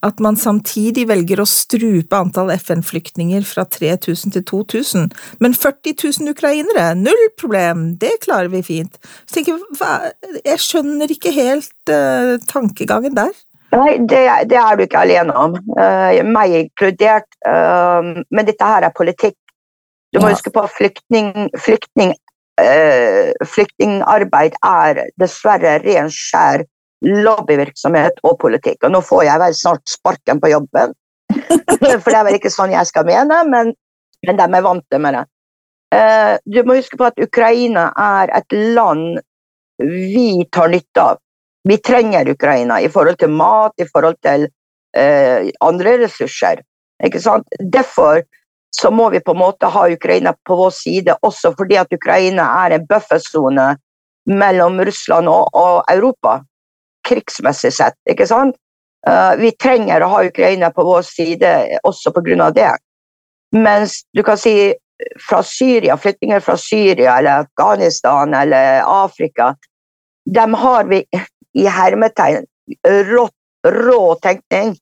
at 0.06 0.22
man 0.24 0.38
samtidig 0.40 1.06
velger 1.10 1.42
å 1.42 1.48
strupe 1.50 2.18
antall 2.18 2.52
FN-flyktninger 2.56 3.46
fra 3.48 3.66
3000 3.70 4.34
til 4.36 4.46
2000. 4.50 5.12
Men 5.44 5.56
40 5.58 5.96
000 6.22 6.34
ukrainere, 6.34 6.92
null 6.98 7.28
problem, 7.40 7.92
det 8.02 8.16
klarer 8.26 8.50
vi 8.54 8.64
fint. 8.66 8.98
Så 9.26 9.38
tenker 9.38 9.60
jeg, 9.60 10.42
jeg 10.46 10.64
skjønner 10.66 11.14
ikke 11.14 11.34
helt 11.36 11.94
uh, 11.94 12.36
tankegangen 12.50 13.18
der. 13.18 13.34
Nei, 13.72 14.02
det, 14.04 14.24
det, 14.52 14.58
er 14.60 14.76
du 14.76 14.84
ikke 14.84 15.06
alene 15.06 15.36
om. 15.38 15.56
Uh, 15.78 16.18
meg 16.28 16.58
inkludert. 16.66 17.30
Uh, 17.46 18.26
men 18.34 18.50
dette 18.50 18.74
her 18.74 18.88
er 18.88 18.98
politikk. 18.98 19.38
Du 20.12 20.20
må 20.20 20.28
ja. 20.28 20.36
huske 20.36 20.52
på 20.52 20.66
at 20.66 20.74
flyktning, 20.76 21.48
flyktning, 21.56 22.18
flyktningarbeid 23.48 24.58
er 24.68 25.00
dessverre 25.18 25.78
ren 25.86 26.12
skjær 26.14 26.66
lobbyvirksomhet 27.02 28.22
og 28.28 28.38
politikk. 28.42 28.84
Og 28.86 28.94
nå 28.96 29.02
får 29.06 29.26
jeg 29.28 29.42
vel 29.42 29.58
snart 29.58 29.84
sparken 29.90 30.42
på 30.42 30.52
jobben. 30.52 30.94
For 32.04 32.10
det 32.10 32.18
er 32.20 32.28
vel 32.28 32.38
ikke 32.38 32.54
sånn 32.54 32.74
jeg 32.76 32.90
skal 32.90 33.08
mene, 33.08 33.42
men, 33.50 33.74
men 34.28 34.40
de 34.40 34.48
er 34.48 34.66
vant 34.66 34.98
med 35.00 35.18
det. 35.18 35.26
du 36.46 36.62
må 36.68 36.76
huske 36.78 37.00
på 37.00 37.08
at 37.08 37.20
Ukraina 37.20 37.90
er 37.98 38.32
et 38.38 38.56
land 38.76 39.20
vi 39.82 40.46
tar 40.52 40.70
nytte 40.70 41.02
av. 41.02 41.18
Vi 41.64 41.78
trenger 41.78 42.30
Ukraina 42.30 42.82
i 42.82 42.90
forhold 42.90 43.18
til 43.22 43.30
mat, 43.30 43.74
i 43.78 43.86
forhold 43.86 44.18
til 44.26 44.48
eh, 44.98 45.50
andre 45.62 45.98
ressurser. 46.04 46.62
Ikke 47.06 47.22
sant? 47.22 47.48
Derfor 47.60 48.24
så 48.76 48.92
må 48.92 49.10
vi 49.10 49.20
på 49.20 49.36
en 49.36 49.42
måte 49.42 49.70
ha 49.70 49.88
Ukraina 49.92 50.34
på 50.48 50.56
vår 50.56 50.74
side, 50.74 51.18
også 51.22 51.54
fordi 51.58 51.78
at 51.82 51.94
Ukraina 51.94 52.48
er 52.66 52.78
en 52.78 52.88
buffersone 52.88 53.68
mellom 54.32 54.80
Russland 54.86 55.30
og, 55.30 55.50
og, 55.54 55.84
Europa, 55.92 56.40
krigsmessig 57.08 57.74
sett. 57.74 57.98
ikke 58.10 58.28
sant? 58.28 58.56
Uh, 59.08 59.34
vi 59.40 59.52
trenger 59.58 60.04
å 60.04 60.12
ha 60.12 60.24
Ukraina 60.28 60.70
på 60.74 60.86
vår 60.86 61.02
side 61.08 61.52
også 61.88 62.14
pga. 62.14 62.52
det. 62.54 62.72
Mens 63.52 64.04
du 64.14 64.24
kan 64.24 64.38
si 64.38 64.74
fra 65.30 65.44
Syria, 65.44 65.98
flyktninger 65.98 66.40
fra 66.40 66.58
Syria 66.58 67.18
eller 67.18 67.46
Afghanistan 67.46 68.34
eller 68.34 68.84
Afrika, 68.86 69.56
dem 70.26 70.54
har 70.54 70.84
vi 70.86 71.06
i 71.54 71.66
hermetegn 71.68 72.46
rå, 72.88 73.30
rå 73.68 74.16
tenkning 74.22 74.76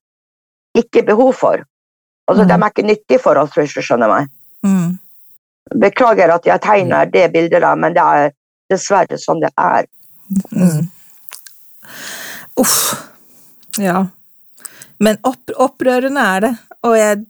ikke 0.78 1.04
behov 1.04 1.34
for. 1.34 1.64
Altså, 2.28 2.44
mm. 2.44 2.50
De 2.50 2.54
er 2.54 2.70
ikke 2.70 2.88
nyttige 2.88 3.22
for 3.24 3.40
oss, 3.42 3.56
hvis 3.58 3.74
du 3.74 3.82
skjønner 3.82 4.12
meg. 4.12 4.30
Mm. 4.66 5.00
Beklager 5.82 6.36
at 6.36 6.46
jeg 6.46 6.62
tegner 6.62 7.10
det 7.10 7.32
bildet, 7.34 7.62
der, 7.62 7.76
men 7.76 7.96
det 7.96 8.04
er 8.04 8.32
dessverre 8.70 9.18
sånn 9.18 9.42
det 9.42 9.50
er. 9.58 9.88
Mm. 10.54 10.90
Uff. 12.60 12.80
Ja. 13.80 14.08
Men 15.00 15.20
opp, 15.28 15.44
opprørende 15.56 16.24
er 16.36 16.48
det, 16.48 16.56
og 16.88 16.98
jeg 17.00 17.26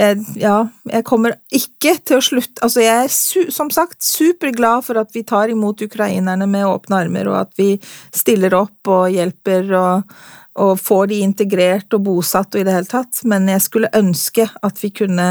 jeg, 0.00 0.20
ja, 0.38 0.54
jeg 0.88 1.04
kommer 1.04 1.34
ikke 1.52 1.90
til 2.06 2.16
å 2.16 2.22
slutte 2.24 2.62
Altså, 2.64 2.80
jeg 2.80 3.04
er 3.04 3.10
su, 3.12 3.50
som 3.52 3.68
sagt 3.74 3.98
superglad 4.06 4.86
for 4.86 4.96
at 4.96 5.10
vi 5.12 5.24
tar 5.28 5.50
imot 5.52 5.82
ukrainerne 5.84 6.46
med 6.48 6.64
åpne 6.64 7.02
armer, 7.02 7.28
og 7.28 7.36
at 7.42 7.50
vi 7.58 7.74
stiller 8.14 8.54
opp 8.56 8.88
og 8.88 9.10
hjelper 9.12 9.74
og 9.76 10.14
og 10.60 10.74
får 10.80 11.10
de 11.12 11.20
integrert 11.24 11.94
og 11.94 12.02
bosatt 12.04 12.54
og 12.54 12.60
i 12.60 12.66
det 12.66 12.74
hele 12.74 12.90
tatt, 12.90 13.22
men 13.28 13.46
jeg 13.48 13.62
skulle 13.64 13.92
ønske 13.96 14.48
at 14.66 14.80
vi 14.82 14.90
kunne 14.92 15.28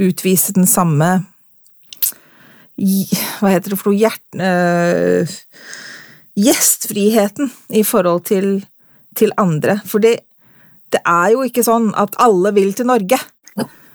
utvise 0.00 0.54
den 0.56 0.66
samme 0.66 1.10
Hva 2.74 3.52
heter 3.52 3.70
det 3.70 3.78
for 3.78 3.92
noe 3.92 4.00
hjert... 4.00 4.24
Øh, 4.34 5.34
gjestfriheten 6.38 7.50
i 7.68 7.84
forhold 7.86 8.24
til, 8.30 8.64
til 9.16 9.32
andre. 9.40 9.80
For 9.86 10.02
det, 10.02 10.18
det 10.92 11.02
er 11.06 11.34
jo 11.34 11.44
ikke 11.46 11.64
sånn 11.66 11.92
at 11.98 12.16
alle 12.22 12.54
vil 12.56 12.74
til 12.76 12.90
Norge. 12.90 13.20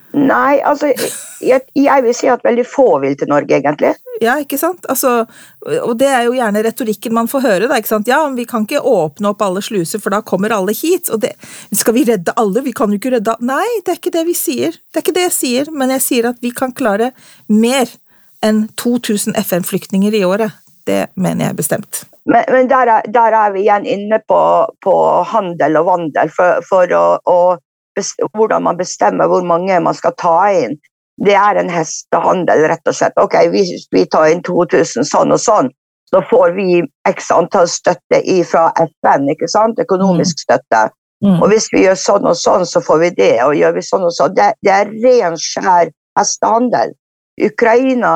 Nei, 0.09 0.57
altså 0.65 0.89
jeg, 0.89 1.61
jeg, 1.77 2.01
vil 2.01 2.15
si 2.17 2.29
at 2.31 2.41
veldig 2.41 2.63
få 2.65 2.87
vil 3.03 3.13
til 3.17 3.29
Norge, 3.29 3.59
egentlig. 3.59 3.91
Ja, 4.23 4.39
ikke 4.41 4.57
sant? 4.57 4.87
Altså, 4.89 5.27
og 5.61 5.91
det 5.99 6.07
er 6.09 6.23
jo 6.25 6.33
gjerne 6.33 6.63
retorikken 6.65 7.13
man 7.13 7.29
får 7.29 7.43
høre. 7.45 7.67
da, 7.69 7.77
ikke 7.77 7.91
sant? 7.91 8.09
Ja, 8.09 8.23
vi 8.33 8.47
kan 8.49 8.65
ikke 8.65 8.81
åpne 8.81 9.29
opp 9.31 9.43
alle 9.45 9.61
sluser, 9.61 10.01
for 10.01 10.15
da 10.15 10.23
kommer 10.25 10.55
alle 10.55 10.73
hit. 10.73 11.11
og 11.13 11.21
det, 11.21 11.35
Skal 11.71 11.93
vi 11.93 12.07
redde 12.09 12.33
alle? 12.41 12.65
Vi 12.65 12.73
kan 12.73 12.89
jo 12.89 12.97
ikke 12.97 13.13
redde 13.19 13.35
alle. 13.35 13.51
Nei, 13.51 13.81
det 13.85 13.93
er 13.93 14.01
ikke 14.01 14.15
det 14.17 14.25
vi 14.31 14.37
sier. 14.37 14.73
Det 14.73 14.97
er 14.97 15.05
ikke 15.05 15.17
det 15.19 15.27
jeg 15.27 15.37
sier, 15.37 15.71
men 15.71 15.93
jeg 15.93 16.05
sier 16.07 16.31
at 16.31 16.41
vi 16.41 16.51
kan 16.57 16.73
klare 16.73 17.11
mer 17.47 17.93
enn 18.41 18.65
2000 18.81 19.37
FN-flyktninger 19.45 20.17
i 20.17 20.25
året. 20.25 20.57
Det 20.89 20.99
mener 21.15 21.49
jeg 21.49 21.59
bestemt. 21.59 22.03
Men, 22.29 22.45
men 22.49 22.69
der, 22.69 22.89
er, 22.97 23.07
der, 23.13 23.35
er, 23.37 23.53
vi 23.53 23.63
igjen 23.63 23.85
inne 23.85 24.19
på, 24.27 24.41
på 24.85 24.95
handel 25.29 25.77
og 25.81 25.89
vandel. 25.89 26.31
For, 26.33 26.61
for 26.69 26.93
å, 26.97 27.05
å 27.29 27.39
hvordan 28.37 28.63
man 28.63 28.77
bestemmer 28.79 29.27
hvor 29.27 29.43
mange 29.45 29.79
man 29.83 29.97
skal 29.97 30.15
ta 30.17 30.37
inn. 30.53 30.77
Det 31.19 31.35
er 31.35 31.59
en 31.59 31.71
hestehandel, 31.71 32.63
rett 32.71 32.87
og 32.87 32.95
slett. 32.95 33.17
Ok, 33.19 33.35
Hvis 33.51 33.89
vi 33.91 34.05
tar 34.07 34.29
inn 34.31 34.43
2000 34.45 35.07
sånn 35.07 35.35
og 35.35 35.41
sånn, 35.43 35.71
så 36.09 36.21
får 36.29 36.55
vi 36.55 36.79
x 37.07 37.29
antall 37.35 37.67
støtte 37.69 38.21
fra 38.49 38.69
FN, 38.77 39.27
ikke 39.29 39.49
sant? 39.51 39.81
økonomisk 39.83 40.39
mm. 40.39 40.43
støtte. 40.45 40.81
Mm. 41.25 41.37
Og 41.43 41.49
hvis 41.51 41.67
vi 41.73 41.83
gjør 41.83 41.99
sånn 41.99 42.29
og 42.29 42.37
sånn, 42.39 42.65
så 42.65 42.81
får 42.81 43.03
vi 43.03 43.09
det. 43.19 43.35
Og 43.43 43.57
gjør 43.59 43.75
vi 43.75 43.83
sånn 43.85 44.07
og 44.07 44.15
sånn 44.15 44.35
Det, 44.37 44.53
det 44.63 44.73
er 44.73 44.93
ren, 45.03 45.37
skjær 45.37 45.91
hestehandel. 46.17 46.95
Ukraina 47.39 48.13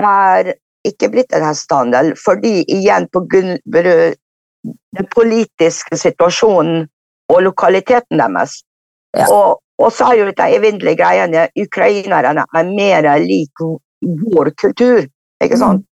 er 0.00 0.54
ikke 0.84 1.10
blitt 1.12 1.34
en 1.34 1.46
hestehandel 1.46 2.12
fordi 2.20 2.62
igjen 2.70 3.08
på 3.12 3.24
grunn 3.30 3.58
den 3.74 5.08
politiske 5.12 5.96
situasjonen 6.00 6.86
og 7.32 7.42
lokaliteten 7.44 8.20
deres 8.20 8.62
ja. 9.14 9.28
Og, 9.30 9.60
og, 9.78 9.92
så 9.94 10.08
har 10.08 10.18
jo 10.18 10.26
dette 10.26 10.46
evinnelige 10.56 10.98
greiene 10.98 11.46
Ukrainerne 11.62 12.42
er 12.42 12.70
mer 12.70 13.06
lik 13.22 13.62
vår 14.02 14.50
kultur. 14.58 15.04
ikke 15.42 15.58
sant? 15.60 15.84
Mm. 15.84 15.90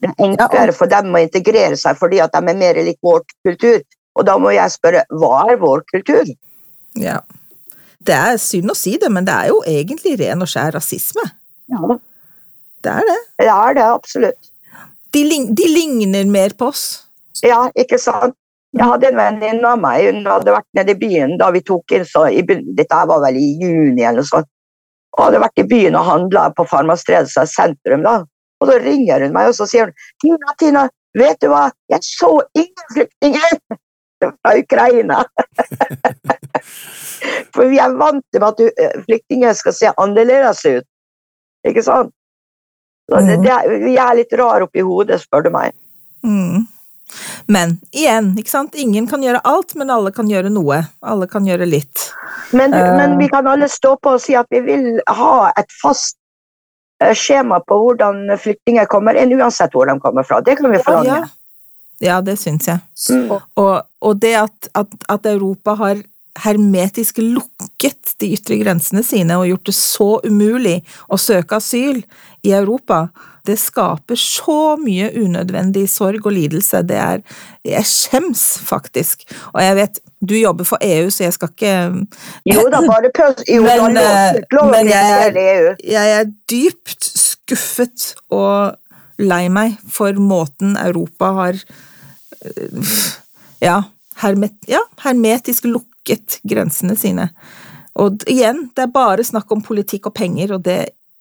Det 0.00 0.08
er 0.08 0.24
enklere 0.24 0.72
for 0.76 0.88
dem 0.88 1.14
å 1.14 1.20
integrere 1.20 1.76
seg 1.76 1.98
fordi 2.00 2.20
at 2.24 2.32
de 2.32 2.40
er 2.40 2.58
mer 2.58 2.80
lik 2.80 2.98
vår 3.04 3.24
kultur. 3.44 3.82
Og 4.16 4.24
da 4.24 4.38
må 4.40 4.54
jeg 4.56 4.72
spørre 4.72 5.04
hva 5.12 5.44
er 5.52 5.60
vår 5.60 5.84
kultur? 5.92 6.32
Ja. 6.96 7.20
Det 8.06 8.16
er 8.16 8.40
synd 8.40 8.72
å 8.72 8.76
si 8.78 8.94
det, 9.00 9.10
men 9.12 9.26
det 9.28 9.34
er 9.34 9.50
jo 9.52 9.60
egentlig 9.68 10.16
ren 10.20 10.44
og 10.44 10.48
skjær 10.48 10.76
rasisme. 10.78 11.24
Ja. 11.72 11.98
Det 12.86 12.92
er 12.94 13.06
det. 13.08 13.20
Det 13.42 13.50
er 13.50 13.80
absolutt. 13.84 14.50
De, 15.14 15.22
de 15.58 15.68
ligner 15.70 16.26
mer 16.30 16.54
på 16.58 16.70
oss. 16.70 16.84
Ja, 17.42 17.66
ikke 17.74 17.98
sant. 17.98 18.36
Jeg 18.76 18.84
hadde 18.84 19.08
en 19.08 19.16
venninne 19.16 19.70
av 19.70 19.80
meg 19.80 20.04
hun 20.04 20.26
hadde 20.28 20.52
vært 20.52 20.68
nede 20.76 20.92
i 20.92 20.98
byen 21.00 21.38
da 21.40 21.48
vi 21.54 21.62
tok 21.64 21.94
inn 21.96 22.04
så 22.04 22.26
i, 22.28 22.42
Dette 22.44 22.98
var 23.08 23.22
vel 23.24 23.38
i 23.40 23.46
juni 23.62 24.02
eller 24.04 24.20
noe 24.20 24.28
sånt. 24.28 24.50
Og 25.16 25.24
hadde 25.24 25.40
vært 25.40 25.62
i 25.62 25.66
byen 25.70 25.96
og 25.96 26.04
handla 26.10 26.50
på 26.52 26.66
Farmastredet 26.68 27.48
sentrum. 27.48 28.04
da. 28.04 28.18
Og 28.60 28.68
da 28.70 28.76
ringer 28.82 29.24
hun 29.24 29.34
meg 29.34 29.50
og 29.50 29.56
så 29.56 29.66
sier 29.70 29.88
hun, 29.88 29.96
Tina, 30.22 30.54
Tina, 30.60 30.84
vet 31.16 31.40
du 31.40 31.48
hva, 31.52 31.70
jeg 31.92 32.04
så 32.04 32.30
ingen 32.56 32.92
flyktninger 32.92 33.56
fra 34.20 34.54
Ukraina. 34.60 35.22
For 37.56 37.72
vi 37.72 37.80
er 37.80 37.96
vant 37.96 38.24
til 38.32 38.44
at 38.44 38.60
eh, 38.66 39.00
flyktninger 39.08 39.56
skal 39.56 39.76
se 39.76 39.92
annerledes 40.04 40.62
ut. 40.68 40.88
Ikke 41.66 41.84
sant? 41.84 42.12
Så 43.06 43.20
det, 43.22 43.58
vi 43.84 43.94
er 44.02 44.16
litt 44.18 44.32
rar 44.34 44.64
oppi 44.66 44.82
hodet, 44.82 45.20
spør 45.22 45.46
du 45.46 45.52
meg. 45.54 45.74
Mm. 46.26 46.66
Men 47.46 47.76
igjen, 47.94 48.32
ikke 48.38 48.50
sant? 48.50 48.74
ingen 48.74 49.06
kan 49.06 49.22
gjøre 49.22 49.40
alt, 49.46 49.76
men 49.78 49.92
alle 49.94 50.10
kan 50.14 50.26
gjøre 50.30 50.50
noe. 50.50 50.82
Alle 51.06 51.28
kan 51.30 51.46
gjøre 51.46 51.68
litt. 51.68 52.08
Men, 52.50 52.74
uh, 52.74 52.96
men 52.98 53.16
vi 53.20 53.28
kan 53.30 53.46
alle 53.46 53.68
stå 53.70 53.94
på 54.02 54.16
og 54.16 54.22
si 54.22 54.34
at 54.38 54.50
vi 54.50 54.62
vil 54.66 54.88
ha 55.06 55.52
et 55.58 55.70
fast 55.82 56.18
uh, 57.02 57.14
skjema 57.14 57.60
på 57.62 57.78
hvordan 57.84 58.34
flyktninger 58.42 58.90
kommer 58.90 59.18
inn, 59.18 59.34
uansett 59.38 59.74
hvor 59.76 59.86
de 59.86 59.98
kommer 60.02 60.26
fra. 60.26 60.42
Det 60.42 60.58
kan 60.58 60.70
vi 60.72 60.82
forlange. 60.82 61.30
Ja, 62.02 62.10
ja 62.10 62.20
det 62.26 62.38
syns 62.42 62.66
jeg. 62.70 62.82
Mm. 63.14 63.30
Og, 63.38 63.74
og, 64.02 64.20
det 64.22 64.34
at, 64.42 64.70
at, 64.74 65.00
at 65.14 65.30
Europa 65.30 65.78
har 65.78 66.02
hermetisk 66.44 67.20
lukket 67.22 68.16
de 68.20 68.32
ytre 68.36 68.58
grensene 68.60 69.02
sine 69.06 69.38
og 69.38 69.48
gjort 69.50 69.70
det 69.70 69.76
så 69.76 70.10
umulig 70.26 70.76
å 71.08 71.18
søke 71.20 71.58
asyl 71.60 72.02
i 72.46 72.52
Europa, 72.54 73.06
det 73.46 73.56
skaper 73.60 74.18
så 74.18 74.74
mye 74.80 75.08
unødvendig 75.14 75.86
sorg 75.90 76.26
og 76.26 76.34
lidelse. 76.34 76.82
Det 76.86 76.98
er 76.98 77.22
Jeg 77.66 77.86
skjems 77.90 78.42
faktisk. 78.62 79.24
Og 79.54 79.62
jeg 79.62 79.76
vet 79.76 80.00
du 80.26 80.34
jobber 80.38 80.66
for 80.66 80.82
EU, 80.82 81.10
så 81.10 81.26
jeg 81.26 81.34
skal 81.36 81.50
ikke 81.52 81.74
Jo 82.46 82.66
da, 82.72 82.80
bare 82.86 83.10
pøs. 83.14 83.42
Jo, 83.48 83.62
men, 83.62 83.98
eh, 84.00 84.38
men 84.70 84.90
jeg, 84.90 85.18
er, 85.26 85.36
e 85.36 85.92
jeg 85.92 86.14
er 86.20 86.30
dypt 86.50 87.10
skuffet 87.20 88.14
og 88.30 88.78
lei 89.18 89.46
meg 89.48 89.76
for 89.90 90.16
måten 90.20 90.76
Europa 90.80 91.32
har 91.40 91.60
eh, 91.60 92.94
ja, 93.62 93.82
hermet, 94.22 94.56
ja 94.68 94.82
hermetisk 95.04 95.68
lukket 95.70 95.95
grensene 96.46 96.96
sine. 96.98 97.30
Og 97.96 98.26
igjen, 98.28 98.66
det 98.76 98.84
er 98.84 98.92
bare 98.92 99.24
snakk 99.24 99.50
om 99.52 99.64
politikk 99.64 100.10
og 100.10 100.16
penger, 100.16 100.56
og 100.56 100.64
det 100.66 100.80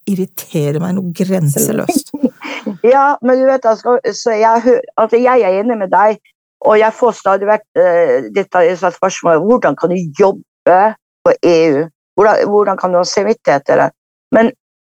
irriterer 0.09 0.81
meg 0.83 0.95
noe 0.97 1.13
grenseløst. 1.15 2.11
ja, 2.93 3.15
men 3.25 3.39
du 3.39 3.45
vet, 3.47 3.65
altså, 3.65 3.97
jeg, 4.35 4.79
altså, 4.97 5.17
jeg 5.17 5.45
er 5.45 5.59
enig 5.61 5.77
med 5.79 5.93
deg, 5.93 6.19
og 6.65 6.77
jeg 6.79 6.97
får 6.97 7.17
stadig 7.19 7.47
vekk 7.49 7.65
uh, 7.79 8.27
dette 8.35 8.63
spørsmålet 8.81 9.43
hvordan 9.45 9.77
kan 9.79 9.91
du 9.93 9.97
jobbe 10.19 10.79
for 11.25 11.37
EU? 11.45 11.85
Hvordan, 12.15 12.49
hvordan 12.49 12.77
kan 12.79 12.93
du 12.93 12.99
ha 12.99 13.07
samvittighet 13.07 13.65
til 13.67 13.81
det? 13.81 13.89
Men 14.35 14.51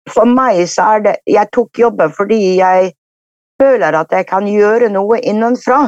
for 0.08 0.30
meg 0.30 0.62
så 0.72 0.86
er 0.96 1.02
det 1.04 1.16
Jeg 1.28 1.50
tok 1.52 1.80
jobben 1.80 2.14
fordi 2.16 2.38
jeg 2.62 2.94
føler 3.60 3.98
at 4.00 4.14
jeg 4.14 4.28
kan 4.30 4.48
gjøre 4.48 4.90
noe 4.94 5.20
innenfra. 5.20 5.88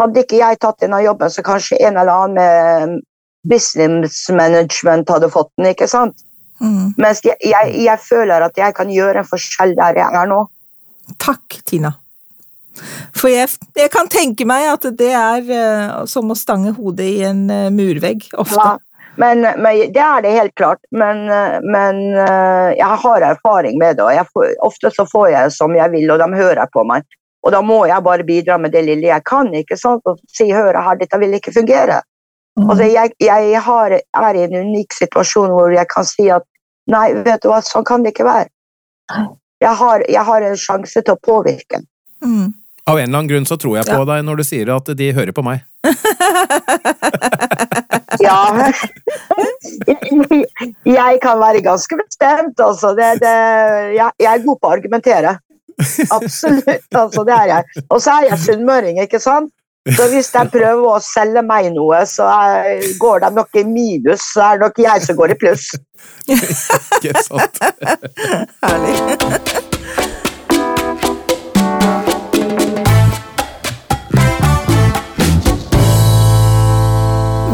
Hadde 0.00 0.22
ikke 0.22 0.38
jeg 0.38 0.60
tatt 0.62 0.80
denne 0.80 1.02
jobben, 1.02 1.30
så 1.30 1.42
kanskje 1.44 1.80
en 1.82 1.98
eller 1.98 2.12
annen 2.12 2.38
med 2.38 3.02
business 3.48 4.28
management 4.30 5.10
hadde 5.10 5.30
fått 5.32 5.50
den. 5.56 5.70
ikke 5.72 5.88
sant? 5.90 6.24
Mm. 6.62 6.92
Mens 7.00 7.22
jeg, 7.26 7.36
jeg, 7.42 7.74
jeg, 7.82 7.98
føler 8.04 8.44
at 8.46 8.58
jeg 8.58 8.74
kan 8.76 8.90
gjøre 8.92 9.22
en 9.22 9.28
forskjell 9.28 9.74
der 9.78 9.98
jeg 9.98 10.20
er 10.20 10.30
nå. 10.30 10.44
Takk, 11.22 11.58
Tina. 11.66 11.96
For 13.16 13.28
jeg, 13.28 13.50
jeg 13.76 13.90
kan 13.92 14.08
tenke 14.10 14.46
meg 14.48 14.68
at 14.70 14.86
det 14.96 15.10
er 15.16 15.50
uh, 15.50 16.04
som 16.08 16.30
å 16.32 16.38
stange 16.38 16.72
hodet 16.76 17.08
i 17.10 17.20
en 17.28 17.44
uh, 17.50 17.68
murvegg, 17.74 18.30
ofte. 18.40 18.56
Ja, 18.56 19.10
men, 19.20 19.42
men, 19.44 19.82
det 19.92 20.04
er 20.04 20.22
det 20.24 20.36
helt 20.38 20.54
klart. 20.56 20.80
Men, 20.94 21.26
uh, 21.28 21.58
men 21.66 22.00
jeg 22.78 23.00
har 23.04 23.26
erfaring 23.32 23.76
med 23.82 23.98
det, 23.98 24.06
og 24.06 24.30
får, 24.32 24.54
ofte 24.64 24.94
så 24.94 25.06
får 25.08 25.28
jeg 25.34 25.52
som 25.58 25.76
jeg 25.76 25.92
vil, 25.92 26.14
og 26.14 26.22
de 26.22 26.30
hører 26.38 26.70
på 26.72 26.86
meg. 26.88 27.04
Og 27.42 27.50
da 27.50 27.58
må 27.66 27.82
jeg 27.90 28.06
bare 28.06 28.24
bidra 28.24 28.56
med 28.62 28.70
det 28.70 28.84
lille 28.86 29.10
jeg 29.10 29.26
kan, 29.26 29.50
ikke 29.58 29.76
sant? 29.76 30.06
og 30.06 30.22
si 30.30 30.46
hør 30.54 30.78
her, 30.78 30.98
dette 31.00 31.18
vil 31.18 31.34
ikke 31.34 31.54
fungere. 31.54 32.00
Mm. 32.60 32.70
Altså, 32.70 32.84
jeg, 32.84 33.12
jeg 33.20 33.60
har, 33.64 33.94
er 33.96 34.36
i 34.36 34.42
en 34.44 34.56
unik 34.66 34.92
situasjon 34.96 35.52
hvor 35.54 35.72
jeg 35.72 35.88
kan 35.88 36.04
si 36.04 36.28
at 36.32 36.44
nei, 36.92 37.06
vet 37.24 37.44
du 37.44 37.48
hva, 37.48 37.62
sånn 37.64 37.86
kan 37.88 38.04
det 38.04 38.12
ikke 38.12 38.28
være. 38.28 38.50
Jeg 39.62 39.78
har, 39.78 40.04
jeg 40.10 40.24
har 40.26 40.44
en 40.48 40.58
sjanse 40.58 41.00
til 41.00 41.14
å 41.14 41.20
påvirke. 41.22 41.80
Mm. 42.24 42.50
Av 42.90 42.98
en 42.98 43.04
eller 43.04 43.18
annen 43.18 43.30
grunn 43.30 43.46
så 43.46 43.56
tror 43.62 43.76
jeg 43.78 43.86
på 43.86 44.00
ja. 44.00 44.06
deg 44.08 44.24
når 44.26 44.40
du 44.40 44.44
sier 44.46 44.72
at 44.74 44.88
de 44.98 45.12
hører 45.14 45.34
på 45.36 45.44
meg. 45.46 45.62
ja. 48.26 48.40
Jeg 50.86 51.20
kan 51.22 51.38
være 51.38 51.62
ganske 51.62 51.96
bestemt, 51.96 52.60
altså. 52.60 52.92
Det, 52.98 53.08
det, 53.22 53.34
jeg, 53.94 54.10
jeg, 54.18 54.28
er 54.32 54.44
god 54.44 54.58
på 54.58 54.68
å 54.68 54.74
argumentere. 54.74 55.36
Absolutt, 56.10 56.88
altså. 56.90 57.24
Det 57.26 57.34
er 57.36 57.50
jeg. 57.52 57.84
Og 57.86 58.02
så 58.02 58.16
er 58.16 58.28
jeg 58.32 58.40
sunnmøring, 58.46 58.98
ikke 59.04 59.20
sant? 59.22 59.52
Så 59.82 60.04
hvis 60.12 60.28
de 60.30 60.42
prøver 60.54 60.84
å 60.86 60.98
selge 61.02 61.42
meg 61.42 61.72
noe, 61.74 62.04
så 62.06 62.28
går 63.02 63.24
de 63.24 63.30
nok 63.34 63.58
i 63.58 63.64
minus, 63.66 64.28
så 64.30 64.52
er 64.52 64.60
det 64.60 64.68
nok 64.68 64.78
jeg 64.84 65.06
som 65.08 65.18
går 65.18 65.34
i 65.34 65.38
pluss. 65.42 65.72
Ikke 67.02 67.24
sant? 67.26 67.58
Herlig. 68.62 68.94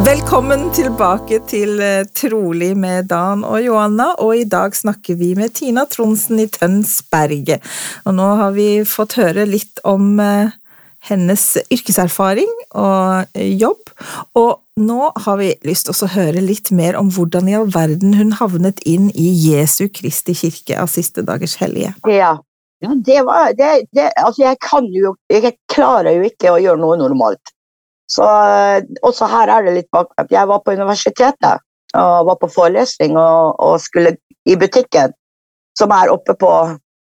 Velkommen 0.09 0.69
tilbake 0.73 1.41
til 1.49 1.81
eh, 1.85 2.05
Trolig 2.17 2.71
med 2.77 3.09
Dan 3.11 3.41
og 3.45 3.61
Johanna, 3.65 4.13
og 4.21 4.37
i 4.37 4.45
dag 4.49 4.77
snakker 4.77 5.17
vi 5.21 5.35
med 5.37 5.57
Tina 5.57 5.89
Tronsen 5.89 6.41
i 6.41 6.49
Tønsberget. 6.53 7.65
Og 8.05 8.17
nå 8.17 8.31
har 8.41 8.57
vi 8.57 8.71
fått 8.89 9.19
høre 9.21 9.45
litt 9.49 9.81
om 9.89 10.17
eh, 10.21 10.57
hennes 11.07 11.43
yrkeserfaring 11.73 12.51
og 12.77 13.29
eh, 13.39 13.53
jobb. 13.59 13.93
Og 14.39 14.59
nå 14.81 15.11
har 15.25 15.39
vi 15.41 15.53
lyst 15.67 15.89
til 15.89 15.95
å 15.95 16.11
høre 16.13 16.43
litt 16.45 16.73
mer 16.75 16.99
om 16.99 17.11
hvordan 17.15 17.49
i 17.51 17.57
all 17.59 17.71
verden 17.75 18.17
hun 18.19 18.35
havnet 18.39 18.83
inn 18.89 19.09
i 19.15 19.29
Jesu 19.49 19.87
Kristi 19.93 20.37
kirke 20.39 20.79
av 20.81 20.91
siste 20.93 21.25
dagers 21.27 21.57
hellige. 21.63 21.95
Ja. 22.11 22.35
ja 22.85 22.97
det 23.11 23.23
var 23.27 23.55
det, 23.59 23.71
det, 23.97 24.11
Altså, 24.17 24.45
jeg 24.45 24.59
kan 24.63 24.87
jo 24.95 25.15
Jeg 25.31 25.57
klarer 25.71 26.19
jo 26.19 26.27
ikke 26.29 26.53
å 26.55 26.61
gjøre 26.63 26.83
noe 26.83 26.99
normalt. 27.01 27.55
Så 28.09 28.25
også 29.05 29.29
her 29.29 29.51
er 29.53 29.67
det 29.67 29.75
litt 29.77 29.91
bakgrunn. 29.93 30.31
Jeg 30.33 30.49
var 30.49 30.63
på 30.65 30.73
universitetet 30.73 31.65
og 31.97 32.29
var 32.29 32.37
på 32.41 32.49
forelesning 32.53 33.17
og, 33.17 33.57
og 33.65 33.79
skulle 33.81 34.15
i 34.49 34.57
butikken, 34.57 35.13
som 35.77 35.93
er 35.93 36.13
oppe 36.13 36.35
på 36.37 36.51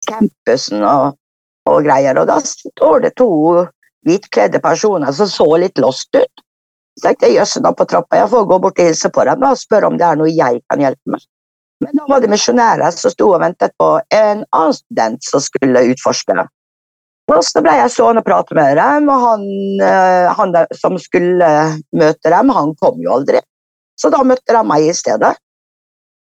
campusen 0.08 0.82
og, 0.82 1.16
og 1.68 1.82
greier. 1.84 2.18
Og 2.20 2.28
da 2.30 2.38
står 2.44 3.04
det 3.06 3.16
to 3.20 3.30
hvitkledde 4.06 4.62
personer 4.64 5.12
som 5.16 5.28
så 5.28 5.48
litt 5.60 5.80
lost 5.82 6.14
ut. 6.16 6.44
Så 6.98 7.06
tenkte 7.06 7.28
jeg 7.28 7.40
jøss, 7.40 7.58
opp 7.64 7.78
på 7.78 7.88
trappa, 7.88 8.18
jeg 8.18 8.30
får 8.32 8.46
gå 8.48 8.58
bort 8.62 8.80
og 8.80 8.88
hilse 8.88 9.10
på 9.14 9.24
dem 9.28 9.44
og 9.46 9.58
spørre 9.60 9.88
om 9.88 9.98
det 10.00 10.06
er 10.06 10.18
noe 10.20 10.32
jeg 10.32 10.62
kan 10.68 10.82
hjelpe 10.82 11.14
med. 11.14 11.26
Men 11.80 11.96
da 11.96 12.06
var 12.10 12.20
det 12.20 12.28
misjonærer 12.28 12.92
som 12.92 13.12
sto 13.12 13.30
og 13.32 13.40
ventet 13.40 13.72
på 13.80 13.92
en 14.12 14.42
annen 14.44 14.76
student 14.76 15.24
som 15.24 15.40
skulle 15.40 15.84
utforske. 15.94 16.34
Og 17.30 17.44
så 17.46 17.62
ble 17.64 17.76
jeg 17.78 17.92
stående 17.94 18.20
og 18.20 18.26
prate 18.26 18.56
med 18.58 18.74
dem, 18.76 19.08
og 19.08 19.22
han, 19.22 19.46
eh, 19.86 20.32
han 20.36 20.56
som 20.76 20.98
skulle 21.00 21.50
møte 21.96 22.32
dem, 22.34 22.52
han 22.52 22.74
kom 22.82 23.00
jo 23.00 23.14
aldri. 23.14 23.40
Så 23.96 24.10
da 24.12 24.20
møtte 24.26 24.56
de 24.56 24.62
meg 24.66 24.88
i 24.88 24.96
stedet. 24.96 25.36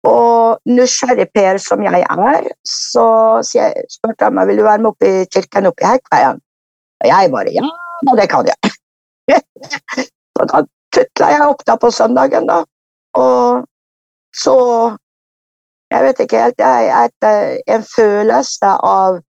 Og 0.08 0.60
nysgjerrig 0.70 1.28
Per 1.36 1.60
som 1.62 1.84
jeg 1.84 2.04
er, 2.04 2.50
så 2.64 3.08
spurte 3.44 4.28
han 4.28 4.38
meg 4.38 4.50
vil 4.52 4.62
du 4.62 4.66
være 4.68 4.84
med 4.84 4.94
opp 4.94 5.08
i 5.08 5.14
kirken 5.34 5.70
oppe 5.70 5.84
i 5.84 5.90
Hekkveien. 5.90 6.40
Og 7.04 7.10
jeg 7.12 7.32
bare 7.34 7.54
ja, 7.54 7.66
det 8.20 8.28
kan 8.32 8.48
jeg. 8.48 8.72
så 10.38 10.48
da 10.52 10.64
tutla 10.96 11.32
jeg 11.34 11.50
opp 11.50 11.66
da 11.68 11.76
på 11.82 11.92
søndagen, 11.92 12.48
da. 12.50 12.64
Og 13.18 13.66
så 14.36 14.56
Jeg 15.88 16.04
vet 16.04 16.18
ikke 16.20 16.40
helt. 16.42 16.58
Jeg, 16.60 16.88
etter 16.92 17.62
en 17.72 17.84
følelse 17.88 18.72
av 18.84 19.22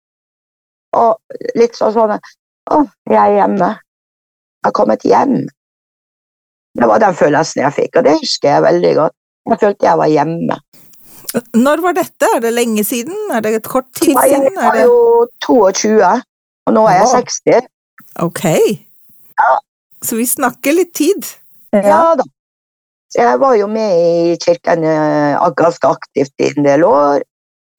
og 0.98 1.36
litt 1.54 1.76
sånn 1.78 1.92
sånn 1.94 2.16
Å, 2.16 2.78
jeg 3.06 3.18
er 3.18 3.34
hjemme. 3.36 3.68
Jeg 3.78 4.66
har 4.66 4.74
kommet 4.74 5.06
hjem. 5.06 5.36
Det 6.78 6.88
var 6.90 7.00
den 7.00 7.14
følelsen 7.16 7.62
jeg 7.62 7.76
fikk, 7.76 8.00
og 8.00 8.08
det 8.08 8.16
husker 8.18 8.50
jeg 8.50 8.64
veldig 8.66 8.90
godt. 8.98 9.14
Jeg 9.48 9.60
følte 9.62 9.86
jeg 9.86 10.00
var 10.02 10.10
hjemme. 10.12 10.58
Når 11.36 11.82
var 11.84 11.96
dette? 11.98 12.28
Er 12.36 12.40
det 12.40 12.54
lenge 12.56 12.84
siden? 12.86 13.16
Er 13.34 13.44
det 13.44 13.54
et 13.58 13.68
kort 13.68 13.88
tid 13.96 14.14
siden? 14.16 14.48
Jeg 14.48 14.56
var 14.56 14.78
jo 14.80 15.26
22, 15.44 15.98
og 16.66 16.74
nå 16.76 16.86
er 16.88 17.02
jeg 17.02 17.26
60. 17.28 17.68
Ok. 18.24 18.44
Ja. 19.38 19.52
Så 20.04 20.16
vi 20.16 20.26
snakker 20.26 20.76
litt 20.76 20.94
tid. 20.96 21.28
Ja 21.74 22.16
da. 22.16 22.24
Jeg 23.16 23.40
var 23.40 23.54
jo 23.56 23.66
med 23.72 23.92
i 23.98 24.36
kirken 24.40 24.84
eh, 24.84 25.50
ganske 25.56 25.88
aktivt 25.88 26.32
i 26.44 26.50
en 26.52 26.66
del 26.66 26.84
år, 26.84 27.22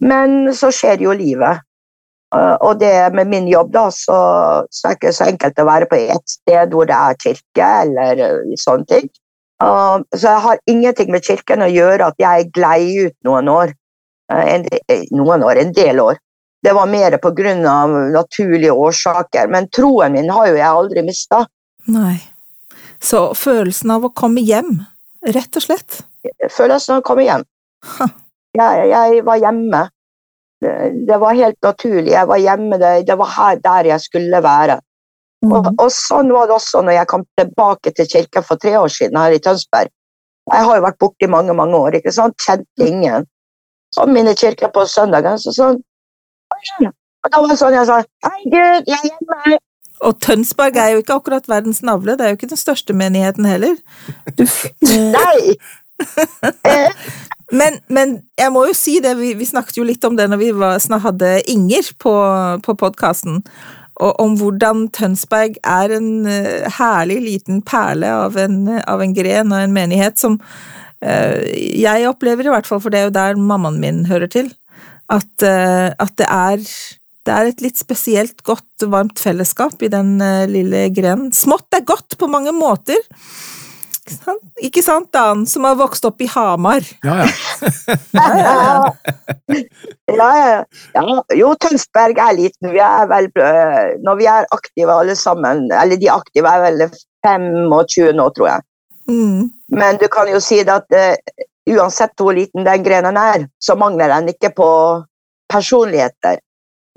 men 0.01 0.53
så 0.57 0.71
skjer 0.73 1.03
jo 1.05 1.13
livet. 1.13 1.61
Eh, 2.35 2.55
og 2.65 2.79
det 2.81 3.13
med 3.13 3.29
min 3.29 3.47
jobb, 3.49 3.69
da, 3.73 3.87
så, 3.93 4.17
så 4.73 4.89
er 4.89 4.95
det 4.95 4.99
ikke 4.99 5.13
så 5.17 5.27
enkelt 5.29 5.61
å 5.61 5.67
være 5.69 5.89
på 5.91 5.99
ett 6.15 6.33
sted 6.33 6.73
hvor 6.73 6.89
det 6.89 6.97
er 6.97 7.19
kirke, 7.21 7.69
eller 7.83 8.23
eh, 8.25 8.55
sånne 8.57 8.89
ting. 8.89 9.09
Uh, 9.59 9.99
så 10.15 10.31
jeg 10.31 10.43
har 10.45 10.63
ingenting 10.71 11.11
med 11.11 11.25
kirken 11.25 11.65
å 11.65 11.69
gjøre 11.71 12.11
at 12.11 12.19
jeg 12.21 12.49
glei 12.55 13.05
ut 13.05 13.15
noen 13.27 13.51
år. 13.51 13.73
Uh, 14.31 14.43
en, 14.55 14.65
noen 15.15 15.43
år, 15.43 15.61
en 15.61 15.73
del 15.75 16.01
år. 16.03 16.19
Det 16.63 16.73
var 16.75 16.89
mer 16.91 17.15
pga. 17.23 17.53
naturlige 18.13 18.71
årsaker. 18.71 19.47
Men 19.47 19.69
troen 19.71 20.15
min 20.15 20.29
har 20.29 20.47
jo 20.49 20.57
jeg 20.57 20.67
aldri 20.67 21.03
mista. 21.03 21.45
Nei. 21.87 22.17
Så 22.99 23.29
følelsen 23.33 23.91
av 23.95 24.05
å 24.05 24.11
komme 24.11 24.43
hjem, 24.43 24.81
rett 25.23 25.55
og 25.55 25.63
slett? 25.63 26.01
Følelsen 26.51 26.97
av 26.97 27.03
å 27.03 27.07
komme 27.07 27.23
hjem. 27.23 27.45
Jeg, 28.59 28.85
jeg 28.89 29.23
var 29.23 29.37
hjemme 29.39 29.79
det 31.07 31.17
var 31.17 31.37
helt 31.37 31.57
naturlig. 31.63 32.11
Jeg 32.11 32.27
var 32.27 32.37
hjemme, 32.37 32.77
det, 32.77 32.91
det 33.07 33.15
var 33.19 33.31
her 33.35 33.59
der 33.63 33.91
jeg 33.93 34.01
skulle 34.01 34.43
være. 34.43 34.79
Mm. 35.45 35.53
Og, 35.55 35.67
og, 35.79 35.87
sånn 35.95 36.31
var 36.35 36.49
det 36.49 36.57
også 36.57 36.81
når 36.83 36.97
jeg 36.97 37.09
kom 37.11 37.23
tilbake 37.39 37.93
til 37.95 38.09
kirken 38.11 38.43
for 38.43 38.59
tre 38.59 38.73
år 38.79 38.91
siden 38.91 39.19
her 39.21 39.35
i 39.35 39.39
Tønsberg. 39.43 39.91
Jeg 40.49 40.65
har 40.65 40.79
jo 40.79 40.83
vært 40.83 40.99
borte 40.99 41.27
i 41.27 41.31
mange 41.31 41.53
mange 41.55 41.77
år, 41.77 41.99
ikke 41.99 42.11
sant? 42.11 42.35
kjente 42.43 42.87
ingen. 42.87 43.27
Så 43.95 44.05
mine 44.09 44.35
kirker 44.37 44.71
på 44.73 44.83
søndagen, 44.89 45.39
så 45.41 45.53
sånn 45.55 45.79
Og 47.23 47.31
da 47.31 47.39
var 47.41 47.49
det 47.49 47.57
sånn 47.57 47.73
jeg 47.73 47.87
sa 47.89 48.01
Hei, 48.25 48.41
Gud, 48.51 48.89
jeg 48.89 48.97
er 48.97 49.07
hjemme! 49.07 49.59
Og 50.05 50.19
Tønsberg 50.23 50.77
er 50.79 50.93
jo 50.93 51.01
ikke 51.01 51.17
akkurat 51.19 51.49
verdens 51.51 51.81
navle, 51.83 52.15
det 52.15 52.25
er 52.25 52.31
jo 52.31 52.39
ikke 52.39 52.51
den 52.53 52.59
største 52.61 52.95
menigheten 52.95 53.47
heller. 53.47 53.75
Du... 54.39 54.45
Nei! 55.17 55.57
Men, 57.49 57.79
men, 57.89 58.11
jeg 58.37 58.51
må 58.53 58.61
jo 58.67 58.75
si 58.77 58.99
det, 59.01 59.15
vi, 59.17 59.31
vi, 59.33 59.45
snakket 59.49 59.79
jo 59.79 59.85
litt 59.87 60.03
om 60.05 60.13
det 60.13 60.27
når 60.29 60.37
vi 60.37 60.49
var, 60.53 60.77
hadde 61.01 61.31
Inger 61.49 61.87
på, 61.97 62.13
på 62.61 62.75
podkasten, 62.77 63.39
om 63.99 64.35
hvordan 64.39 64.87
Tønsberg 64.95 65.57
er 65.67 65.93
en 65.97 66.11
uh, 66.27 66.67
herlig 66.79 67.19
liten 67.25 67.63
perle 67.67 68.11
av 68.25 68.37
en, 68.39 68.61
av 68.79 69.03
en, 69.03 69.15
gren 69.15 69.51
og 69.51 69.63
en 69.63 69.75
menighet 69.75 70.19
som 70.21 70.37
uh, 70.39 71.41
jeg 71.55 72.07
opplever, 72.07 72.47
i 72.47 72.53
hvert 72.53 72.69
fall, 72.69 72.81
for 72.83 72.93
det 72.93 73.01
er 73.01 73.09
jo 73.09 73.17
der 73.17 73.41
mammaen 73.41 73.81
min 73.83 74.05
hører 74.09 74.31
til, 74.31 74.53
at, 75.11 75.31
uh, 75.43 75.91
at 75.91 76.15
det, 76.21 76.29
er, 76.29 76.63
det 77.27 77.35
er 77.35 77.51
et 77.51 77.63
litt 77.65 77.81
spesielt 77.81 78.43
godt, 78.47 78.87
varmt 78.87 79.19
fellesskap 79.19 79.83
i 79.83 79.91
den 79.91 80.15
lille 80.47 80.87
grenen. 80.95 81.33
Smått 81.35 81.75
er 81.75 81.87
godt 81.87 82.15
på 82.19 82.31
mange 82.31 82.55
måter. 82.55 83.03
Ikke 84.65 84.83
sant, 84.85 85.09
Dan, 85.13 85.45
som 85.49 85.65
har 85.67 85.77
vokst 85.79 86.05
opp 86.07 86.21
i 86.21 86.29
Hamar? 86.31 86.85
Ja, 87.05 87.15
ja. 87.23 87.29
ja, 90.19 90.29
ja. 90.39 90.63
ja, 90.95 91.03
Jo, 91.37 91.53
Tønsberg 91.61 92.19
er 92.19 92.33
liten. 92.37 92.71
Vi 92.73 92.81
er 92.83 93.07
vel, 93.11 93.29
øh, 93.35 93.93
når 94.05 94.19
vi 94.19 94.25
er 94.31 94.49
aktive 94.55 94.95
alle 94.95 95.15
sammen, 95.19 95.67
eller 95.71 95.99
de 95.99 96.11
aktive 96.13 96.51
er 96.51 96.65
vel 96.67 96.77
25 97.25 98.11
nå, 98.17 98.27
tror 98.35 98.51
jeg. 98.53 98.67
Mm. 99.09 99.47
Men 99.79 100.01
du 100.01 100.07
kan 100.11 100.29
jo 100.29 100.39
si 100.43 100.59
at 100.61 100.93
uh, 100.93 101.15
uansett 101.69 102.21
hvor 102.21 102.35
liten 102.37 102.65
den 102.65 102.85
grenen 102.85 103.17
er, 103.17 103.47
så 103.61 103.75
mangler 103.75 104.13
den 104.13 104.29
ikke 104.33 104.53
på 104.57 104.69
personligheter. 105.49 106.37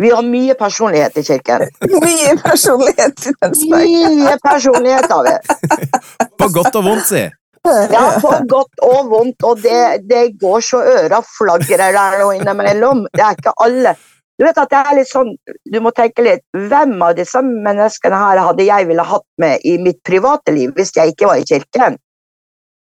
Vi 0.03 0.11
har 0.11 0.25
mye 0.27 0.55
personlighet 0.59 1.18
i 1.20 1.22
kirken. 1.22 1.68
mye 2.07 2.33
personlighet 2.42 3.27
i 3.29 3.35
Tønsberg. 3.40 3.90
Mye 4.16 4.37
personlighet 4.42 5.12
har 5.12 5.22
vi. 5.29 5.35
på 6.43 6.51
godt 6.59 6.79
og 6.81 6.87
vondt, 6.89 7.09
si. 7.11 7.23
Ja, 7.63 8.07
på 8.23 8.33
godt 8.51 8.83
og 8.83 9.11
vondt, 9.13 9.45
og 9.47 9.61
det, 9.63 10.07
det 10.11 10.25
går 10.41 10.65
så 10.67 10.81
øra 10.83 11.21
flagrer 11.27 11.93
der 11.95 12.19
nå 12.21 12.33
innimellom. 12.39 13.05
Det 13.13 13.23
er 13.23 13.39
ikke 13.39 13.55
alle. 13.63 13.95
Du 14.41 14.47
vet 14.47 14.59
at 14.59 14.73
det 14.73 14.81
er 14.81 14.97
litt 14.97 15.11
sånn, 15.11 15.35
du 15.71 15.77
må 15.85 15.93
tenke 15.95 16.25
litt 16.25 16.41
Hvem 16.57 16.97
av 17.05 17.13
disse 17.15 17.39
menneskene 17.45 18.17
her 18.19 18.41
hadde 18.43 18.65
jeg 18.67 18.89
ville 18.89 19.05
hatt 19.07 19.27
med 19.39 19.63
i 19.69 19.77
mitt 19.79 20.01
private 20.09 20.55
liv 20.57 20.73
hvis 20.75 20.91
jeg 20.97 21.13
ikke 21.13 21.29
var 21.29 21.39
i 21.39 21.47
kirken? 21.47 22.01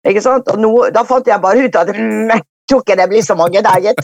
Ikke 0.08 0.22
sant? 0.22 0.52
Og 0.52 0.62
nå, 0.62 0.72
da 0.94 1.02
fant 1.08 1.28
jeg 1.28 1.42
bare 1.42 1.66
ut 1.66 1.80
at 1.80 1.90
tror 2.70 2.84
ikke 2.84 2.98
det 3.00 3.10
blir 3.10 3.26
så 3.26 3.36
mange 3.36 3.64
der, 3.66 3.80
gitt. 3.82 4.02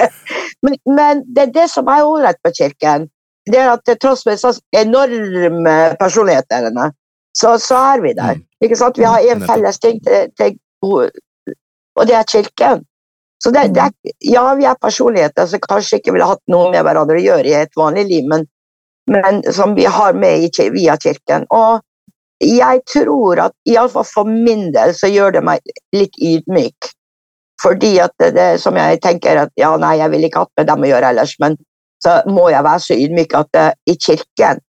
men, 0.64 0.76
men, 0.86 1.24
det 1.36 1.42
er 1.42 1.54
det 1.58 1.66
som 1.72 1.88
er 1.92 2.06
ålreit 2.06 2.40
på 2.44 2.52
kirken. 2.56 3.08
Det 3.50 3.60
er 3.60 3.72
at 3.74 3.84
til 3.84 3.98
tross 4.00 4.24
for 4.24 4.32
disse 4.32 4.60
enorme 4.76 5.76
personligheter, 6.00 6.70
så, 7.36 7.56
så, 7.58 7.78
er 7.94 8.04
vi 8.04 8.14
der. 8.18 8.38
Mm. 8.38 8.46
Ikke 8.64 8.76
sant? 8.76 8.98
Vi 8.98 9.06
har 9.06 9.24
en 9.32 9.42
felles 9.46 9.78
ting 9.78 10.00
til, 10.04 10.30
til 10.38 10.56
og 11.96 12.06
det 12.08 12.16
er 12.16 12.28
kirken. 12.30 12.86
Så 13.40 13.50
det, 13.50 13.70
det 13.74 13.82
er, 13.86 14.14
ja, 14.32 14.44
vi 14.54 14.66
er 14.68 14.80
personligheter 14.80 15.46
som 15.48 15.62
kanskje 15.64 16.00
ikke 16.00 16.12
ville 16.12 16.28
hatt 16.28 16.42
noe 16.52 16.68
med 16.72 16.84
hverandre 16.84 17.16
å 17.16 17.24
gjøre 17.24 17.48
i 17.48 17.56
et 17.62 17.78
vanlig 17.78 18.04
liv, 18.10 18.26
men, 18.28 18.44
men 19.08 19.40
som 19.56 19.72
vi 19.78 19.86
har 19.88 20.16
med 20.16 20.44
i, 20.44 20.68
via 20.74 20.96
kirken. 21.00 21.46
Og 21.48 21.80
jeg 22.44 22.82
tror 22.88 23.40
at 23.46 23.56
iallfall 23.68 24.06
for 24.08 24.28
min 24.28 24.68
del 24.76 24.92
så 24.96 25.08
gjør 25.08 25.38
det 25.38 25.44
meg 25.44 25.74
litt 25.96 26.16
ydmyk. 26.20 26.92
Fordi 27.60 27.98
at 28.00 28.12
det, 28.20 28.30
det, 28.36 28.50
som 28.60 28.76
jeg 28.76 29.00
tenker 29.04 29.42
at 29.42 29.52
ja, 29.60 29.74
nei, 29.80 29.98
jeg 30.00 30.12
vil 30.14 30.24
ikke 30.28 30.44
hatt 30.46 30.60
med 30.60 30.68
dem 30.68 30.84
å 30.84 30.92
gjøre 30.92 31.12
ellers, 31.12 31.34
men 31.40 31.56
så 32.00 32.20
må 32.32 32.46
jeg 32.48 32.64
være 32.64 32.84
så 32.84 32.96
ydmyk 32.96 33.34
at 33.36 33.58
uh, 33.60 33.72
i 33.88 33.96
kirken, 34.00 34.62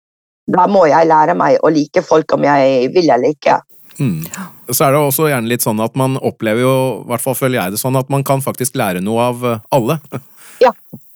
da 0.49 0.67
må 0.71 0.87
jeg 0.89 1.09
lære 1.09 1.35
meg 1.39 1.59
å 1.63 1.71
like 1.73 2.03
folk 2.05 2.33
om 2.37 2.47
jeg 2.47 2.89
vil 2.95 3.11
eller 3.13 3.35
ikke. 3.35 3.59
Mm. 3.99 4.23
Så 4.71 4.87
er 4.87 4.95
det 4.95 5.01
også 5.03 5.29
gjerne 5.29 5.51
litt 5.51 5.65
sånn 5.65 5.81
at 5.83 5.97
man 5.99 6.17
opplever 6.25 6.63
jo, 6.63 6.75
i 7.03 7.11
hvert 7.11 7.25
fall 7.25 7.37
føler 7.39 7.59
jeg 7.59 7.75
det 7.75 7.83
sånn, 7.83 7.99
at 7.99 8.11
man 8.13 8.25
kan 8.27 8.43
faktisk 8.45 8.79
lære 8.79 9.03
noe 9.05 9.31
av 9.33 9.47
eh, 9.47 9.63
alle. 9.79 10.01
Ja. 10.59 10.73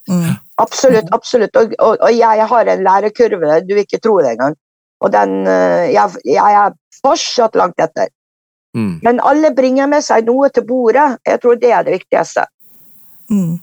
Mm. 0.07 0.37
Absolutt, 0.63 1.09
absolutt. 1.11 1.57
Og, 1.59 1.73
og, 1.83 1.97
og, 1.97 2.13
jeg 2.15 2.45
har 2.47 2.69
en 2.71 2.85
lærekurve, 2.87 3.57
du 3.67 3.73
ikke 3.81 3.99
tro 3.99 4.21
det 4.23 4.37
engang. 4.37 4.55
Og 5.03 5.11
den 5.11 5.33
uh, 5.49 5.83
jeg, 5.91 6.21
jeg 6.31 6.59
er 6.61 6.77
fortsatt 7.03 7.59
langt 7.59 7.83
etter. 7.83 8.07
Mm. 8.79 9.01
Men 9.03 9.19
alle 9.27 9.51
bringer 9.57 9.91
med 9.91 10.07
seg 10.07 10.31
noe 10.31 10.47
til 10.55 10.63
bordet. 10.69 11.09
Jeg 11.27 11.43
tror 11.43 11.59
det 11.59 11.73
er 11.75 11.89
det 11.89 11.97
viktigste. 11.97 12.47
Mm. 13.35 13.59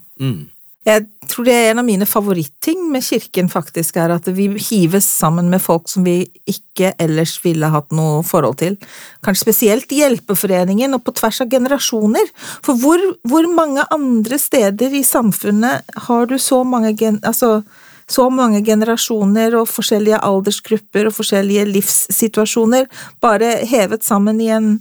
Jeg 0.88 1.04
tror 1.28 1.44
det 1.44 1.52
er 1.52 1.66
en 1.70 1.82
av 1.82 1.84
mine 1.84 2.06
favoritting 2.08 2.86
med 2.88 3.04
kirken, 3.04 3.50
faktisk, 3.52 3.98
er 4.00 4.14
at 4.14 4.24
vi 4.32 4.46
hives 4.64 5.04
sammen 5.04 5.50
med 5.52 5.60
folk 5.60 5.90
som 5.92 6.06
vi 6.08 6.22
ikke 6.48 6.94
ellers 6.96 7.34
ville 7.44 7.68
hatt 7.68 7.92
noe 7.92 8.22
forhold 8.24 8.56
til. 8.62 8.78
Kanskje 9.20 9.44
spesielt 9.44 9.92
Hjelpeforeningen, 9.92 10.96
og 10.96 11.04
på 11.04 11.12
tvers 11.20 11.42
av 11.44 11.52
generasjoner. 11.52 12.32
For 12.64 12.80
hvor, 12.80 13.04
hvor 13.28 13.50
mange 13.52 13.84
andre 13.92 14.40
steder 14.40 14.96
i 14.96 15.04
samfunnet 15.04 15.92
har 16.08 16.32
du 16.32 16.38
så 16.40 16.62
mange, 16.64 16.96
altså, 17.28 17.60
så 18.08 18.30
mange 18.32 18.64
generasjoner 18.64 19.60
og 19.60 19.68
forskjellige 19.68 20.24
aldersgrupper 20.24 21.12
og 21.12 21.18
forskjellige 21.20 21.68
livssituasjoner 21.74 22.88
bare 23.20 23.58
hevet 23.68 24.06
sammen 24.06 24.40
i 24.40 24.48
en, 24.56 24.78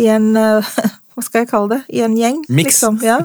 i 0.00 0.08
en 0.08 0.32
hva 1.14 1.22
skal 1.22 1.44
jeg 1.44 1.50
kalle 1.52 1.76
det, 1.76 1.80
i 1.94 2.02
en 2.02 2.16
gjeng. 2.18 2.42
Mix. 2.48 2.72
Liksom. 2.72 2.98
Ja. 3.04 3.20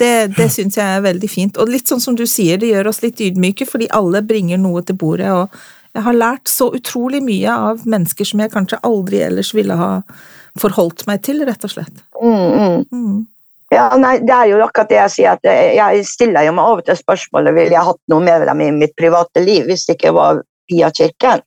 Det, 0.00 0.32
det 0.36 0.48
syns 0.50 0.78
jeg 0.80 0.96
er 0.96 1.04
veldig 1.04 1.28
fint. 1.30 1.58
Og 1.60 1.68
litt 1.70 1.90
sånn 1.90 2.00
som 2.02 2.16
du 2.18 2.24
sier, 2.26 2.58
det 2.58 2.72
gjør 2.72 2.88
oss 2.90 3.02
litt 3.04 3.20
ydmyke, 3.22 3.68
fordi 3.68 3.90
alle 3.94 4.24
bringer 4.26 4.58
noe 4.58 4.82
til 4.86 4.98
bordet. 4.98 5.30
og 5.30 5.52
jeg 5.92 6.06
har 6.06 6.16
lært 6.16 6.48
så 6.48 6.70
utrolig 6.72 7.20
mye 7.24 7.52
av 7.52 7.82
mennesker 7.84 8.24
som 8.24 8.40
jeg 8.40 8.52
kanskje 8.54 8.80
aldri 8.88 9.20
ellers 9.26 9.52
ville 9.54 9.76
ha 9.76 9.90
forholdt 10.60 11.04
meg 11.08 11.20
til, 11.26 11.44
rett 11.44 11.64
og 11.68 11.72
slett. 11.74 12.02
Mm, 12.16 12.32
mm. 12.32 12.82
Mm. 12.92 13.20
Ja, 13.72 13.86
nei, 13.96 14.18
Det 14.20 14.32
er 14.32 14.50
jo 14.50 14.60
akkurat 14.64 14.88
det 14.88 14.98
jeg 14.98 15.12
sier. 15.14 15.36
at 15.36 15.44
Jeg 15.76 16.04
stiller 16.08 16.44
jo 16.48 16.52
meg 16.56 16.64
og 16.64 16.84
til 16.84 16.96
spørsmålet 16.96 17.54
ville 17.56 17.76
jeg 17.76 17.88
hatt 17.88 18.00
noe 18.12 18.24
med 18.24 18.46
dem 18.48 18.60
i 18.60 18.70
mitt 18.82 18.96
private 18.96 19.44
liv 19.44 19.68
hvis 19.68 19.86
det 19.88 19.96
ikke 19.96 20.12
var 20.16 20.42
via 20.70 20.90
kirken. 20.90 21.44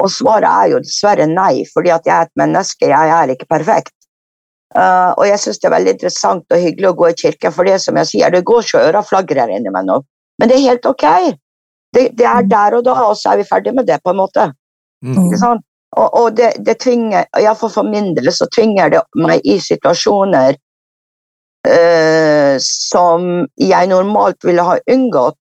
Og 0.00 0.10
svaret 0.10 0.48
er 0.48 0.72
jo 0.72 0.82
dessverre 0.82 1.26
nei, 1.28 1.64
fordi 1.74 1.92
at 1.94 2.06
jeg 2.06 2.16
er 2.16 2.28
et 2.28 2.40
menneske. 2.40 2.88
Jeg 2.90 3.14
er 3.16 3.34
ikke 3.34 3.50
perfekt. 3.50 3.94
Uh, 4.70 5.10
og 5.18 5.24
jeg 5.26 5.42
syns 5.42 5.58
det 5.58 5.66
er 5.66 5.74
veldig 5.74 5.92
interessant 5.96 6.54
og 6.54 6.62
hyggelig 6.62 6.90
å 6.92 6.96
gå 6.98 7.08
i 7.10 7.16
kirke, 7.18 7.50
for 7.54 7.66
det 7.66 7.80
som 7.82 7.96
jeg 7.98 8.10
sier, 8.12 8.30
det 8.30 8.44
går 8.46 8.62
så 8.66 8.82
øra 8.84 9.02
flagrer 9.02 9.50
innimellom. 9.50 10.04
Men 10.38 10.50
det 10.50 10.56
er 10.56 10.68
helt 10.68 10.86
ok. 10.86 11.06
Det, 11.90 12.04
det, 12.14 12.26
er 12.26 12.46
der 12.46 12.76
og 12.78 12.84
da, 12.86 12.94
og 13.08 13.16
så 13.18 13.32
er 13.32 13.40
vi 13.40 13.48
ferdig 13.48 13.74
med 13.74 13.88
det, 13.90 13.98
på 14.04 14.12
en 14.12 14.20
måte. 14.20 14.46
Mm. 15.02 15.16
Ikke 15.24 15.40
sant? 15.42 15.66
Og, 15.98 16.06
og 16.20 16.36
det, 16.38 16.52
det 16.62 16.76
tvinger, 16.84 17.26
iallfall 17.40 17.72
for 17.74 17.90
min 17.90 18.12
del, 18.14 18.30
så 18.30 18.46
tvinger 18.54 18.92
det 18.92 19.00
meg 19.18 19.42
i 19.42 19.56
situasjoner 19.58 20.54
uh, 21.66 22.54
som 22.62 23.26
jeg 23.58 23.90
normalt 23.90 24.46
ville 24.46 24.66
ha 24.68 24.78
unngått, 24.86 25.38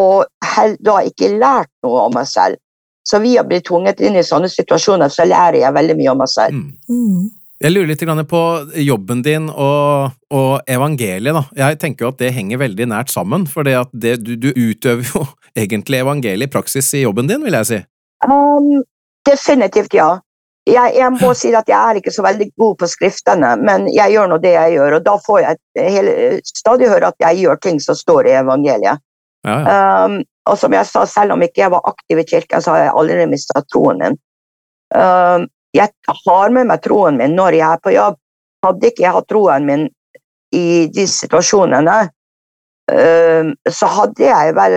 og 0.00 0.24
hel, 0.54 0.76
da 0.80 1.00
ikke 1.04 1.32
lært 1.34 1.70
noe 1.84 2.06
om 2.06 2.16
meg 2.16 2.28
selv. 2.30 2.56
Så 3.04 3.18
vi 3.20 3.34
har 3.36 3.44
blitt 3.48 3.66
tvunget 3.68 4.00
inn 4.00 4.16
i 4.16 4.24
sånne 4.24 4.48
situasjoner, 4.48 5.12
så 5.12 5.26
lærer 5.28 5.60
jeg 5.60 5.76
veldig 5.76 5.96
mye 5.98 6.12
om 6.14 6.20
meg 6.22 6.30
selv. 6.30 6.56
Mm. 6.88 7.28
Jeg 7.60 7.74
lurer 7.74 7.90
litt 7.90 8.02
på 8.28 8.42
jobben 8.80 9.20
din 9.20 9.50
og, 9.52 10.14
og 10.32 10.62
evangeliet. 10.64 11.34
da. 11.36 11.42
Jeg 11.56 11.78
tenker 11.82 12.06
jo 12.06 12.12
at 12.14 12.22
det 12.22 12.32
henger 12.32 12.62
veldig 12.62 12.86
nært 12.88 13.12
sammen, 13.12 13.44
for 13.46 13.68
det 13.68 13.74
at 13.82 13.90
det, 13.92 14.14
du, 14.24 14.32
du 14.40 14.48
utøver 14.48 15.04
jo 15.04 15.26
egentlig 15.62 16.00
evangeliet 16.00 16.48
i 16.48 16.52
praksis 16.52 16.88
i 16.96 17.04
jobben 17.04 17.28
din, 17.28 17.44
vil 17.44 17.58
jeg 17.58 17.68
si. 17.68 17.82
Um, 18.24 18.80
definitivt 19.28 19.92
ja. 19.98 20.14
Jeg, 20.68 20.96
jeg 20.96 21.12
må 21.18 21.34
si 21.42 21.52
at 21.52 21.68
jeg 21.68 21.76
er 21.76 22.00
ikke 22.00 22.16
så 22.16 22.24
veldig 22.24 22.48
god 22.56 22.80
på 22.80 22.90
skriftene, 22.94 23.52
men 23.60 23.90
jeg 23.92 24.16
gjør 24.16 24.32
nå 24.32 24.40
det 24.40 24.56
jeg 24.56 24.78
gjør, 24.78 24.96
og 24.96 25.06
da 25.12 25.18
får 25.28 25.44
jeg 25.44 25.92
hele, 25.98 26.16
stadig 26.48 26.88
høre 26.88 27.12
at 27.12 27.28
jeg 27.28 27.44
gjør 27.44 27.60
ting 27.60 27.84
som 27.84 27.98
står 27.98 28.32
i 28.32 28.36
evangeliet. 28.40 29.04
Ja, 29.44 29.60
ja. 29.60 29.78
Um, 30.08 30.20
og 30.48 30.56
som 30.58 30.72
jeg 30.72 30.88
sa, 30.88 31.04
selv 31.04 31.36
om 31.36 31.42
ikke 31.44 31.60
jeg 31.60 31.76
var 31.76 31.84
aktiv 31.92 32.18
i 32.24 32.24
kirken, 32.24 32.64
så 32.64 32.72
har 32.72 32.86
jeg 32.86 32.98
aldri 33.02 33.28
mista 33.28 33.60
troen 33.68 34.00
min. 34.00 34.22
Um, 34.96 35.44
jeg 35.76 36.16
har 36.24 36.54
med 36.54 36.68
meg 36.70 36.82
troen 36.84 37.18
min 37.20 37.36
når 37.38 37.58
jeg 37.58 37.66
er 37.68 37.82
på 37.84 37.94
jobb. 37.94 38.18
Hadde 38.66 38.90
ikke 38.90 39.04
jeg 39.06 39.16
hatt 39.16 39.28
troen 39.30 39.68
min 39.68 39.86
i 40.56 40.88
de 40.92 41.06
situasjonene, 41.08 41.98
så 43.70 43.86
hadde 43.86 44.24
jeg 44.24 44.54
vel 44.56 44.76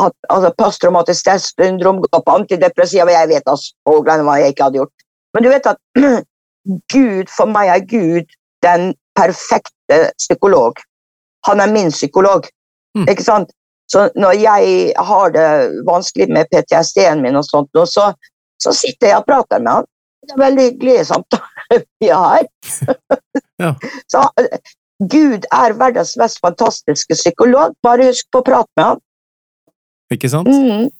hatt 0.00 0.16
altså, 0.32 0.50
posttraumatisk 0.56 1.20
stresssyndrom, 1.20 2.00
gått 2.00 2.24
på 2.24 2.36
antidepressiva 2.38 3.12
Jeg 3.12 3.28
vet 3.28 3.50
altså 3.50 4.00
hva 4.24 4.38
jeg 4.40 4.54
ikke 4.54 4.68
hadde 4.68 4.80
gjort. 4.80 5.04
Men 5.34 5.44
du 5.44 5.50
vet 5.52 5.68
at 5.68 5.80
Gud, 6.92 7.28
for 7.32 7.50
meg 7.50 7.72
er 7.72 7.84
Gud 7.88 8.32
den 8.64 8.94
perfekte 9.16 10.10
psykolog. 10.18 10.80
Han 11.48 11.60
er 11.60 11.72
min 11.72 11.90
psykolog. 11.90 12.48
Mm. 12.96 13.06
Ikke 13.08 13.24
sant? 13.24 13.52
Så 13.90 14.08
når 14.14 14.36
jeg 14.38 14.92
har 14.96 15.32
det 15.34 15.46
vanskelig 15.88 16.28
med 16.30 16.48
PTSD-en 16.52 17.22
min, 17.24 17.36
og 17.36 17.44
sånt, 17.44 17.70
så, 17.90 18.12
så 18.60 18.74
sitter 18.76 19.12
jeg 19.12 19.22
og 19.22 19.26
prater 19.28 19.62
med 19.62 19.80
han. 19.80 19.88
Det 20.26 20.34
er 20.36 20.42
veldig 20.42 20.64
hyggelige 20.68 21.04
samtaler 21.08 21.84
vi 22.02 22.10
har. 22.12 22.44
Ja. 23.60 23.74
Så 24.12 24.24
Gud 25.00 25.46
er 25.48 25.74
verdens 25.80 26.12
mest 26.20 26.40
fantastiske 26.44 27.16
psykolog. 27.16 27.72
Bare 27.84 28.10
husk 28.10 28.28
på 28.32 28.42
å 28.42 28.46
prate 28.46 28.68
med 28.76 28.90
han. 28.90 29.00
Ikke 30.12 30.28
sant? 30.32 30.50
Mm. 30.50 30.90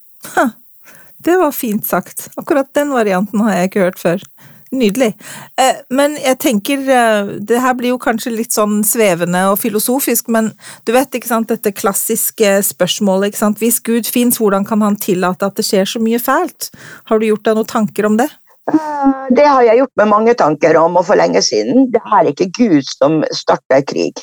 Det 1.20 1.36
var 1.36 1.52
fint 1.52 1.84
sagt. 1.84 2.30
Akkurat 2.40 2.70
den 2.76 2.94
varianten 2.94 3.42
har 3.44 3.58
jeg 3.58 3.70
ikke 3.70 3.84
hørt 3.84 4.00
før. 4.00 4.24
Nydelig. 4.70 5.16
Eh, 5.58 5.80
Men 5.90 6.14
jeg 6.14 6.38
tenker, 6.38 6.78
eh, 6.78 7.30
det 7.42 7.58
her 7.60 7.74
blir 7.74 7.90
jo 7.90 7.98
kanskje 7.98 8.30
litt 8.30 8.54
sånn 8.54 8.84
svevende 8.86 9.42
og 9.50 9.58
filosofisk, 9.58 10.28
men 10.28 10.52
du 10.86 10.92
vet 10.94 11.10
ikke 11.10 11.26
sant, 11.26 11.48
dette 11.50 11.72
klassiske 11.74 12.52
spørsmålet, 12.62 13.32
ikke 13.32 13.42
sant, 13.42 13.58
hvis 13.58 13.80
Gud 13.82 14.06
fins, 14.06 14.38
hvordan 14.38 14.66
kan 14.66 14.80
han 14.86 14.96
tillate 14.96 15.42
at 15.42 15.56
det 15.58 15.66
skjer 15.66 15.90
så 15.90 15.98
mye 15.98 16.22
fælt? 16.22 16.70
Har 17.10 17.18
du 17.18 17.26
gjort 17.26 17.42
deg 17.44 17.58
noen 17.58 17.66
tanker 17.66 18.06
om 18.06 18.16
det? 18.16 18.30
Eh, 18.70 19.26
Det 19.34 19.46
har 19.46 19.62
jeg 19.62 19.78
gjort 19.78 19.96
med 19.96 20.08
mange 20.08 20.34
tanker 20.34 20.76
om, 20.76 20.96
og 20.96 21.06
for 21.06 21.16
lenge 21.16 21.42
siden. 21.42 21.90
Det 21.90 22.00
er 22.06 22.30
ikke 22.30 22.52
Gud 22.54 22.84
som 22.86 23.24
starter 23.32 23.82
krig. 23.82 24.14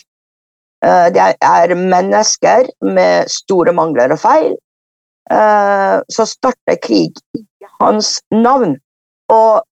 Det 0.82 1.36
er 1.42 1.74
mennesker 1.76 2.68
med 2.84 3.28
store 3.28 3.74
mangler 3.74 4.12
og 4.12 4.20
feil 4.20 4.54
som 6.12 6.26
starter 6.26 6.78
krig 6.84 7.18
i 7.36 7.42
hans 7.82 8.22
navn. 8.32 8.78
Og 9.28 9.64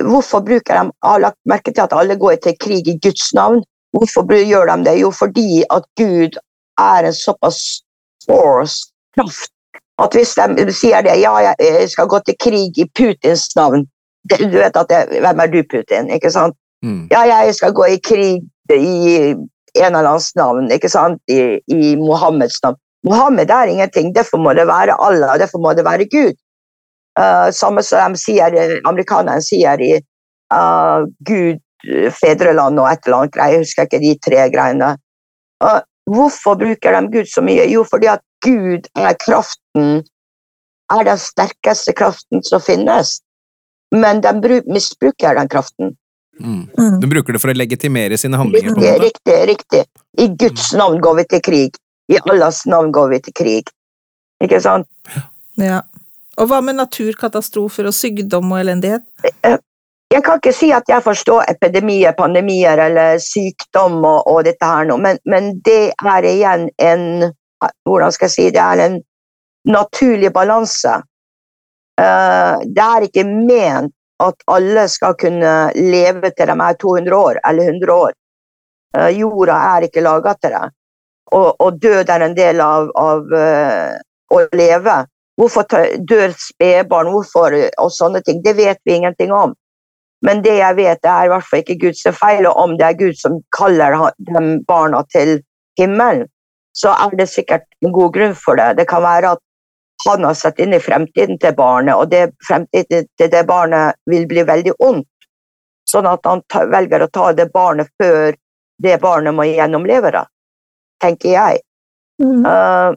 hvorfor 0.00 0.40
bruker 0.40 0.78
de 0.78 0.90
har 1.04 1.18
lagt 1.18 1.38
merke 1.48 1.72
til 1.72 1.84
at 1.84 1.92
alle 1.92 2.16
går 2.16 2.34
til 2.42 2.56
krig 2.60 2.88
i 2.88 2.98
Guds 3.02 3.32
navn? 3.34 3.62
Hvorfor 3.92 4.24
gjør 4.24 4.76
de 4.76 4.84
det? 4.84 5.00
Jo, 5.00 5.10
fordi 5.10 5.64
at 5.70 5.84
Gud 6.00 6.38
er 6.78 7.06
en 7.06 7.14
såpass 7.14 7.58
force, 8.26 8.92
kraft, 9.16 9.52
at 10.02 10.14
hvis 10.16 10.34
de 10.34 10.72
sier 10.72 11.04
det, 11.04 11.20
ja, 11.20 11.34
jeg 11.60 11.90
skal 11.90 12.08
gå 12.08 12.18
til 12.26 12.36
krig 12.40 12.78
i 12.78 12.88
Putins 12.96 13.50
navn, 13.56 13.86
du 14.30 14.58
vet 14.58 14.76
at 14.76 14.88
det, 14.88 15.20
hvem 15.20 15.40
er 15.40 15.46
du, 15.46 15.62
Putin? 15.70 16.10
ikke 16.10 16.30
sant? 16.30 16.56
Mm. 16.82 17.08
Ja, 17.10 17.20
jeg 17.20 17.54
skal 17.54 17.72
gå 17.72 17.84
i 17.84 17.98
krig 18.04 18.42
i 18.70 19.34
en 19.74 19.96
eller 19.96 20.08
annens 20.08 20.34
navn, 20.36 20.70
ikke 20.72 20.88
sant? 20.88 21.20
I, 21.28 21.58
i 21.68 21.96
Mohammeds 21.96 22.62
navn. 22.62 22.78
Mohammed 23.04 23.50
er 23.50 23.70
ingenting, 23.70 24.14
derfor 24.14 24.38
må 24.38 24.52
det 24.54 24.66
være 24.66 24.96
Allah, 25.06 25.38
derfor 25.38 25.58
må 25.58 25.72
det 25.74 25.84
være 25.84 26.06
Gud. 26.10 26.34
Uh, 27.18 27.50
samme 27.52 27.82
som 27.84 28.14
de 28.14 28.20
sier, 28.20 28.54
amerikanerne 28.88 29.42
sier 29.44 29.80
i 29.84 29.92
uh, 29.98 31.04
Gud, 31.28 31.60
fedreland 32.14 32.78
og 32.80 32.86
et 32.88 33.08
eller 33.08 33.24
annet 33.24 33.40
jeg 33.40 33.62
husker 33.64 33.88
ikke 33.88 34.00
de 34.00 34.12
tre 34.24 34.46
greiene. 34.54 34.94
Uh, 35.62 35.80
hvorfor 36.08 36.56
bruker 36.60 36.96
de 36.96 37.02
Gud 37.12 37.28
så 37.28 37.44
mye? 37.44 37.66
Jo, 37.70 37.84
fordi 37.84 38.08
at 38.14 38.24
Gud 38.44 38.88
er 38.96 39.18
kraften, 39.20 40.00
er 40.92 41.04
den 41.08 41.20
sterkeste 41.20 41.94
kraften 41.96 42.42
som 42.46 42.62
finnes. 42.64 43.18
Men 43.92 44.22
de 44.24 44.32
bru- 44.40 44.64
misbruker 44.72 45.36
den 45.36 45.52
kraften. 45.52 45.96
Mm. 46.40 46.64
Mm. 46.78 47.00
Du 47.00 47.06
bruker 47.12 47.36
det 47.36 47.42
for 47.42 47.52
å 47.52 47.56
legitimere 47.56 48.16
sine 48.18 48.40
handlinger, 48.40 48.72
på 48.72 48.80
Riktig, 48.80 49.04
riktig, 49.04 49.38
riktig. 49.52 49.82
I 50.18 50.28
Guds 50.40 50.72
navn 50.72 51.00
går 51.04 51.20
vi 51.20 51.24
til 51.34 51.44
krig. 51.44 51.76
I 52.08 52.18
Allahs 52.24 52.64
navn 52.66 52.92
går 52.92 53.12
vi 53.12 53.20
til 53.28 53.36
krig. 53.36 53.72
Ikke 54.42 54.58
sant? 54.64 54.88
Ja. 55.60 55.82
Og 56.40 56.48
hva 56.48 56.62
med 56.64 56.78
naturkatastrofer 56.78 57.90
og 57.90 57.94
sykdom 57.96 58.54
og 58.54 58.62
elendighet? 58.62 59.04
Jeg 60.12 60.24
kan 60.24 60.40
ikke 60.40 60.52
si 60.52 60.68
at 60.72 60.88
jeg 60.88 61.04
forstår 61.04 61.46
epidemier, 61.48 62.12
pandemier 62.16 62.80
eller 62.86 63.20
sykdom 63.20 64.00
og, 64.00 64.26
og 64.28 64.42
dette 64.44 64.68
her 64.68 64.88
nå, 64.88 64.98
men, 65.00 65.20
men 65.28 65.54
det 65.64 65.92
er 65.92 66.28
igjen 66.28 66.68
en 66.80 67.32
Hvordan 67.86 68.10
skal 68.10 68.26
jeg 68.26 68.34
si 68.34 68.44
det? 68.50 68.58
er 68.58 68.80
en 68.82 68.96
naturlig 69.70 70.32
balanse. 70.34 70.96
Eh, 72.00 72.56
det 72.66 72.82
er 72.82 73.06
ikke 73.06 73.22
ment 73.28 73.92
at 74.22 74.42
alle 74.50 74.88
skal 74.90 75.14
kunne 75.18 75.52
leve 75.76 76.32
til 76.34 76.50
de 76.50 76.56
er 76.66 76.78
200 76.82 77.16
år 77.16 77.38
eller 77.48 77.70
100 77.70 77.92
år. 77.94 78.12
Eh, 78.98 79.08
jorda 79.20 79.60
er 79.76 79.86
ikke 79.86 80.04
laga 80.04 80.34
til 80.40 80.56
det. 80.56 80.64
Og, 81.32 81.48
og 81.60 81.78
død 81.80 82.10
er 82.10 82.26
en 82.26 82.36
del 82.36 82.60
av, 82.60 82.90
av 82.98 83.32
eh, 83.38 83.94
å 84.34 84.42
leve. 84.58 84.96
Hvorfor 85.40 85.64
dør 86.08 86.34
spedbarn, 86.36 87.10
hvorfor 87.12 87.54
og 87.80 87.92
sånne 87.92 88.20
ting, 88.24 88.42
det 88.44 88.56
vet 88.58 88.80
vi 88.84 88.98
ingenting 88.98 89.32
om. 89.32 89.54
Men 90.22 90.42
det 90.44 90.58
jeg 90.58 90.76
vet, 90.78 91.04
er 91.04 91.24
i 91.24 91.30
hvert 91.32 91.46
fall 91.48 91.62
ikke 91.64 91.80
Guds 91.86 92.04
feil, 92.18 92.46
og 92.46 92.58
om 92.64 92.76
det 92.78 92.86
er 92.86 92.98
Gud 92.98 93.16
som 93.18 93.40
kaller 93.56 93.96
dem 94.28 94.52
barna 94.68 95.02
til 95.10 95.40
himmelen, 95.80 96.28
så 96.76 96.92
er 96.94 97.16
det 97.18 97.28
sikkert 97.28 97.66
en 97.84 97.92
god 97.92 98.12
grunn 98.14 98.36
for 98.38 98.56
det. 98.56 98.76
Det 98.78 98.86
kan 98.88 99.02
være 99.02 99.34
at 99.36 99.42
han 100.06 100.24
har 100.24 100.36
sett 100.38 100.60
inn 100.62 100.74
i 100.74 100.82
fremtiden 100.82 101.38
til 101.42 101.56
barnet, 101.56 101.94
og 101.94 102.10
det 102.10 102.30
fremtiden 102.46 103.08
til 103.18 103.32
det 103.32 103.42
barnet 103.48 103.98
vil 104.10 104.28
bli 104.30 104.46
veldig 104.46 104.76
ondt. 104.78 105.08
Sånn 105.90 106.06
at 106.08 106.24
han 106.26 106.42
velger 106.72 107.04
å 107.04 107.10
ta 107.12 107.32
det 107.36 107.50
barnet 107.52 107.90
før 108.00 108.36
det 108.82 108.98
barnet 109.02 109.34
må 109.34 109.46
gjennomleve 109.46 110.12
det, 110.14 110.24
tenker 111.02 111.34
jeg. 111.34 111.62
Mm. 112.22 112.46
eh, 112.46 112.94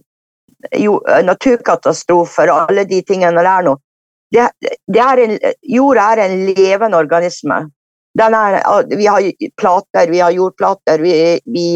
jo, 0.72 1.00
eh, 1.10 1.24
naturkatastrofer 1.26 2.52
og 2.52 2.70
alle 2.70 2.86
de 2.90 3.02
tingene 3.08 3.44
der 3.46 3.66
nå. 3.68 3.76
Det, 4.34 4.50
det 4.92 5.02
er 5.02 5.22
en, 5.24 5.38
jorda 5.76 6.10
er 6.14 6.24
en 6.26 6.38
levende 6.50 6.98
organisme. 6.98 7.62
Den 8.18 8.34
er, 8.34 8.60
vi 8.90 9.06
har 9.06 9.26
plater, 9.60 10.08
vi 10.12 10.20
har 10.20 10.32
jordplater, 10.32 11.00
vi, 11.04 11.40
vi, 11.46 11.68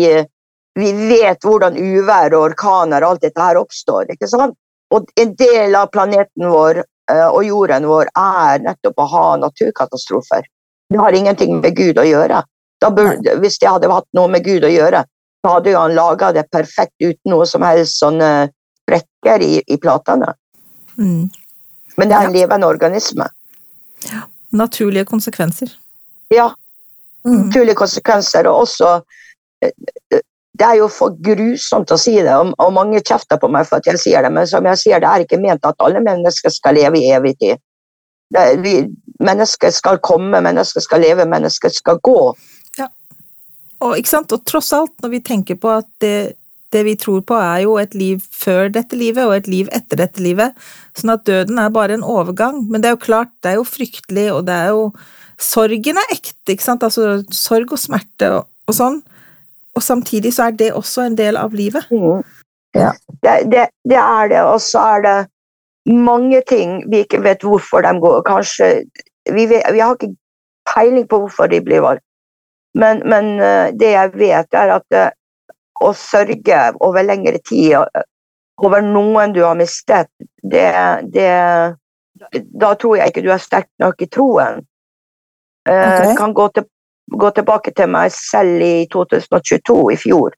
vi 0.80 0.91
vet 1.11 1.43
hvordan 1.43 1.77
uvær 1.77 2.34
og 2.34 2.51
orkaner 2.51 3.03
og 3.03 3.15
alt 3.15 3.25
dette 3.27 3.43
her 3.43 3.59
oppstår. 3.59 4.13
ikke 4.15 4.30
sant? 4.32 4.55
Og 4.95 5.09
en 5.21 5.36
del 5.38 5.75
av 5.77 5.91
planeten 5.93 6.49
vår 6.49 6.82
eh, 6.82 7.27
og 7.27 7.43
jorden 7.45 7.86
vår 7.89 8.09
er 8.17 8.63
nettopp 8.65 9.03
å 9.03 9.09
ha 9.13 9.25
naturkatastrofer. 9.43 10.47
Det 10.89 10.97
har 10.97 11.13
ingenting 11.13 11.59
med 11.59 11.75
Gud 11.77 11.99
å 12.01 12.07
gjøre. 12.07 12.41
Burde, 12.80 13.36
hvis 13.43 13.59
det 13.59 13.67
hadde 13.69 13.91
hatt 13.91 14.07
noe 14.15 14.32
med 14.32 14.45
Gud 14.45 14.63
å 14.63 14.71
gjøre, 14.71 15.03
så 15.43 15.55
hadde 15.55 15.75
han 15.75 15.95
laga 15.95 16.32
det 16.36 16.47
perfekt 16.51 16.95
uten 17.03 17.34
noe 17.34 17.45
som 17.47 17.63
helst 17.67 17.99
sånne 17.99 18.49
sprekker 18.89 19.43
i, 19.45 19.61
i 19.67 19.77
platene. 19.77 20.33
Mm. 20.97 21.29
Men 21.97 22.09
det 22.09 22.15
er 22.15 22.27
en 22.27 22.33
levende 22.33 22.67
organisme. 22.67 23.27
Naturlige 24.51 25.05
konsekvenser. 25.05 25.71
Ja, 26.33 26.49
Mm. 27.25 27.35
naturlige 27.35 27.75
konsekvenser, 27.75 28.47
og 28.47 28.59
også 28.59 29.01
eh, 29.61 29.71
Det 30.59 30.65
er 30.65 30.73
jo 30.75 30.87
for 30.91 31.13
grusomt 31.23 31.91
å 31.91 31.97
si 31.97 32.17
det, 32.17 32.33
og, 32.35 32.49
og 32.59 32.73
mange 32.73 32.99
kjefter 32.99 33.37
på 33.39 33.47
meg 33.47 33.67
for 33.67 33.79
at 33.79 33.85
jeg 33.87 33.99
sier 34.01 34.25
det, 34.25 34.31
men 34.33 34.47
som 34.47 34.65
jeg 34.67 34.79
sier, 34.81 34.99
det 34.99 35.07
er 35.07 35.23
ikke 35.23 35.39
ment 35.39 35.63
at 35.63 35.77
alle 35.79 36.01
mennesker 36.03 36.51
skal 36.51 36.75
leve 36.75 36.99
i 36.99 37.11
evig 37.15 37.37
tid. 37.39 37.61
Det, 38.35 38.43
vi, 38.59 38.73
mennesker 39.23 39.71
skal 39.71 40.01
komme, 40.03 40.41
mennesker 40.43 40.83
skal 40.83 40.99
leve, 40.99 41.23
mennesker 41.31 41.71
skal 41.71 42.01
gå. 42.03 42.17
Ja. 42.75 42.89
Og, 43.79 43.95
ikke 44.01 44.11
sant? 44.11 44.35
og 44.35 44.43
tross 44.43 44.73
alt, 44.75 44.91
når 44.99 45.13
vi 45.15 45.21
tenker 45.29 45.55
på 45.55 45.71
at 45.77 45.87
det, 46.03 46.33
det 46.74 46.84
vi 46.86 46.95
tror 46.99 47.22
på 47.26 47.38
er 47.38 47.63
jo 47.65 47.78
et 47.82 47.95
liv 47.97 48.22
før 48.34 48.70
dette 48.74 48.97
livet 48.97 49.26
og 49.26 49.36
et 49.36 49.47
liv 49.49 49.70
etter 49.76 50.01
dette 50.01 50.22
livet, 50.22 50.57
sånn 50.97 51.15
at 51.15 51.26
døden 51.28 51.61
er 51.61 51.72
bare 51.74 51.97
en 51.97 52.05
overgang. 52.05 52.61
Men 52.70 52.84
det 52.84 52.91
er 52.91 52.97
jo 52.97 53.05
klart, 53.07 53.32
det 53.43 53.53
er 53.53 53.59
jo 53.59 53.67
fryktelig, 53.67 54.28
og 54.36 54.45
det 54.49 54.59
er 54.65 54.76
jo 54.76 54.91
Sorgen 55.39 55.95
er 55.95 56.09
ekte, 56.11 56.51
ikke 56.51 56.65
sant? 56.65 56.82
Altså 56.84 57.22
sorg 57.32 57.72
og 57.72 57.80
smerte 57.80 58.28
og, 58.36 58.49
og 58.67 58.76
sånn. 58.76 58.97
Og 59.72 59.84
samtidig 59.86 60.34
så 60.36 60.49
er 60.49 60.57
det 60.59 60.74
også 60.76 61.05
en 61.07 61.15
del 61.15 61.39
av 61.39 61.55
livet. 61.55 61.86
Mm. 61.95 62.26
Ja. 62.76 62.89
Det, 63.24 63.36
det, 63.53 63.70
det 63.88 63.99
er 64.01 64.28
det, 64.34 64.41
og 64.43 64.59
så 64.59 64.84
er 64.97 65.05
det 65.05 65.15
mange 65.89 66.41
ting 66.49 66.82
vi 66.91 67.05
ikke 67.05 67.22
vet 67.24 67.45
hvorfor 67.47 67.88
de 67.88 67.95
går. 68.03 68.20
Kanskje 68.28 68.84
Vi, 69.30 69.45
vet, 69.45 69.63
vi 69.72 69.80
har 69.80 69.95
ikke 69.95 70.15
peiling 70.74 71.07
på 71.07 71.22
hvorfor 71.24 71.47
de 71.47 71.61
blir 71.61 71.84
valgt. 71.86 72.03
Men, 72.76 73.01
men 73.09 73.39
eh, 73.39 73.72
det 73.80 73.91
jeg 73.93 74.11
vet, 74.13 74.53
er 74.53 74.76
at 74.76 74.95
eh, 74.95 75.11
å 75.84 75.91
sørge 75.95 76.63
over 76.86 77.05
lengre 77.05 77.39
tid 77.45 77.77
eh, 77.80 78.07
over 78.59 78.84
noen 78.84 79.34
du 79.36 79.43
har 79.45 79.55
mistet, 79.55 80.09
det, 80.43 80.67
det 81.13 81.30
Da 82.59 82.73
tror 82.75 82.97
jeg 82.99 83.11
ikke 83.11 83.23
du 83.23 83.32
er 83.32 83.39
sterk 83.39 83.69
nok 83.80 84.01
i 84.03 84.09
troen. 84.11 84.59
Okay. 85.63 86.09
Jeg 86.09 86.17
kan 86.17 86.34
gå, 86.36 86.47
til, 86.55 86.65
gå 87.15 87.30
tilbake 87.38 87.71
til 87.77 87.88
meg 87.91 88.11
selv 88.15 88.63
i 88.65 88.88
2022, 88.91 89.77
i 89.93 89.97
fjor, 90.01 90.36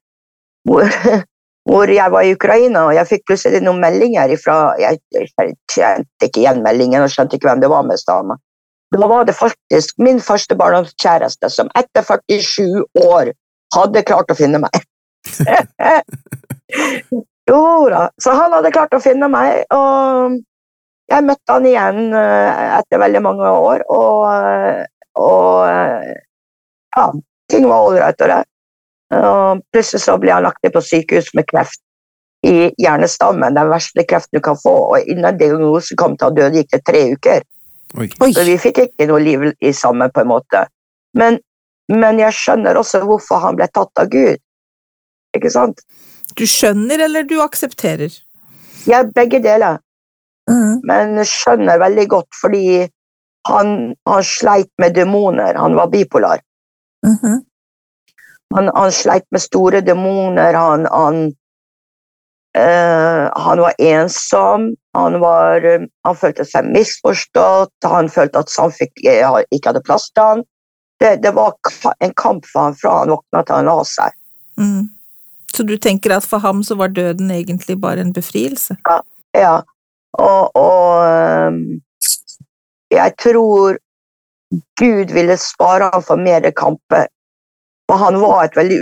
hvor, 0.69 0.85
hvor 1.69 1.89
jeg 1.89 2.13
var 2.13 2.27
i 2.27 2.35
Ukraina 2.35 2.85
og 2.89 2.95
jeg 2.97 3.09
fikk 3.15 3.25
plutselig 3.31 3.63
noen 3.63 3.81
meldinger 3.81 4.33
ifra 4.33 4.75
Jeg, 4.81 5.01
jeg 5.15 5.55
kjente 5.73 6.29
ikke 6.29 6.43
igjen 6.43 6.61
meldingen 6.65 7.05
og 7.05 7.13
skjønte 7.13 7.39
ikke 7.39 7.49
hvem 7.49 7.65
det 7.65 7.71
var 7.73 7.87
med 7.87 8.05
dama. 8.07 8.37
Da 8.91 9.07
var 9.07 9.25
det 9.25 9.37
faktisk 9.39 9.97
min 10.03 10.19
første 10.19 10.55
barndomskjæreste 10.59 11.49
som 11.49 11.69
etter 11.79 12.03
47 12.03 12.83
år 13.07 13.31
hadde 13.75 14.03
klart 14.03 14.33
å 14.33 14.35
finne 14.35 14.59
meg. 14.59 14.83
jo 17.51 17.61
da, 17.91 18.05
så 18.21 18.29
han 18.37 18.53
hadde 18.55 18.73
klart 18.73 18.95
å 18.95 19.03
finne 19.03 19.27
meg, 19.31 19.65
og 19.75 20.39
jeg 21.11 21.27
møtte 21.27 21.57
han 21.57 21.67
igjen 21.67 22.15
eh, 22.15 22.79
etter 22.79 23.01
veldig 23.01 23.21
mange 23.25 23.47
år, 23.51 23.83
og, 23.91 24.23
og 25.19 25.67
eh, 25.67 26.15
ja, 26.95 27.05
ting 27.51 27.67
var 27.67 27.89
ålreit 27.89 28.23
og 28.23 28.31
det. 28.31 28.41
Og 29.11 29.59
plutselig 29.73 30.05
så 30.05 30.15
ble 30.21 30.31
han 30.31 30.45
lagt 30.45 30.61
ned 30.63 30.71
på 30.75 30.83
sykehus 30.87 31.33
med 31.35 31.49
kreft 31.49 31.81
i 32.47 32.71
hjernestammen, 32.81 33.53
den 33.53 33.69
verste 33.69 34.05
kreften 34.07 34.39
du 34.39 34.43
kan 34.43 34.57
få, 34.57 34.73
og 34.95 35.11
innen 35.11 35.37
diagnosen 35.37 35.99
kom 35.99 36.15
til 36.17 36.31
å 36.31 36.35
dø, 36.35 36.47
gikk 36.55 36.71
det 36.73 36.81
tre 36.87 37.01
uker. 37.13 37.43
Oi! 37.99 38.07
Så 38.33 38.45
vi 38.47 38.55
fikk 38.61 38.79
ikke 38.85 39.07
noe 39.09 39.21
liv 39.21 39.43
i 39.59 39.73
sammen, 39.75 40.11
på 40.13 40.23
en 40.23 40.31
måte. 40.31 40.63
Men, 41.17 41.37
men 41.91 42.21
jeg 42.21 42.37
skjønner 42.37 42.79
også 42.79 43.03
hvorfor 43.05 43.43
han 43.43 43.59
ble 43.59 43.67
tatt 43.69 44.01
av 44.01 44.09
Gud. 44.09 44.41
Ikke 45.37 45.51
sant? 45.53 45.81
Du 46.37 46.45
skjønner, 46.47 47.01
eller 47.07 47.23
du 47.27 47.37
aksepterer? 47.43 48.11
Ja, 48.87 49.03
begge 49.03 49.41
deler, 49.43 49.79
Mm. 50.49 50.81
men 50.83 51.19
skjønner 51.23 51.77
veldig 51.79 52.07
godt 52.09 52.33
fordi 52.41 52.87
han, 53.47 53.93
han 54.09 54.23
sleit 54.25 54.71
med 54.81 54.95
demoner. 54.95 55.55
Han 55.55 55.75
var 55.77 55.87
bipolar. 55.87 56.41
Mhm. 57.05 57.43
Han, 58.55 58.71
han 58.75 58.91
sleit 58.91 59.23
med 59.31 59.41
store 59.41 59.81
demoner. 59.81 60.53
Han, 60.53 60.85
han, 60.91 61.21
eh, 62.57 63.29
han 63.45 63.61
var 63.63 63.73
ensom. 63.79 64.75
Han, 64.97 65.19
var, 65.19 65.65
eh, 65.65 65.85
han 66.03 66.15
følte 66.15 66.45
seg 66.45 66.67
misforstått. 66.73 67.73
Han 67.85 68.09
følte 68.09 68.43
at 68.43 68.51
samfunnet 68.51 68.91
ikke 68.97 69.45
ikke 69.51 69.69
hadde 69.69 69.85
plass 69.87 70.09
til 70.11 70.23
han. 70.23 70.43
Det, 70.99 71.15
det 71.23 71.31
var 71.33 71.55
en 72.01 72.13
kamp 72.13 72.45
for 72.45 72.67
han 72.67 72.75
fra 72.77 72.97
han 72.99 73.13
våkna 73.13 73.45
til 73.45 73.55
han 73.55 73.69
la 73.71 73.77
seg. 73.87 74.17
Mm. 74.59 74.89
Så 75.51 75.63
du 75.67 75.75
tenker 75.77 76.15
at 76.15 76.25
for 76.27 76.39
ham 76.39 76.63
så 76.63 76.77
var 76.79 76.93
døden 76.95 77.31
egentlig 77.31 77.77
bare 77.81 78.01
en 78.01 78.13
befrielse? 78.15 78.77
Ja, 79.35 79.61
og, 80.19 80.55
og 80.55 81.03
ehm, 81.07 81.81
jeg 82.91 83.15
tror 83.19 83.77
Gud 84.79 85.13
ville 85.15 85.37
spare 85.39 85.89
ham 85.93 86.03
for 86.03 86.19
mer 86.19 86.49
kamper. 86.51 87.07
For 87.87 87.99
han 87.99 88.19
var 88.21 88.45
et 88.45 88.55
veldig, 88.55 88.79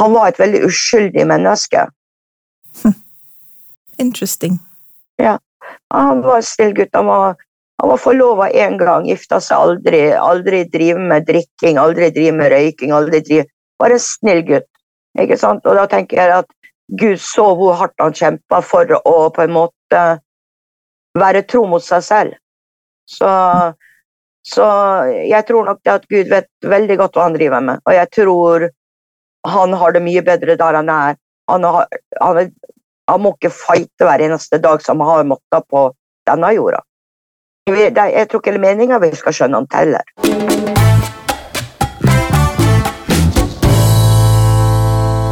han 0.00 0.12
var 0.16 0.28
et 0.28 0.40
veldig 0.40 0.64
uskyldig 0.68 1.26
menneske. 1.28 1.86
Interesting. 4.04 4.58
Ja. 5.20 5.38
Han 5.94 6.22
var 6.24 6.40
snill 6.44 6.74
gutt. 6.76 6.92
Han 6.96 7.08
var, 7.08 7.36
han 7.80 7.92
var 7.92 8.00
forlova 8.00 8.48
én 8.50 8.78
gang, 8.80 9.08
gifta 9.08 9.40
seg 9.44 9.56
aldri. 9.56 10.02
Aldri 10.16 10.64
drive 10.72 11.00
med 11.12 11.28
drikking, 11.28 11.80
aldri 11.80 12.10
drive 12.14 12.36
med 12.36 12.52
røyking. 12.52 12.92
aldri 12.96 13.22
drive... 13.26 13.48
Bare 13.80 13.96
en 13.96 14.04
snill 14.04 14.42
gutt. 14.48 14.68
Ikke 15.18 15.38
sant? 15.40 15.66
Og 15.66 15.76
da 15.78 15.86
tenker 15.90 16.20
jeg 16.20 16.34
at 16.42 16.50
Gud 17.00 17.18
så 17.22 17.50
hvor 17.58 17.78
hardt 17.78 18.02
han 18.02 18.14
kjempa 18.14 18.60
for 18.66 18.90
å 18.98 19.14
på 19.34 19.44
en 19.44 19.54
måte 19.54 20.02
være 21.18 21.44
tro 21.50 21.64
mot 21.70 21.82
seg 21.82 22.04
selv. 22.06 22.36
Så, 23.10 23.30
så 24.46 24.66
jeg 25.26 25.46
tror 25.46 25.66
nok 25.66 25.80
det 25.84 25.94
at 25.94 26.06
Gud 26.10 26.30
vet 26.30 26.50
veldig 26.62 26.98
godt 27.00 27.18
hva 27.18 27.26
han 27.26 27.38
driver 27.38 27.64
med, 27.66 27.82
og 27.86 27.96
jeg 27.96 28.10
tror 28.14 28.68
han 29.50 29.72
har 29.80 29.96
det 29.96 30.04
mye 30.04 30.22
bedre 30.22 30.58
der 30.60 30.78
han 30.78 30.92
er. 30.92 31.16
Han, 31.50 31.64
har, 31.64 31.88
han, 32.20 32.52
han 33.10 33.22
må 33.24 33.34
ikke 33.34 33.50
fighte 33.54 34.06
hver 34.06 34.22
eneste 34.22 34.60
dag 34.62 34.82
som 34.84 35.00
han 35.02 35.22
har 35.22 35.30
måttet 35.32 35.66
på 35.70 35.88
denne 36.28 36.52
jorda. 36.54 36.84
Jeg 37.70 38.28
tror 38.30 38.42
ikke 38.42 38.52
det 38.54 38.58
er 38.58 38.66
meninga 38.66 38.98
vi 39.02 39.14
skal 39.18 39.34
skjønne 39.36 39.62
han 39.62 39.70
heller. 39.74 41.19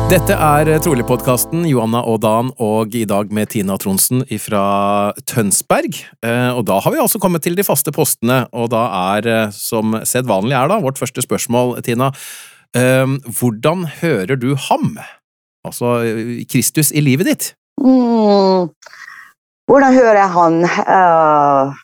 Dette 0.09 0.33
er 0.33 0.69
Trolig-podkasten 0.81 1.67
Johanna 1.69 2.01
og 2.09 2.23
Dan, 2.23 2.49
og 2.65 2.95
i 2.97 3.03
dag 3.05 3.29
med 3.29 3.51
Tina 3.53 3.75
Tronsen 3.77 4.23
fra 4.41 5.13
Tønsberg. 5.29 5.99
Eh, 6.25 6.49
Og 6.57 6.63
da 6.65 6.79
har 6.81 6.95
vi 6.95 7.01
altså 7.03 7.21
kommet 7.21 7.45
til 7.45 7.53
de 7.59 7.61
faste 7.63 7.93
postene, 7.93 8.47
og 8.57 8.71
da 8.73 8.87
er, 9.13 9.29
eh, 9.29 9.51
som 9.53 9.93
sedvanlig 10.09 10.57
er 10.57 10.73
da, 10.73 10.79
vårt 10.81 10.97
første 10.97 11.21
spørsmål, 11.21 11.83
Tina, 11.85 12.09
eh, 12.75 13.05
hvordan 13.05 13.85
hører 14.01 14.41
du 14.41 14.55
ham? 14.57 14.97
Altså 15.63 16.01
eh, 16.01 16.41
Kristus 16.49 16.91
i 16.91 17.05
livet 17.05 17.27
ditt? 17.29 17.55
Mm. 17.77 18.73
Hvordan 19.69 19.93
hører 19.93 20.23
jeg 20.23 20.31
han? 20.33 20.65
Uh, 20.89 21.77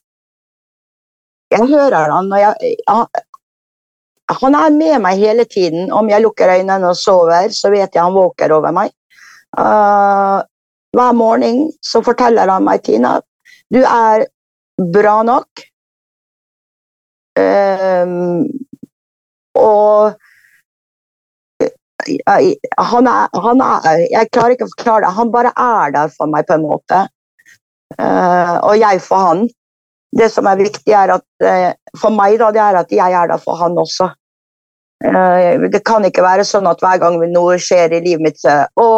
jeg 1.52 1.68
hører 1.68 2.08
han 2.08 2.32
når 2.32 2.40
jeg 2.40 2.76
han, 4.32 4.54
er 4.54 4.70
med 4.72 5.00
meg 5.04 5.20
hele 5.20 5.44
tiden. 5.44 5.92
Om 5.92 6.08
jeg 6.10 6.22
lukker 6.24 6.52
øynene 6.56 6.88
og 6.88 6.96
sover, 6.96 7.52
så 7.52 7.70
vet 7.70 7.94
jeg 7.94 8.02
han 8.02 8.14
våker 8.16 8.52
over 8.56 8.72
meg. 8.74 8.92
Uh, 9.58 10.40
hver 10.94 11.12
morgen 11.14 11.68
så 11.82 12.02
forteller 12.02 12.50
han 12.50 12.64
meg, 12.66 12.82
Tina, 12.86 13.18
du 13.74 13.82
er 13.82 14.26
bra 14.94 15.22
nok. 15.26 15.64
Eh, 17.34 18.06
og 19.58 20.14
jeg, 22.06 22.54
han 22.78 23.08
er, 23.10 23.40
han 23.42 23.62
er 23.64 24.04
Jeg 24.12 24.30
klarer 24.30 24.54
ikke 24.54 24.68
å 24.68 24.72
forklare 24.76 25.02
det. 25.06 25.14
Han 25.18 25.32
bare 25.34 25.52
er 25.58 25.94
der 25.96 26.12
for 26.14 26.30
meg, 26.30 26.46
på 26.46 26.58
en 26.58 26.66
måte. 26.66 27.04
Uh, 27.98 28.58
og 28.66 28.78
jeg 28.80 29.02
for 29.02 29.28
han. 29.28 29.44
Det 30.14 30.28
som 30.30 30.46
er 30.46 30.60
viktig, 30.60 30.92
er 30.94 31.16
at 31.16 31.46
eh, 31.46 31.72
for 31.98 32.14
meg 32.14 32.38
da, 32.38 32.52
det 32.54 32.62
er 32.62 32.78
at 32.84 32.92
jeg 32.94 33.16
er 33.18 33.30
der 33.30 33.42
for 33.42 33.58
han 33.58 33.78
også. 33.80 34.10
Eh, 35.04 35.66
det 35.72 35.82
kan 35.86 36.06
ikke 36.06 36.24
være 36.24 36.46
sånn 36.46 36.68
at 36.70 36.82
hver 36.84 37.00
gang 37.02 37.18
noe 37.32 37.58
skjer 37.60 37.96
i 37.96 38.02
livet 38.04 38.28
mitt, 38.28 38.40
så 38.40 38.62
Å, 38.80 38.88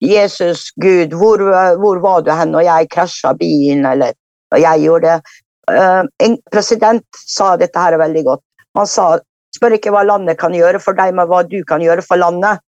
Jesus, 0.00 0.70
Gud, 0.80 1.12
hvor, 1.16 1.42
hvor 1.80 2.00
var 2.00 2.22
du 2.24 2.30
hen 2.32 2.54
når 2.54 2.64
jeg 2.68 2.90
krasja 2.92 3.34
bilen, 3.36 3.84
eller 3.88 4.14
når 4.52 4.62
jeg 4.62 4.84
gjorde 4.86 5.08
det? 5.08 5.34
Eh, 5.72 6.04
en 6.26 6.38
president 6.52 7.04
sa 7.24 7.54
dette 7.60 7.80
her 7.80 7.98
veldig 8.00 8.24
godt. 8.28 8.44
Han 8.78 8.88
sa 8.88 9.12
spør 9.56 9.76
ikke 9.76 9.92
hva 9.94 10.04
landet 10.06 10.38
kan 10.40 10.54
gjøre 10.54 10.80
for 10.82 10.96
deg, 10.96 11.14
men 11.16 11.28
hva 11.28 11.42
du 11.46 11.60
kan 11.68 11.82
gjøre 11.82 12.04
for 12.06 12.20
landet. 12.20 12.62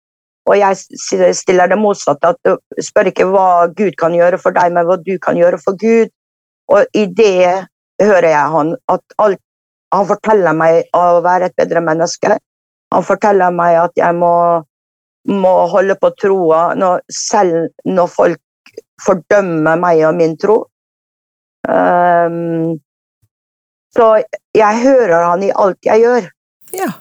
Og 0.49 0.57
jeg 0.57 0.79
stiller 1.37 1.69
det 1.69 1.77
motsatte. 1.77 2.33
at 2.33 2.81
Spør 2.81 3.11
ikke 3.11 3.27
hva 3.29 3.67
Gud 3.77 3.93
kan 4.01 4.15
gjøre 4.17 4.39
for 4.41 4.55
deg, 4.55 4.73
men 4.73 4.87
hva 4.87 4.97
du 4.97 5.13
kan 5.21 5.37
gjøre 5.37 5.59
for 5.61 5.77
Gud. 5.77 6.09
Og 6.71 6.97
i 6.97 7.05
det 7.05 7.67
hører 8.07 8.29
jeg 8.33 8.53
han 8.55 8.75
at 8.91 9.15
alt, 9.23 9.41
han 9.91 10.07
forteller 10.07 10.55
meg 10.55 10.93
å 10.95 11.19
være 11.23 11.49
et 11.49 11.57
bedre 11.59 11.81
menneske. 11.83 12.37
Han 12.95 13.07
forteller 13.07 13.51
meg 13.55 13.77
at 13.81 13.97
jeg 13.99 14.15
må, 14.15 14.33
må 15.27 15.53
holde 15.71 15.97
på 15.99 16.11
troa 16.19 16.61
når, 16.79 17.03
selv 17.11 17.67
når 17.87 18.11
folk 18.11 18.73
fordømmer 19.03 19.79
meg 19.81 20.05
og 20.07 20.15
min 20.19 20.37
tro. 20.39 20.57
Um, 21.67 22.79
så 23.91 24.07
jeg 24.55 24.83
hører 24.85 25.27
han 25.27 25.43
i 25.43 25.51
alt 25.51 25.85
jeg 25.85 26.05
gjør. 26.05 26.27
Ja. 26.75 26.91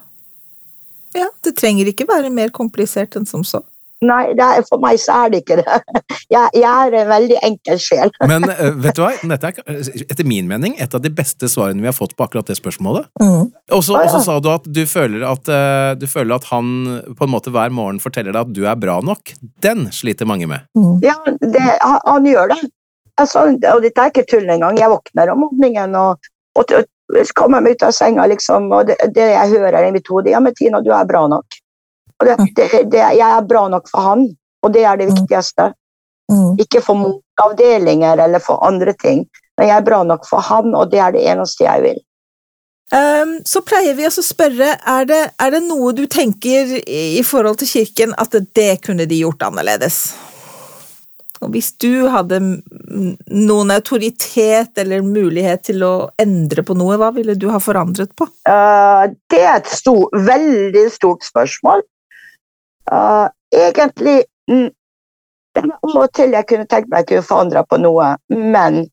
ja. 1.15 1.29
Det 1.45 1.55
trenger 1.59 1.91
ikke 1.91 2.09
være 2.11 2.33
mer 2.35 2.51
komplisert 2.55 3.15
enn 3.19 3.29
som 3.31 3.47
så. 3.47 3.63
Nei, 4.01 4.31
er, 4.33 4.63
for 4.65 4.81
meg 4.81 4.97
så 5.01 5.27
er 5.27 5.33
det 5.33 5.43
ikke 5.43 5.59
det. 5.61 5.67
Jeg, 6.31 6.47
jeg 6.55 6.63
er 6.71 6.95
en 6.95 7.09
veldig 7.11 7.39
enkel 7.43 7.79
sjel. 7.83 8.13
Men 8.31 8.45
eh, 8.53 8.69
vet 8.79 8.95
du 8.95 9.01
hva, 9.03 9.11
dette 9.33 9.49
er 9.51 9.89
etter 10.05 10.27
min 10.29 10.47
mening 10.47 10.77
et 10.79 10.93
av 10.95 11.03
de 11.03 11.11
beste 11.11 11.49
svarene 11.51 11.83
vi 11.83 11.89
har 11.91 11.97
fått 11.97 12.15
på 12.15 12.23
akkurat 12.23 12.47
det 12.47 12.55
spørsmålet. 12.55 13.09
Mm. 13.19 13.49
Og 13.75 13.83
så 13.83 13.99
sa 14.23 14.37
du 14.39 14.47
at 14.53 14.69
du 14.71 14.85
føler 14.87 15.25
at, 15.27 15.51
eh, 15.51 15.91
du 15.99 16.07
føler 16.11 16.39
at 16.39 16.47
han 16.53 16.71
på 17.19 17.27
en 17.27 17.33
måte 17.33 17.51
hver 17.51 17.75
morgen 17.75 17.99
forteller 18.03 18.37
deg 18.37 18.47
at 18.47 18.55
du 18.55 18.63
er 18.63 18.79
bra 18.79 19.01
nok. 19.03 19.35
Den 19.65 19.89
sliter 19.95 20.29
mange 20.31 20.47
med. 20.51 20.71
Mm. 20.79 21.03
Ja, 21.03 21.17
det, 21.27 21.67
han, 21.83 21.99
han, 22.07 22.31
gjør 22.31 22.55
det. 22.55 22.61
Altså, 23.19 23.49
og 23.51 23.83
dette 23.83 24.07
er 24.07 24.15
ikke 24.15 24.29
tull 24.31 24.47
engang. 24.47 24.79
Jeg 24.79 24.93
våkner 24.93 25.35
om 25.35 25.49
morgenen 25.49 25.99
og, 25.99 26.31
og, 26.55 26.77
og 26.79 27.35
kommer 27.35 27.65
meg 27.65 27.75
ut 27.75 27.89
av 27.89 27.97
senga, 27.97 28.29
liksom, 28.31 28.71
og 28.71 28.87
det, 28.93 29.01
det 29.17 29.33
jeg 29.33 29.57
hører 29.57 29.89
i 29.89 29.95
mitt 29.99 30.07
hode 30.15 30.31
Ja, 30.31 30.39
men 30.43 30.55
Tina, 30.55 30.79
du 30.85 30.93
er 30.95 31.11
bra 31.11 31.27
nok. 31.33 31.50
Det, 32.21 32.37
det, 32.57 32.69
det, 32.93 33.05
jeg 33.17 33.27
er 33.27 33.47
bra 33.49 33.67
nok 33.73 33.89
for 33.89 34.05
han, 34.05 34.27
og 34.61 34.75
det 34.75 34.85
er 34.85 35.01
det 35.01 35.09
mm. 35.09 35.15
viktigste. 35.21 35.71
Mm. 36.31 36.61
Ikke 36.63 36.83
for 36.85 37.01
motavdelinger 37.01 38.21
eller 38.27 38.43
for 38.45 38.63
andre 38.67 38.93
ting, 38.93 39.25
men 39.59 39.71
jeg 39.71 39.77
er 39.77 39.87
bra 39.87 40.03
nok 40.07 40.29
for 40.29 40.45
han, 40.45 40.75
og 40.77 40.93
det 40.93 41.01
er 41.03 41.17
det 41.17 41.27
eneste 41.33 41.67
jeg 41.67 41.85
vil. 41.87 42.01
Um, 42.91 43.37
så 43.47 43.63
pleier 43.63 43.95
vi 43.95 44.07
å 44.09 44.11
spørre 44.11 44.73
er 44.75 45.05
det, 45.07 45.21
er 45.39 45.53
det 45.55 45.61
noe 45.63 45.93
du 45.95 46.09
tenker 46.11 46.73
i 46.91 47.23
forhold 47.23 47.61
til 47.61 47.71
kirken 47.71 48.17
at 48.19 48.35
det 48.59 48.81
kunne 48.83 49.07
de 49.07 49.21
gjort 49.21 49.45
annerledes? 49.47 50.01
Og 51.41 51.55
hvis 51.55 51.71
du 51.81 52.09
hadde 52.13 52.41
noen 52.43 53.71
autoritet 53.73 54.81
eller 54.83 55.07
mulighet 55.07 55.63
til 55.71 55.85
å 55.87 55.95
endre 56.21 56.65
på 56.67 56.75
noe, 56.77 56.99
hva 57.01 57.13
ville 57.15 57.37
du 57.39 57.47
ha 57.53 57.61
forandret 57.63 58.13
på? 58.19 58.27
Uh, 58.49 59.07
det 59.33 59.41
er 59.41 59.63
et 59.63 59.71
stor, 59.71 60.11
veldig 60.27 60.85
stort 60.93 61.25
spørsmål. 61.25 61.87
Egentlig 62.91 64.25
mm, 64.51 64.69
Av 65.61 65.97
og 65.99 66.11
til 66.15 66.35
jeg 66.35 66.47
kunne 66.47 66.67
tenkt 66.71 66.91
meg 66.91 67.03
jeg 67.03 67.09
kunne 67.11 67.27
forandre 67.27 67.63
på 67.67 67.79
noe, 67.83 68.13
men 68.31 68.85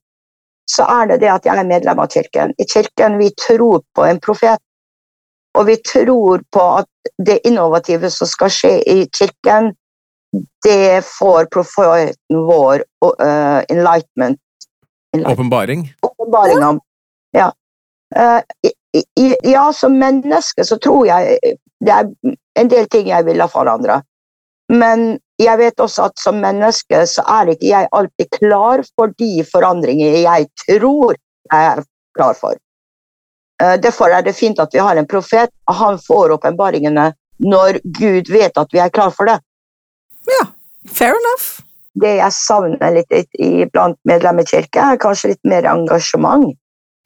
så 0.68 0.84
er 0.90 1.12
det 1.12 1.20
det 1.22 1.30
at 1.32 1.46
jeg 1.46 1.56
er 1.56 1.68
medlem 1.68 2.00
av 2.02 2.10
kirken. 2.12 2.50
I 2.58 2.66
kirken 2.68 3.18
vi 3.20 3.28
tror 3.38 3.84
på 3.96 4.04
en 4.04 4.18
profet, 4.20 4.58
og 5.58 5.68
vi 5.70 5.76
tror 5.86 6.42
på 6.52 6.64
at 6.80 7.12
det 7.26 7.38
innovative 7.48 8.10
som 8.12 8.28
skal 8.28 8.52
skje 8.52 8.72
i 8.90 8.98
kirken, 9.14 9.70
det 10.66 11.00
får 11.06 11.48
profeten 11.54 12.42
vår 12.50 12.84
uh, 13.06 13.62
enlightenment 13.70 14.42
Åpenbaring? 15.16 15.94
Åpenbaring 16.02 16.64
om. 16.64 16.80
Ja. 17.32 17.52
Uh, 18.18 18.42
ja, 19.42 19.72
som 19.72 19.96
menneske 19.98 20.64
så 20.64 20.76
tror 20.78 21.06
jeg 21.06 21.38
det 21.84 21.94
er 21.94 22.36
en 22.58 22.70
del 22.70 22.88
ting 22.90 23.08
jeg 23.10 23.26
vil 23.26 23.40
ha 23.40 23.48
forandra. 23.50 24.00
Men 24.72 25.18
jeg 25.40 25.58
vet 25.60 25.80
også 25.80 26.08
at 26.10 26.20
som 26.20 26.40
menneske 26.42 27.04
så 27.08 27.24
er 27.38 27.52
ikke 27.54 27.70
jeg 27.70 27.90
alltid 27.94 28.30
klar 28.40 28.82
for 28.96 29.14
de 29.20 29.44
forandringer 29.48 30.18
jeg 30.24 30.48
tror 30.64 31.14
jeg 31.14 31.68
er 31.70 31.84
klar 32.18 32.34
for. 32.36 32.58
Eh, 33.62 33.76
derfor 33.80 34.12
er 34.12 34.26
det 34.26 34.36
fint 34.36 34.58
at 34.60 34.74
vi 34.74 34.82
har 34.82 34.96
en 34.96 35.08
profet, 35.08 35.50
han 35.70 35.98
får 36.02 36.34
åpenbaringene 36.36 37.12
når 37.38 37.80
Gud 37.98 38.30
vet 38.34 38.58
at 38.58 38.74
vi 38.74 38.82
er 38.82 38.92
klar 38.92 39.14
for 39.14 39.30
det. 39.30 39.38
Ja, 40.28 40.44
fair 40.90 41.14
enough. 41.16 41.62
Det 41.98 42.18
jeg 42.18 42.34
savner 42.34 42.92
litt 42.94 43.38
blant 43.72 43.98
medlemmer 44.06 44.46
i 44.46 44.50
kirka, 44.50 44.92
er 44.92 45.00
kanskje 45.02 45.32
litt 45.32 45.48
mer 45.48 45.66
engasjement. 45.66 46.52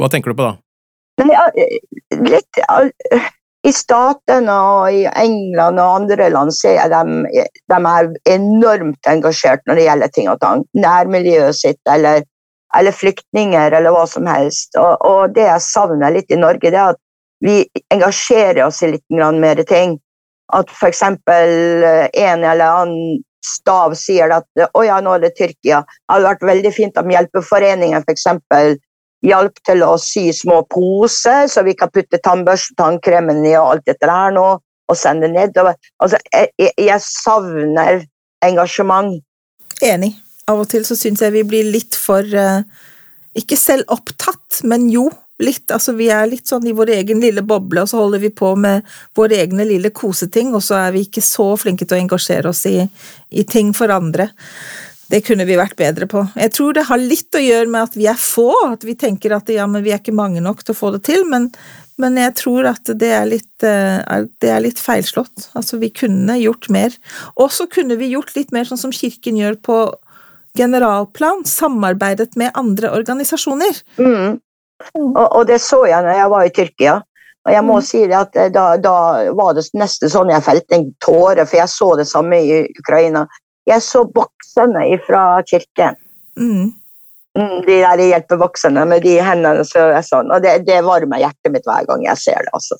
Hva 0.00 0.10
tenker 0.12 0.32
du 0.32 0.40
på 0.40 0.48
da? 0.48 0.56
Eh, 1.22 1.78
litt 2.18 2.60
i 3.62 3.70
Statene 3.74 4.54
og 4.54 4.94
i 4.94 5.04
England 5.06 5.78
og 5.78 5.96
andre 6.00 6.28
land 6.34 6.50
ser 6.56 6.76
jeg 6.80 6.90
dem, 6.90 7.22
de 7.30 7.78
er 7.78 8.10
enormt 8.34 9.10
engasjert 9.10 9.62
når 9.66 9.78
det 9.78 9.86
gjelder 9.86 10.12
ting 10.16 10.30
og 10.32 10.40
tang. 10.42 10.64
Nærmiljøet 10.74 11.58
sitt 11.60 11.92
eller, 11.94 12.24
eller 12.74 12.96
flyktninger 12.96 13.78
eller 13.78 13.94
hva 13.94 14.04
som 14.10 14.26
helst. 14.26 14.74
Og, 14.74 14.96
og, 15.06 15.34
det 15.36 15.46
jeg 15.46 15.66
savner 15.68 16.14
litt 16.14 16.34
i 16.34 16.40
Norge, 16.42 16.72
det 16.72 16.78
er 16.78 16.96
at 16.96 17.02
vi 17.42 17.60
engasjerer 17.94 18.64
oss 18.66 18.82
i 18.82 18.92
litt 18.96 19.06
mer 19.14 19.62
ting. 19.68 19.98
At 20.52 20.70
f.eks. 20.70 21.02
en 21.06 22.42
eller 22.42 22.66
annen 22.66 23.22
stav 23.42 23.94
sier 23.98 24.30
at 24.34 24.66
å 24.74 24.82
ja, 24.86 25.00
nå 25.02 25.16
er 25.16 25.28
det 25.28 25.36
Tyrkia. 25.38 25.82
Det 25.86 26.14
hadde 26.14 26.28
vært 26.28 26.48
veldig 26.50 26.74
fint 26.74 26.98
om 26.98 27.10
Hjelpeforeningen 27.14 28.02
f.eks 28.06 28.26
hjalp 29.26 29.58
til 29.66 29.84
å 29.86 29.94
sy 30.00 30.28
små 30.34 30.62
poser, 30.70 31.46
så 31.50 31.64
vi 31.66 31.76
kan 31.78 31.90
putte 31.92 32.20
tannbørsten, 32.22 32.76
tannkremen 32.80 33.44
i 33.46 33.54
og 33.56 33.76
alt 33.76 33.88
dette 33.90 34.10
her 34.10 34.34
nå, 34.34 34.46
og 34.90 34.98
sende 34.98 35.30
nedover. 35.30 35.78
Altså, 36.02 36.20
jeg, 36.34 36.72
jeg 36.76 37.00
savner 37.06 38.02
engasjement. 38.44 39.20
Enig. 39.82 40.14
Av 40.50 40.58
og 40.58 40.68
til 40.70 40.84
så 40.86 40.98
syns 40.98 41.22
jeg 41.22 41.34
vi 41.36 41.44
blir 41.46 41.68
litt 41.70 41.94
for 41.94 42.26
uh, 42.34 42.64
Ikke 43.38 43.56
selv 43.56 43.86
opptatt, 43.94 44.58
men 44.68 44.88
jo, 44.90 45.06
litt. 45.42 45.70
Altså, 45.72 45.94
vi 45.96 46.08
er 46.12 46.26
litt 46.28 46.50
sånn 46.50 46.66
i 46.68 46.74
vår 46.76 46.92
egen 46.98 47.22
lille 47.22 47.44
boble, 47.46 47.84
og 47.84 47.90
så 47.90 48.02
holder 48.02 48.22
vi 48.22 48.32
på 48.34 48.52
med 48.58 48.86
våre 49.16 49.38
egne 49.42 49.66
lille 49.68 49.92
koseting, 49.94 50.52
og 50.56 50.64
så 50.64 50.78
er 50.82 50.94
vi 50.96 51.06
ikke 51.06 51.24
så 51.24 51.52
flinke 51.60 51.86
til 51.86 51.98
å 51.98 52.02
engasjere 52.02 52.50
oss 52.52 52.64
i, 52.70 52.82
i 53.30 53.46
ting 53.48 53.72
for 53.76 53.92
andre. 53.94 54.28
Det 55.12 55.20
kunne 55.26 55.44
vi 55.44 55.58
vært 55.60 55.76
bedre 55.76 56.08
på. 56.08 56.22
Jeg 56.40 56.54
tror 56.56 56.72
det 56.76 56.86
har 56.88 57.00
litt 57.00 57.36
å 57.36 57.42
gjøre 57.42 57.68
med 57.68 57.84
at 57.84 57.96
vi 57.98 58.06
er 58.08 58.16
få, 58.16 58.48
at 58.70 58.84
vi 58.88 58.96
tenker 58.96 59.34
at 59.36 59.50
ja, 59.52 59.66
men 59.68 59.84
vi 59.84 59.92
er 59.92 60.00
ikke 60.00 60.14
mange 60.16 60.40
nok 60.40 60.62
til 60.64 60.72
å 60.72 60.78
få 60.78 60.92
det 60.94 61.02
til, 61.10 61.26
men, 61.28 61.50
men 62.00 62.16
jeg 62.16 62.32
tror 62.40 62.70
at 62.70 62.88
det 62.96 63.10
er, 63.12 63.26
litt, 63.28 63.66
eh, 63.66 64.22
det 64.40 64.52
er 64.54 64.64
litt 64.64 64.80
feilslått. 64.80 65.50
Altså, 65.58 65.76
vi 65.82 65.92
kunne 65.92 66.38
gjort 66.40 66.70
mer. 66.72 66.96
Og 67.36 67.52
så 67.52 67.68
kunne 67.68 67.98
vi 68.00 68.14
gjort 68.14 68.32
litt 68.38 68.56
mer 68.56 68.64
sånn 68.68 68.80
som 68.80 68.94
Kirken 68.96 69.36
gjør 69.36 69.60
på 69.60 69.82
generalplan, 70.56 71.44
samarbeidet 71.48 72.32
med 72.40 72.56
andre 72.56 72.94
organisasjoner. 72.96 73.84
Mm. 74.00 74.40
Og, 74.96 75.26
og, 75.26 75.46
det 75.48 75.60
så 75.62 75.84
jeg 75.86 76.04
når 76.04 76.18
jeg 76.22 76.32
var 76.32 76.48
i 76.48 76.56
Tyrkia. 76.56 76.98
Og 77.42 77.52
jeg 77.52 77.66
må 77.66 77.78
mm. 77.78 77.84
si 77.84 78.02
det 78.06 78.16
at 78.16 78.36
eh, 78.38 78.50
da, 78.54 78.66
da, 78.80 78.96
var 79.36 79.56
det 79.58 79.68
nesten 79.76 80.12
sånn 80.12 80.32
jeg 80.32 80.46
felte 80.46 80.78
en 80.78 80.90
tåre, 81.04 81.44
for 81.44 81.60
jeg 81.60 81.72
så 81.72 81.92
det 82.00 82.08
samme 82.08 82.40
i 82.40 82.60
Ukraina. 82.80 83.26
Jeg 83.68 83.82
så 83.84 84.04
boksene 84.04 84.86
fra 85.06 85.24
kirken. 85.46 85.98
Mm. 86.38 86.72
mm. 87.38 87.58
De 87.66 87.76
der 87.84 88.02
hjelpevoksene 88.02 88.84
med 88.88 89.04
de 89.06 89.18
hendene 89.22 89.64
så 89.68 89.90
sånn. 90.06 90.32
Og 90.34 90.42
det, 90.42 90.62
det, 90.66 90.80
varmer 90.86 91.22
hjertet 91.22 91.54
mitt 91.54 91.68
hver 91.68 91.86
gang 91.88 92.04
jeg 92.06 92.22
ser 92.24 92.42
det. 92.42 92.52
altså. 92.52 92.78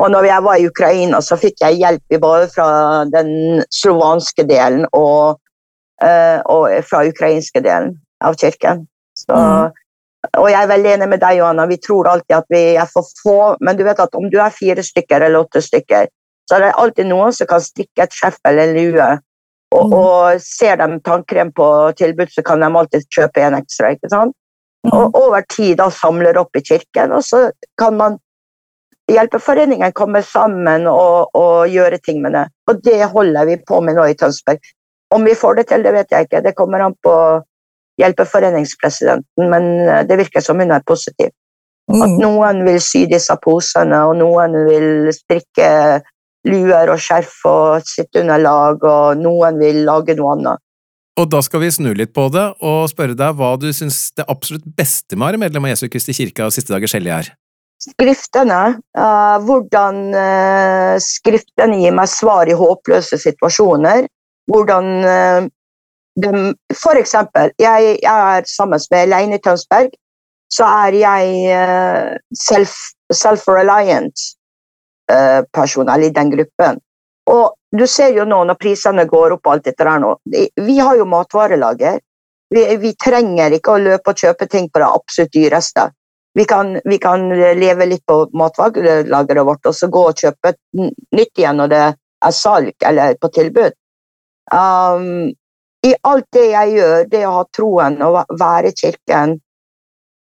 Og 0.00 0.10
når 0.12 0.28
jeg 0.30 0.44
var 0.46 0.60
i 0.60 0.68
Ukraina, 0.68 1.20
så 1.24 1.36
fikk 1.40 1.60
jeg 1.64 1.80
hjelp 1.80 2.20
både 2.22 2.48
fra 2.52 2.68
den 3.10 3.64
slovanske 3.74 4.46
delen 4.48 4.86
og, 4.96 5.40
uh, 6.04 6.38
og 6.48 6.70
fra 6.88 7.02
ukrainske 7.08 7.60
delen 7.64 7.98
av 8.24 8.38
kirken. 8.40 8.86
Så, 9.18 9.34
mm. 9.34 9.80
Og 10.38 10.46
jeg 10.52 10.60
er 10.60 10.70
veldig 10.70 10.94
enig 10.94 11.08
med 11.10 11.20
deg, 11.22 11.40
Johanna. 11.40 11.66
Vi 11.68 11.80
tror 11.80 12.08
alltid 12.08 12.36
at 12.36 12.48
vi 12.52 12.62
er 12.76 12.88
for 12.88 13.08
få, 13.22 13.38
men 13.64 13.76
du 13.76 13.84
vet 13.86 14.00
at 14.00 14.14
om 14.16 14.28
du 14.30 14.38
er 14.40 14.54
fire 14.54 14.84
stykker 14.84 15.24
eller 15.26 15.44
åtte 15.46 15.62
stykker, 15.64 16.08
så 16.48 16.56
er 16.56 16.66
det 16.66 16.76
alltid 16.82 17.08
noen 17.08 17.34
som 17.34 17.48
kan 17.50 17.62
stikke 17.64 18.04
et 18.04 18.16
skjeff 18.16 18.38
eller 18.48 18.68
en 18.68 18.76
lue 18.76 19.08
og, 19.70 19.84
mm. 19.86 19.94
og, 19.94 20.40
ser 20.42 20.80
de 20.80 20.98
tannkrem 21.06 21.52
på 21.54 21.66
tilbud, 21.98 22.32
så 22.34 22.42
kan 22.46 22.62
de 22.62 22.70
alltid 22.80 23.06
kjøpe 23.14 23.44
en 23.44 23.58
ekstra. 23.60 23.92
ikke 23.94 24.10
sant? 24.10 24.34
Mm. 24.86 24.94
Og 24.96 25.20
over 25.20 25.44
tid 25.52 25.76
da 25.78 25.90
samler 25.92 26.38
opp 26.40 26.56
i 26.56 26.64
kirken, 26.64 27.12
og 27.12 27.24
så 27.26 27.48
kan 27.78 27.96
man 28.00 28.18
Hjelpeforeningen 29.10 29.90
komme 29.90 30.20
sammen 30.22 30.84
og, 30.86 31.32
og, 31.34 31.66
gjøre 31.66 31.98
ting 31.98 32.20
med 32.22 32.30
det. 32.36 32.44
Og 32.70 32.78
det 32.84 33.08
holder 33.10 33.48
vi 33.48 33.56
på 33.66 33.80
med 33.82 33.96
nå 33.98 34.04
i 34.06 34.14
Tønsberg. 34.14 34.60
Om 35.10 35.24
vi 35.26 35.34
får 35.34 35.56
det 35.58 35.64
til, 35.66 35.82
det 35.82 35.92
vet 35.96 36.14
jeg 36.14 36.28
ikke. 36.28 36.42
Det 36.44 36.52
kommer 36.54 36.84
an 36.84 36.94
på 37.02 37.14
hjelpeforeningspresidenten, 37.98 39.48
men 39.50 39.66
eh, 39.88 40.04
det 40.06 40.20
virker 40.20 40.44
som 40.44 40.62
hun 40.62 40.70
er 40.70 40.86
positiv. 40.86 41.32
At 41.90 42.06
mm. 42.06 42.20
noen 42.22 42.62
vil 42.68 42.78
sy 42.84 43.02
disse 43.10 43.34
posene, 43.42 44.04
og 44.06 44.14
noen 44.20 44.54
vil 44.68 45.10
strikke 45.16 45.70
luer 46.48 46.92
og 46.92 47.00
skjerf 47.02 47.36
og 47.48 47.86
sitteunderlag, 47.88 48.84
og 48.86 49.20
noen 49.20 49.60
vil 49.60 49.84
lage 49.88 50.16
noe 50.18 50.34
annet. 50.36 50.62
Og 51.20 51.28
da 51.28 51.42
skal 51.44 51.64
vi 51.64 51.72
snu 51.74 51.90
litt 51.96 52.14
på 52.16 52.28
det 52.32 52.46
og 52.64 52.88
spørre 52.88 53.16
deg 53.18 53.36
hva 53.36 53.52
du 53.60 53.68
syns 53.76 54.08
det 54.16 54.24
absolutt 54.30 54.64
beste 54.78 55.16
med 55.16 55.26
å 55.26 55.30
være 55.30 55.42
medlem 55.42 55.66
av 55.66 55.74
Jesu 55.74 55.88
Kristi 55.92 56.14
kirke 56.16 56.46
og 56.46 56.54
Siste 56.54 56.72
dagers 56.72 56.94
hellige 56.96 57.18
er. 57.24 57.30
Skriftene, 57.80 58.60
uh, 58.96 59.36
hvordan 59.44 60.00
uh, 60.12 60.96
skriftene 61.00 61.80
gir 61.80 61.94
meg 61.96 62.10
svar 62.12 62.48
i 62.48 62.56
håpløse 62.56 63.18
situasjoner. 63.20 64.04
Hvordan 64.50 64.90
uh, 65.04 65.48
de, 66.20 66.32
For 66.76 67.00
eksempel, 67.00 67.52
jeg, 67.60 67.96
er 68.04 68.48
sammen 68.48 68.80
med 68.92 69.12
Leine 69.12 69.40
Tønsberg. 69.40 69.92
Så 70.50 70.66
er 70.66 70.96
jeg 70.98 72.16
self, 72.34 72.72
self-reliant 73.14 74.18
person, 74.18 74.39
eller 75.10 76.06
i 76.06 76.14
den 76.14 76.30
gruppen. 76.30 76.80
Og 77.30 77.54
du 77.76 77.86
ser 77.86 78.14
jo 78.16 78.26
nå 78.26 78.42
når 78.44 78.58
prisene 78.58 79.06
går 79.06 79.36
opp, 79.36 79.46
og 79.46 79.52
alt 79.52 79.66
dette 79.68 79.86
der 79.86 80.02
nå. 80.02 80.14
Vi 80.66 80.78
har 80.78 80.96
jo 80.98 81.06
matvarelager. 81.06 82.00
Vi, 82.50 82.62
vi, 82.82 82.94
trenger 82.98 83.54
ikke 83.54 83.76
å 83.76 83.82
løpe 83.82 84.10
og 84.10 84.22
kjøpe 84.24 84.48
ting 84.50 84.66
på 84.70 84.82
det 84.82 84.88
absolutt 84.90 85.34
dyreste. 85.36 85.90
Vi 86.34 86.44
kan, 86.46 86.76
vi 86.84 86.98
kan 87.02 87.28
leve 87.58 87.86
litt 87.90 88.02
på 88.06 88.24
matvarelageret 88.38 89.46
vårt 89.46 89.66
og 89.66 89.74
så 89.74 89.88
gå 89.90 90.02
og 90.10 90.18
kjøpe 90.18 90.54
nytt 90.78 91.38
igjen 91.38 91.58
når 91.58 91.70
det 91.70 91.84
er 92.26 92.34
salg 92.34 92.86
eller 92.86 93.14
på 93.22 93.30
tilbud. 93.34 93.76
Um, 94.54 95.30
I 95.86 95.94
alt 96.06 96.26
det 96.34 96.46
jeg 96.50 96.74
gjør, 96.76 97.06
det 97.10 97.22
å 97.26 97.36
ha 97.38 97.44
troen 97.54 98.00
og 98.06 98.18
være 98.38 98.70
i 98.70 98.76
kirken, 98.78 99.38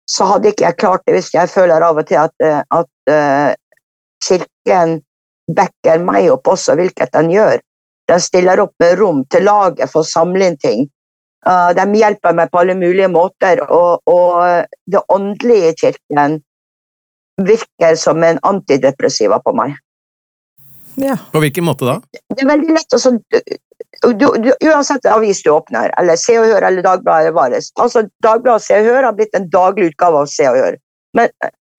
så 0.09 0.25
hadde 0.31 0.53
ikke 0.53 0.65
jeg 0.65 0.79
klart 0.81 1.05
det 1.05 1.17
hvis 1.17 1.33
jeg 1.33 1.49
føler 1.49 1.85
av 1.85 1.97
og 2.01 2.07
til 2.09 2.21
at, 2.21 2.33
at 2.73 3.13
uh, 3.13 3.51
kirken 4.25 4.99
backer 5.55 6.01
meg 6.03 6.29
opp 6.33 6.47
også, 6.47 6.75
hvilket 6.77 7.13
den 7.15 7.31
gjør. 7.33 7.59
Den 8.09 8.21
stiller 8.21 8.61
opp 8.63 8.73
med 8.81 8.97
rom 8.99 9.23
til 9.29 9.45
laget 9.45 9.91
for 9.91 10.03
å 10.03 10.09
samle 10.09 10.49
inn 10.49 10.57
ting. 10.61 10.87
Uh, 11.47 11.71
de 11.77 11.85
hjelper 11.95 12.35
meg 12.35 12.51
på 12.51 12.61
alle 12.61 12.75
mulige 12.75 13.07
måter, 13.11 13.61
og, 13.71 14.01
og 14.09 14.65
det 14.91 15.03
åndelige 15.13 15.71
i 15.71 15.77
kirken 15.85 16.39
virker 17.39 17.95
som 17.95 18.23
en 18.23 18.41
antidepressiva 18.43 19.39
på 19.39 19.53
meg. 19.55 19.77
Ja. 20.99 21.15
På 21.31 21.39
hvilken 21.39 21.63
måte 21.63 21.87
da? 21.87 21.99
Det 22.11 22.43
er 22.43 22.49
veldig 22.49 22.73
lett 22.75 22.95
å 22.95 22.97
altså, 22.97 23.13
du, 24.19 24.25
du, 24.43 24.49
Uansett 24.67 25.05
avis 25.07 25.41
du 25.45 25.51
åpner, 25.53 25.93
eller 25.99 26.19
Se 26.19 26.35
og 26.39 26.49
Hør 26.49 26.65
eller 26.67 26.83
Dagbladet 26.83 27.31
Vares 27.35 27.69
altså 27.79 28.03
Dagbladet 28.23 28.57
og 28.57 28.65
Se 28.65 28.79
og 28.81 28.89
Hør 28.89 29.07
har 29.07 29.15
blitt 29.15 29.37
en 29.37 29.47
daglig 29.53 29.93
utgave 29.93 30.23
av 30.23 30.31
Se 30.31 30.47
og 30.49 30.59
Hør. 30.59 30.77
Men, 31.17 31.31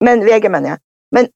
men 0.03 0.25
VG, 0.25 0.49
mener 0.49 0.73
jeg. 0.73 0.83
Men 1.15 1.29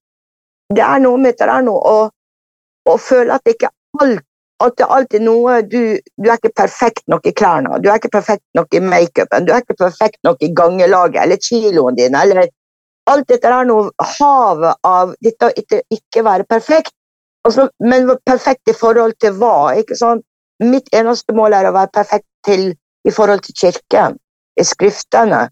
det 0.74 0.84
er 0.84 1.01
noe 1.03 1.20
med 1.22 1.38
det 1.38 1.47
der 1.49 1.66
nå 1.66 1.76
å 1.76 2.95
føle 3.01 3.36
at 3.36 3.45
det 3.45 3.57
ikke 3.57 3.74
alt 4.01 4.24
at 4.63 4.78
det 4.80 4.86
alltid 4.88 5.20
er 5.20 5.26
noe 5.26 5.55
du, 5.68 5.80
du, 6.16 6.28
er 6.30 6.38
ikke 6.38 6.53
perfekt 6.55 7.03
nok 7.11 7.26
i 7.28 7.34
klærne, 7.36 7.76
du 7.84 7.89
er 7.91 7.99
ikke 7.99 8.13
perfekt 8.13 8.45
nok 8.55 8.72
i 8.72 8.80
makeupen, 8.80 9.43
du 9.43 9.51
er 9.51 9.66
ikke 9.66 9.76
perfekt 9.82 10.22
nok 10.24 10.39
i 10.39 10.51
gangelaget 10.55 11.20
eller 11.26 11.41
kiloen 11.43 11.97
din, 11.99 12.16
eller 12.16 12.47
Alt 13.05 13.28
dette 13.30 13.49
er 13.53 13.68
noe 13.70 13.91
havet 14.18 14.80
av 14.89 15.11
dette 15.22 15.45
å 15.45 15.53
ikke 15.93 16.24
være 16.26 16.45
perfekt. 16.49 16.93
Altså, 17.45 17.68
men 17.86 18.09
perfekt 18.26 18.72
i 18.72 18.74
forhold 18.74 19.13
til 19.22 19.36
hva? 19.38 19.76
ikke 19.78 19.97
sant? 19.99 20.26
Mitt 20.63 20.89
eneste 20.95 21.36
mål 21.38 21.53
er 21.53 21.70
å 21.70 21.76
være 21.76 21.93
perfekt 21.93 22.26
til, 22.47 22.72
i 23.05 23.13
forhold 23.13 23.43
til 23.45 23.53
kirken, 23.59 24.18
i 24.57 24.66
skriftene. 24.66 25.43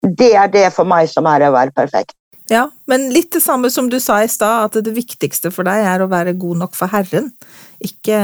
Det 0.00 0.30
er 0.32 0.48
det 0.48 0.70
for 0.72 0.88
meg 0.88 1.10
som 1.12 1.28
er 1.28 1.44
å 1.44 1.52
være 1.52 1.76
perfekt. 1.76 2.16
Ja, 2.50 2.64
men 2.90 3.06
litt 3.14 3.30
det 3.30 3.44
samme 3.44 3.70
som 3.70 3.86
du 3.90 4.00
sa 4.02 4.18
i 4.24 4.28
stad, 4.28 4.66
at 4.66 4.84
det 4.84 4.94
viktigste 4.96 5.52
for 5.54 5.68
deg 5.68 5.84
er 5.86 6.02
å 6.02 6.10
være 6.10 6.34
god 6.34 6.64
nok 6.64 6.74
for 6.74 6.90
Herren. 6.90 7.30
Ikke, 7.78 8.18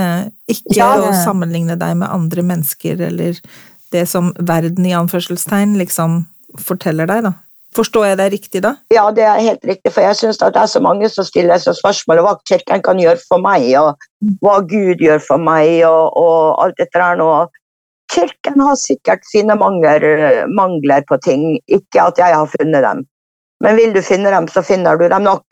ikke 0.51 0.75
ja, 0.81 0.89
å 0.99 1.13
sammenligne 1.23 1.79
deg 1.79 1.95
med 2.01 2.11
andre 2.11 2.43
mennesker, 2.49 2.99
eller 3.07 3.39
det 3.95 4.03
som 4.11 4.33
verden 4.43 4.89
i 4.89 4.97
anførselstegn 4.99 5.79
liksom 5.79 6.25
forteller 6.59 7.07
deg, 7.07 7.29
da. 7.31 7.37
Forstår 7.77 8.07
jeg 8.09 8.19
deg 8.19 8.31
riktig 8.33 8.63
da? 8.65 8.75
Ja, 8.95 9.07
det 9.15 9.25
er 9.29 9.43
helt 9.43 9.65
riktig, 9.69 9.93
for 9.95 10.03
jeg 10.03 10.19
syns 10.19 10.41
det 10.41 10.51
er 10.59 10.71
så 10.71 10.81
mange 10.83 11.11
som 11.13 11.27
stiller 11.29 11.61
seg 11.63 11.79
om 11.79 12.25
hva 12.25 12.37
Kirken 12.49 12.83
kan 12.83 12.99
gjøre 12.99 13.21
for 13.29 13.43
meg, 13.43 13.69
og 13.79 13.95
hva 14.43 14.59
Gud 14.67 15.03
gjør 15.07 15.23
for 15.23 15.39
meg, 15.39 15.85
og, 15.87 16.17
og 16.19 16.65
alt 16.65 16.81
dette 16.81 16.99
der 16.99 17.21
nå. 17.21 17.31
Kirken 18.11 18.63
har 18.63 18.79
sikkert 18.81 19.27
sine 19.31 19.55
mangler, 19.59 20.47
mangler 20.51 21.07
på 21.07 21.19
ting, 21.23 21.61
ikke 21.67 22.09
at 22.11 22.19
jeg 22.23 22.35
har 22.35 22.51
funnet 22.59 22.83
dem. 22.83 23.07
Men 23.65 23.77
vil 23.79 23.93
du 23.95 24.03
finne 24.05 24.33
dem, 24.33 24.49
så 24.53 24.63
finner 24.67 24.99
du 25.01 25.09
dem 25.09 25.25
nok. 25.27 25.45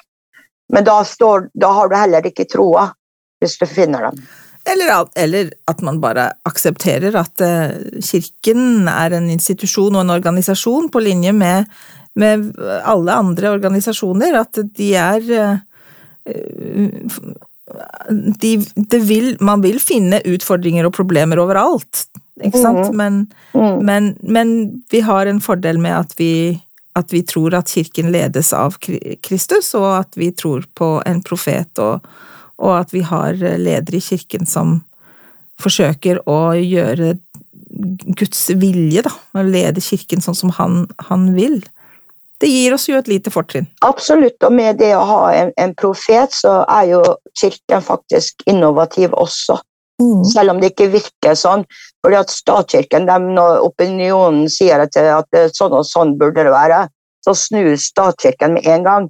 Men 0.73 0.87
da, 0.87 0.99
står, 1.05 1.49
da 1.55 1.71
har 1.77 1.91
du 1.91 1.97
heller 1.97 2.27
ikke 2.29 2.47
troa, 2.49 2.89
hvis 3.41 3.59
du 3.61 3.67
finner 3.69 4.09
dem. 4.09 4.25
Eller, 4.65 4.95
eller, 5.21 5.51
at 5.69 5.83
man 5.85 6.01
bare 6.01 6.31
aksepterer 6.49 7.17
at 7.21 7.43
uh, 7.45 8.01
Kirken 8.01 8.89
er 8.89 9.13
en 9.13 9.29
institusjon 9.33 9.93
og 9.93 10.07
en 10.07 10.15
organisasjon 10.15 10.89
på 10.93 11.03
linje 11.05 11.35
med, 11.37 11.69
med 12.17 12.49
alle 12.81 13.19
andre 13.25 13.53
organisasjoner. 13.59 14.39
At 14.41 14.63
de 14.65 14.89
er 14.97 15.29
de, 18.41 18.53
de 18.75 18.99
vil, 18.99 19.35
Man 19.41 19.63
vil 19.65 19.81
finne 19.83 20.21
utfordringer 20.29 20.89
og 20.89 20.95
problemer 20.97 21.41
overalt, 21.43 22.07
ikke 22.43 22.61
sant? 22.61 22.91
Mm. 22.91 22.97
Men, 23.01 23.19
mm. 23.55 23.83
men, 23.87 24.11
men 24.23 24.55
vi 24.93 25.03
har 25.05 25.31
en 25.31 25.43
fordel 25.45 25.81
med 25.83 25.97
at 26.05 26.15
vi 26.19 26.33
at 26.95 27.13
vi 27.13 27.23
tror 27.27 27.55
at 27.59 27.71
kirken 27.75 28.13
ledes 28.15 28.53
av 28.55 28.77
Kristus, 28.79 29.73
og 29.75 29.89
at 29.99 30.19
vi 30.19 30.31
tror 30.33 30.67
på 30.79 30.97
en 31.07 31.23
profet, 31.27 31.83
og, 31.83 32.05
og 32.63 32.75
at 32.79 32.95
vi 32.95 33.03
har 33.07 33.35
ledere 33.35 33.99
i 33.99 34.05
kirken 34.05 34.47
som 34.47 34.79
forsøker 35.61 36.23
å 36.31 36.55
gjøre 36.59 37.15
Guds 38.19 38.47
vilje, 38.55 39.03
da, 39.07 39.13
og 39.35 39.51
lede 39.51 39.83
kirken 39.83 40.23
sånn 40.23 40.39
som 40.39 40.55
han, 40.55 40.85
han 41.09 41.33
vil. 41.35 41.61
Det 42.43 42.51
gir 42.51 42.75
oss 42.75 42.87
jo 42.89 42.99
et 42.99 43.11
lite 43.11 43.31
fortrinn. 43.35 43.67
Absolutt, 43.87 44.39
og 44.47 44.55
med 44.55 44.79
det 44.79 44.93
å 44.95 45.05
ha 45.07 45.21
en, 45.35 45.53
en 45.59 45.75
profet, 45.79 46.35
så 46.35 46.61
er 46.71 46.91
jo 46.93 47.03
kirken 47.39 47.83
faktisk 47.83 48.43
innovativ 48.51 49.15
også. 49.19 49.59
Mm. 50.03 50.25
Selv 50.27 50.51
om 50.51 50.61
det 50.61 50.73
ikke 50.73 50.91
virker 50.91 51.37
sånn. 51.39 51.63
fordi 52.03 52.17
at 52.19 52.33
Statskirken, 52.33 53.07
de, 53.07 53.45
opinionen 53.63 54.49
sier 54.51 54.83
at, 54.83 54.97
at 54.97 55.55
sånn 55.55 55.77
og 55.79 55.87
sånn 55.87 56.17
burde 56.19 56.45
det 56.45 56.53
være, 56.53 56.87
så 57.25 57.35
snur 57.39 57.77
statskirken 57.81 58.59
med 58.59 58.67
en 58.69 58.83
gang 58.85 59.07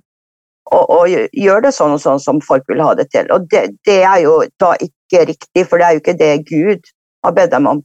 og, 0.73 0.85
og, 0.91 1.15
gjør 1.37 1.65
det 1.67 1.73
sånn 1.77 1.95
og 1.97 2.03
sånn 2.03 2.21
som 2.23 2.41
folk 2.45 2.65
vil 2.71 2.83
ha 2.85 2.95
det 2.99 3.09
til. 3.13 3.29
Og 3.35 3.49
det, 3.53 3.67
det, 3.87 4.01
er 4.07 4.23
jo 4.25 4.39
da 4.61 4.73
ikke 4.81 5.27
riktig, 5.29 5.67
for 5.69 5.81
det 5.81 5.87
er 5.87 5.97
jo 5.97 6.03
ikke 6.03 6.17
det 6.21 6.33
Gud 6.49 6.93
har 7.25 7.35
bedt 7.37 7.53
dem 7.53 7.69
om. 7.71 7.83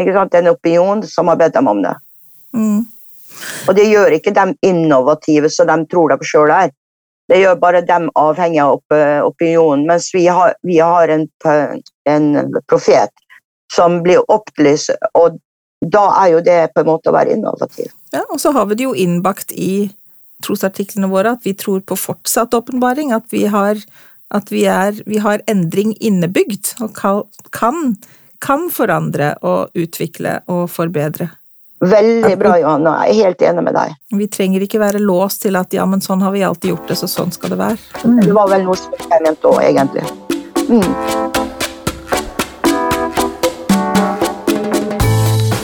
Ikke 0.00 0.14
sant? 0.16 0.32
Det 0.32 0.40
er 0.40 0.46
en 0.46 0.54
opinion 0.54 1.04
som 1.08 1.30
har 1.32 1.38
bedt 1.40 1.56
dem 1.56 1.70
om 1.70 1.80
det. 1.84 1.94
Mm. 2.56 2.82
Og 3.68 3.76
det 3.78 3.86
gjør 3.88 4.16
ikke 4.16 4.34
dem 4.36 4.52
innovative 4.66 5.50
som 5.52 5.70
de 5.70 5.78
tror 5.90 6.12
de 6.12 6.28
sjøl 6.28 6.52
er. 6.54 6.74
Det 7.30 7.38
gjør 7.38 7.60
bare 7.62 7.84
dem 7.86 8.08
avhengig 8.18 8.58
av 8.64 8.80
opinionen. 9.26 9.86
Mens 9.86 10.10
vi 10.14 10.26
har, 10.26 10.56
vi 10.66 10.80
har 10.82 11.12
en, 11.14 11.28
en, 12.10 12.26
profet 12.66 13.14
som 13.70 14.00
blir 14.02 14.24
opplyst, 14.32 14.90
og 15.14 15.38
da 15.80 16.02
er 16.24 16.34
jo 16.34 16.42
det 16.44 16.58
på 16.74 16.82
en 16.82 16.90
måte 16.90 17.12
å 17.12 17.14
være 17.14 17.36
innovativ. 17.36 17.92
Ja, 18.10 18.24
og 18.26 18.40
så 18.42 18.50
har 18.56 18.66
vi 18.66 18.80
det 18.80 18.88
jo 18.88 18.96
innbakt 18.98 19.54
i 19.54 19.88
trosartiklene 20.44 21.10
våre 21.12 21.36
at 21.36 21.46
vi 21.46 21.54
tror 21.54 21.84
på 21.86 21.98
fortsatt 21.98 22.56
åpenbaring, 22.56 23.14
at, 23.14 23.28
vi 23.30 23.46
har, 23.52 23.78
at 24.34 24.50
vi, 24.50 24.64
er, 24.66 24.98
vi 25.06 25.22
har 25.22 25.44
endring 25.50 25.94
innebygd 26.00 26.74
og 26.82 26.98
kan, 26.98 27.94
kan 28.42 28.66
forandre 28.74 29.36
og 29.46 29.76
utvikle 29.78 30.40
og 30.50 30.66
forbedre. 30.72 31.30
Veldig 31.80 32.38
bra, 32.38 32.58
Johanna. 32.60 32.90
Jeg 33.08 33.14
er 33.14 33.24
helt 33.24 33.42
enig 33.48 33.62
med 33.64 33.72
deg. 33.72 33.94
Vi 34.12 34.26
trenger 34.28 34.64
ikke 34.66 34.80
være 34.82 35.00
låst 35.00 35.46
til 35.46 35.56
at 35.56 35.72
ja, 35.72 35.86
men 35.88 36.02
sånn 36.04 36.20
har 36.20 36.34
vi 36.34 36.42
alltid 36.44 36.74
gjort 36.74 36.90
det, 36.92 36.96
så 37.00 37.08
sånn 37.08 37.32
skal 37.32 37.54
det 37.54 37.60
være. 37.60 37.78
Mm. 38.04 38.18
Det 38.26 38.34
var 38.36 38.50
vel 38.52 38.66
noe 38.66 38.76
som 38.76 38.92
jeg 39.00 39.24
mente 39.24 39.48
òg, 39.48 39.62
egentlig. 39.64 40.04
Mm. 40.68 40.92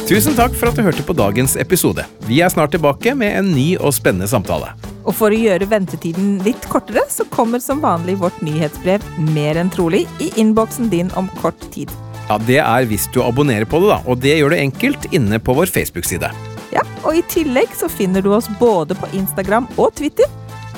Tusen 0.06 0.36
takk 0.38 0.56
for 0.56 0.70
at 0.70 0.78
du 0.78 0.84
hørte 0.86 1.04
på 1.04 1.16
dagens 1.18 1.58
episode. 1.60 2.06
Vi 2.24 2.40
er 2.40 2.48
snart 2.54 2.72
tilbake 2.72 3.12
med 3.18 3.36
en 3.36 3.52
ny 3.52 3.74
og 3.76 3.92
spennende 3.92 4.30
samtale. 4.30 4.72
Og 5.04 5.12
for 5.18 5.34
å 5.34 5.38
gjøre 5.38 5.68
ventetiden 5.68 6.38
litt 6.46 6.64
kortere, 6.72 7.04
så 7.12 7.28
kommer 7.28 7.60
som 7.60 7.84
vanlig 7.84 8.16
vårt 8.22 8.40
nyhetsbrev 8.46 9.04
Mer 9.34 9.60
enn 9.60 9.70
trolig 9.74 10.06
i 10.22 10.32
innboksen 10.40 10.88
din 10.94 11.12
om 11.18 11.28
kort 11.42 11.60
tid. 11.74 11.92
Ja, 12.28 12.38
Det 12.38 12.58
er 12.58 12.86
hvis 12.90 13.06
du 13.14 13.20
abonnerer 13.22 13.64
på 13.68 13.80
det, 13.82 13.92
da, 13.92 14.00
og 14.06 14.18
det 14.22 14.38
gjør 14.38 14.50
du 14.54 14.58
enkelt 14.58 15.06
inne 15.14 15.38
på 15.38 15.54
vår 15.54 15.70
Facebook-side. 15.70 16.30
Ja, 16.74 16.82
og 17.04 17.14
I 17.14 17.22
tillegg 17.30 17.70
så 17.78 17.88
finner 17.88 18.24
du 18.24 18.32
oss 18.34 18.48
både 18.58 18.96
på 18.98 19.08
Instagram 19.14 19.68
og 19.78 19.94
Twitter, 19.94 20.26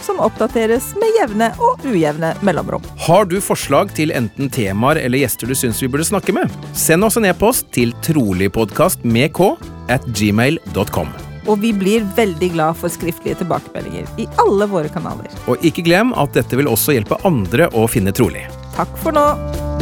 som 0.04 0.20
oppdateres 0.22 0.92
med 1.00 1.16
jevne 1.18 1.48
og 1.58 1.82
ujevne 1.88 2.34
mellomrom. 2.46 2.84
Har 3.08 3.24
du 3.26 3.40
forslag 3.42 3.90
til 3.96 4.12
enten 4.14 4.50
temaer 4.52 5.00
eller 5.02 5.24
gjester 5.24 5.48
du 5.50 5.56
syns 5.58 5.80
vi 5.82 5.88
burde 5.90 6.06
snakke 6.06 6.34
med? 6.36 6.52
Send 6.76 7.04
oss 7.08 7.18
en 7.18 7.26
e-post 7.26 7.72
til 7.74 7.96
troligpodkast 8.06 9.02
med 9.08 9.32
k 9.34 9.50
at 9.90 10.04
gmail.com. 10.14 11.10
Og 11.48 11.62
vi 11.64 11.72
blir 11.72 12.04
veldig 12.14 12.52
glad 12.52 12.76
for 12.76 12.92
skriftlige 12.92 13.40
tilbakemeldinger 13.40 14.06
i 14.20 14.28
alle 14.44 14.68
våre 14.68 14.92
kanaler. 14.92 15.32
Og 15.48 15.64
ikke 15.64 15.86
glem 15.88 16.12
at 16.12 16.36
dette 16.36 16.60
vil 16.60 16.68
også 16.68 16.94
hjelpe 16.94 17.18
andre 17.26 17.70
å 17.72 17.88
finne 17.88 18.12
trolig. 18.12 18.44
Takk 18.76 18.92
for 19.00 19.16
nå. 19.16 19.24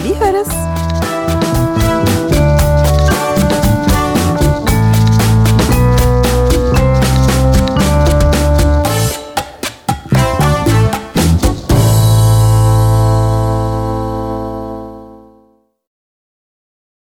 Vi 0.07 0.15
høres! 0.23 0.55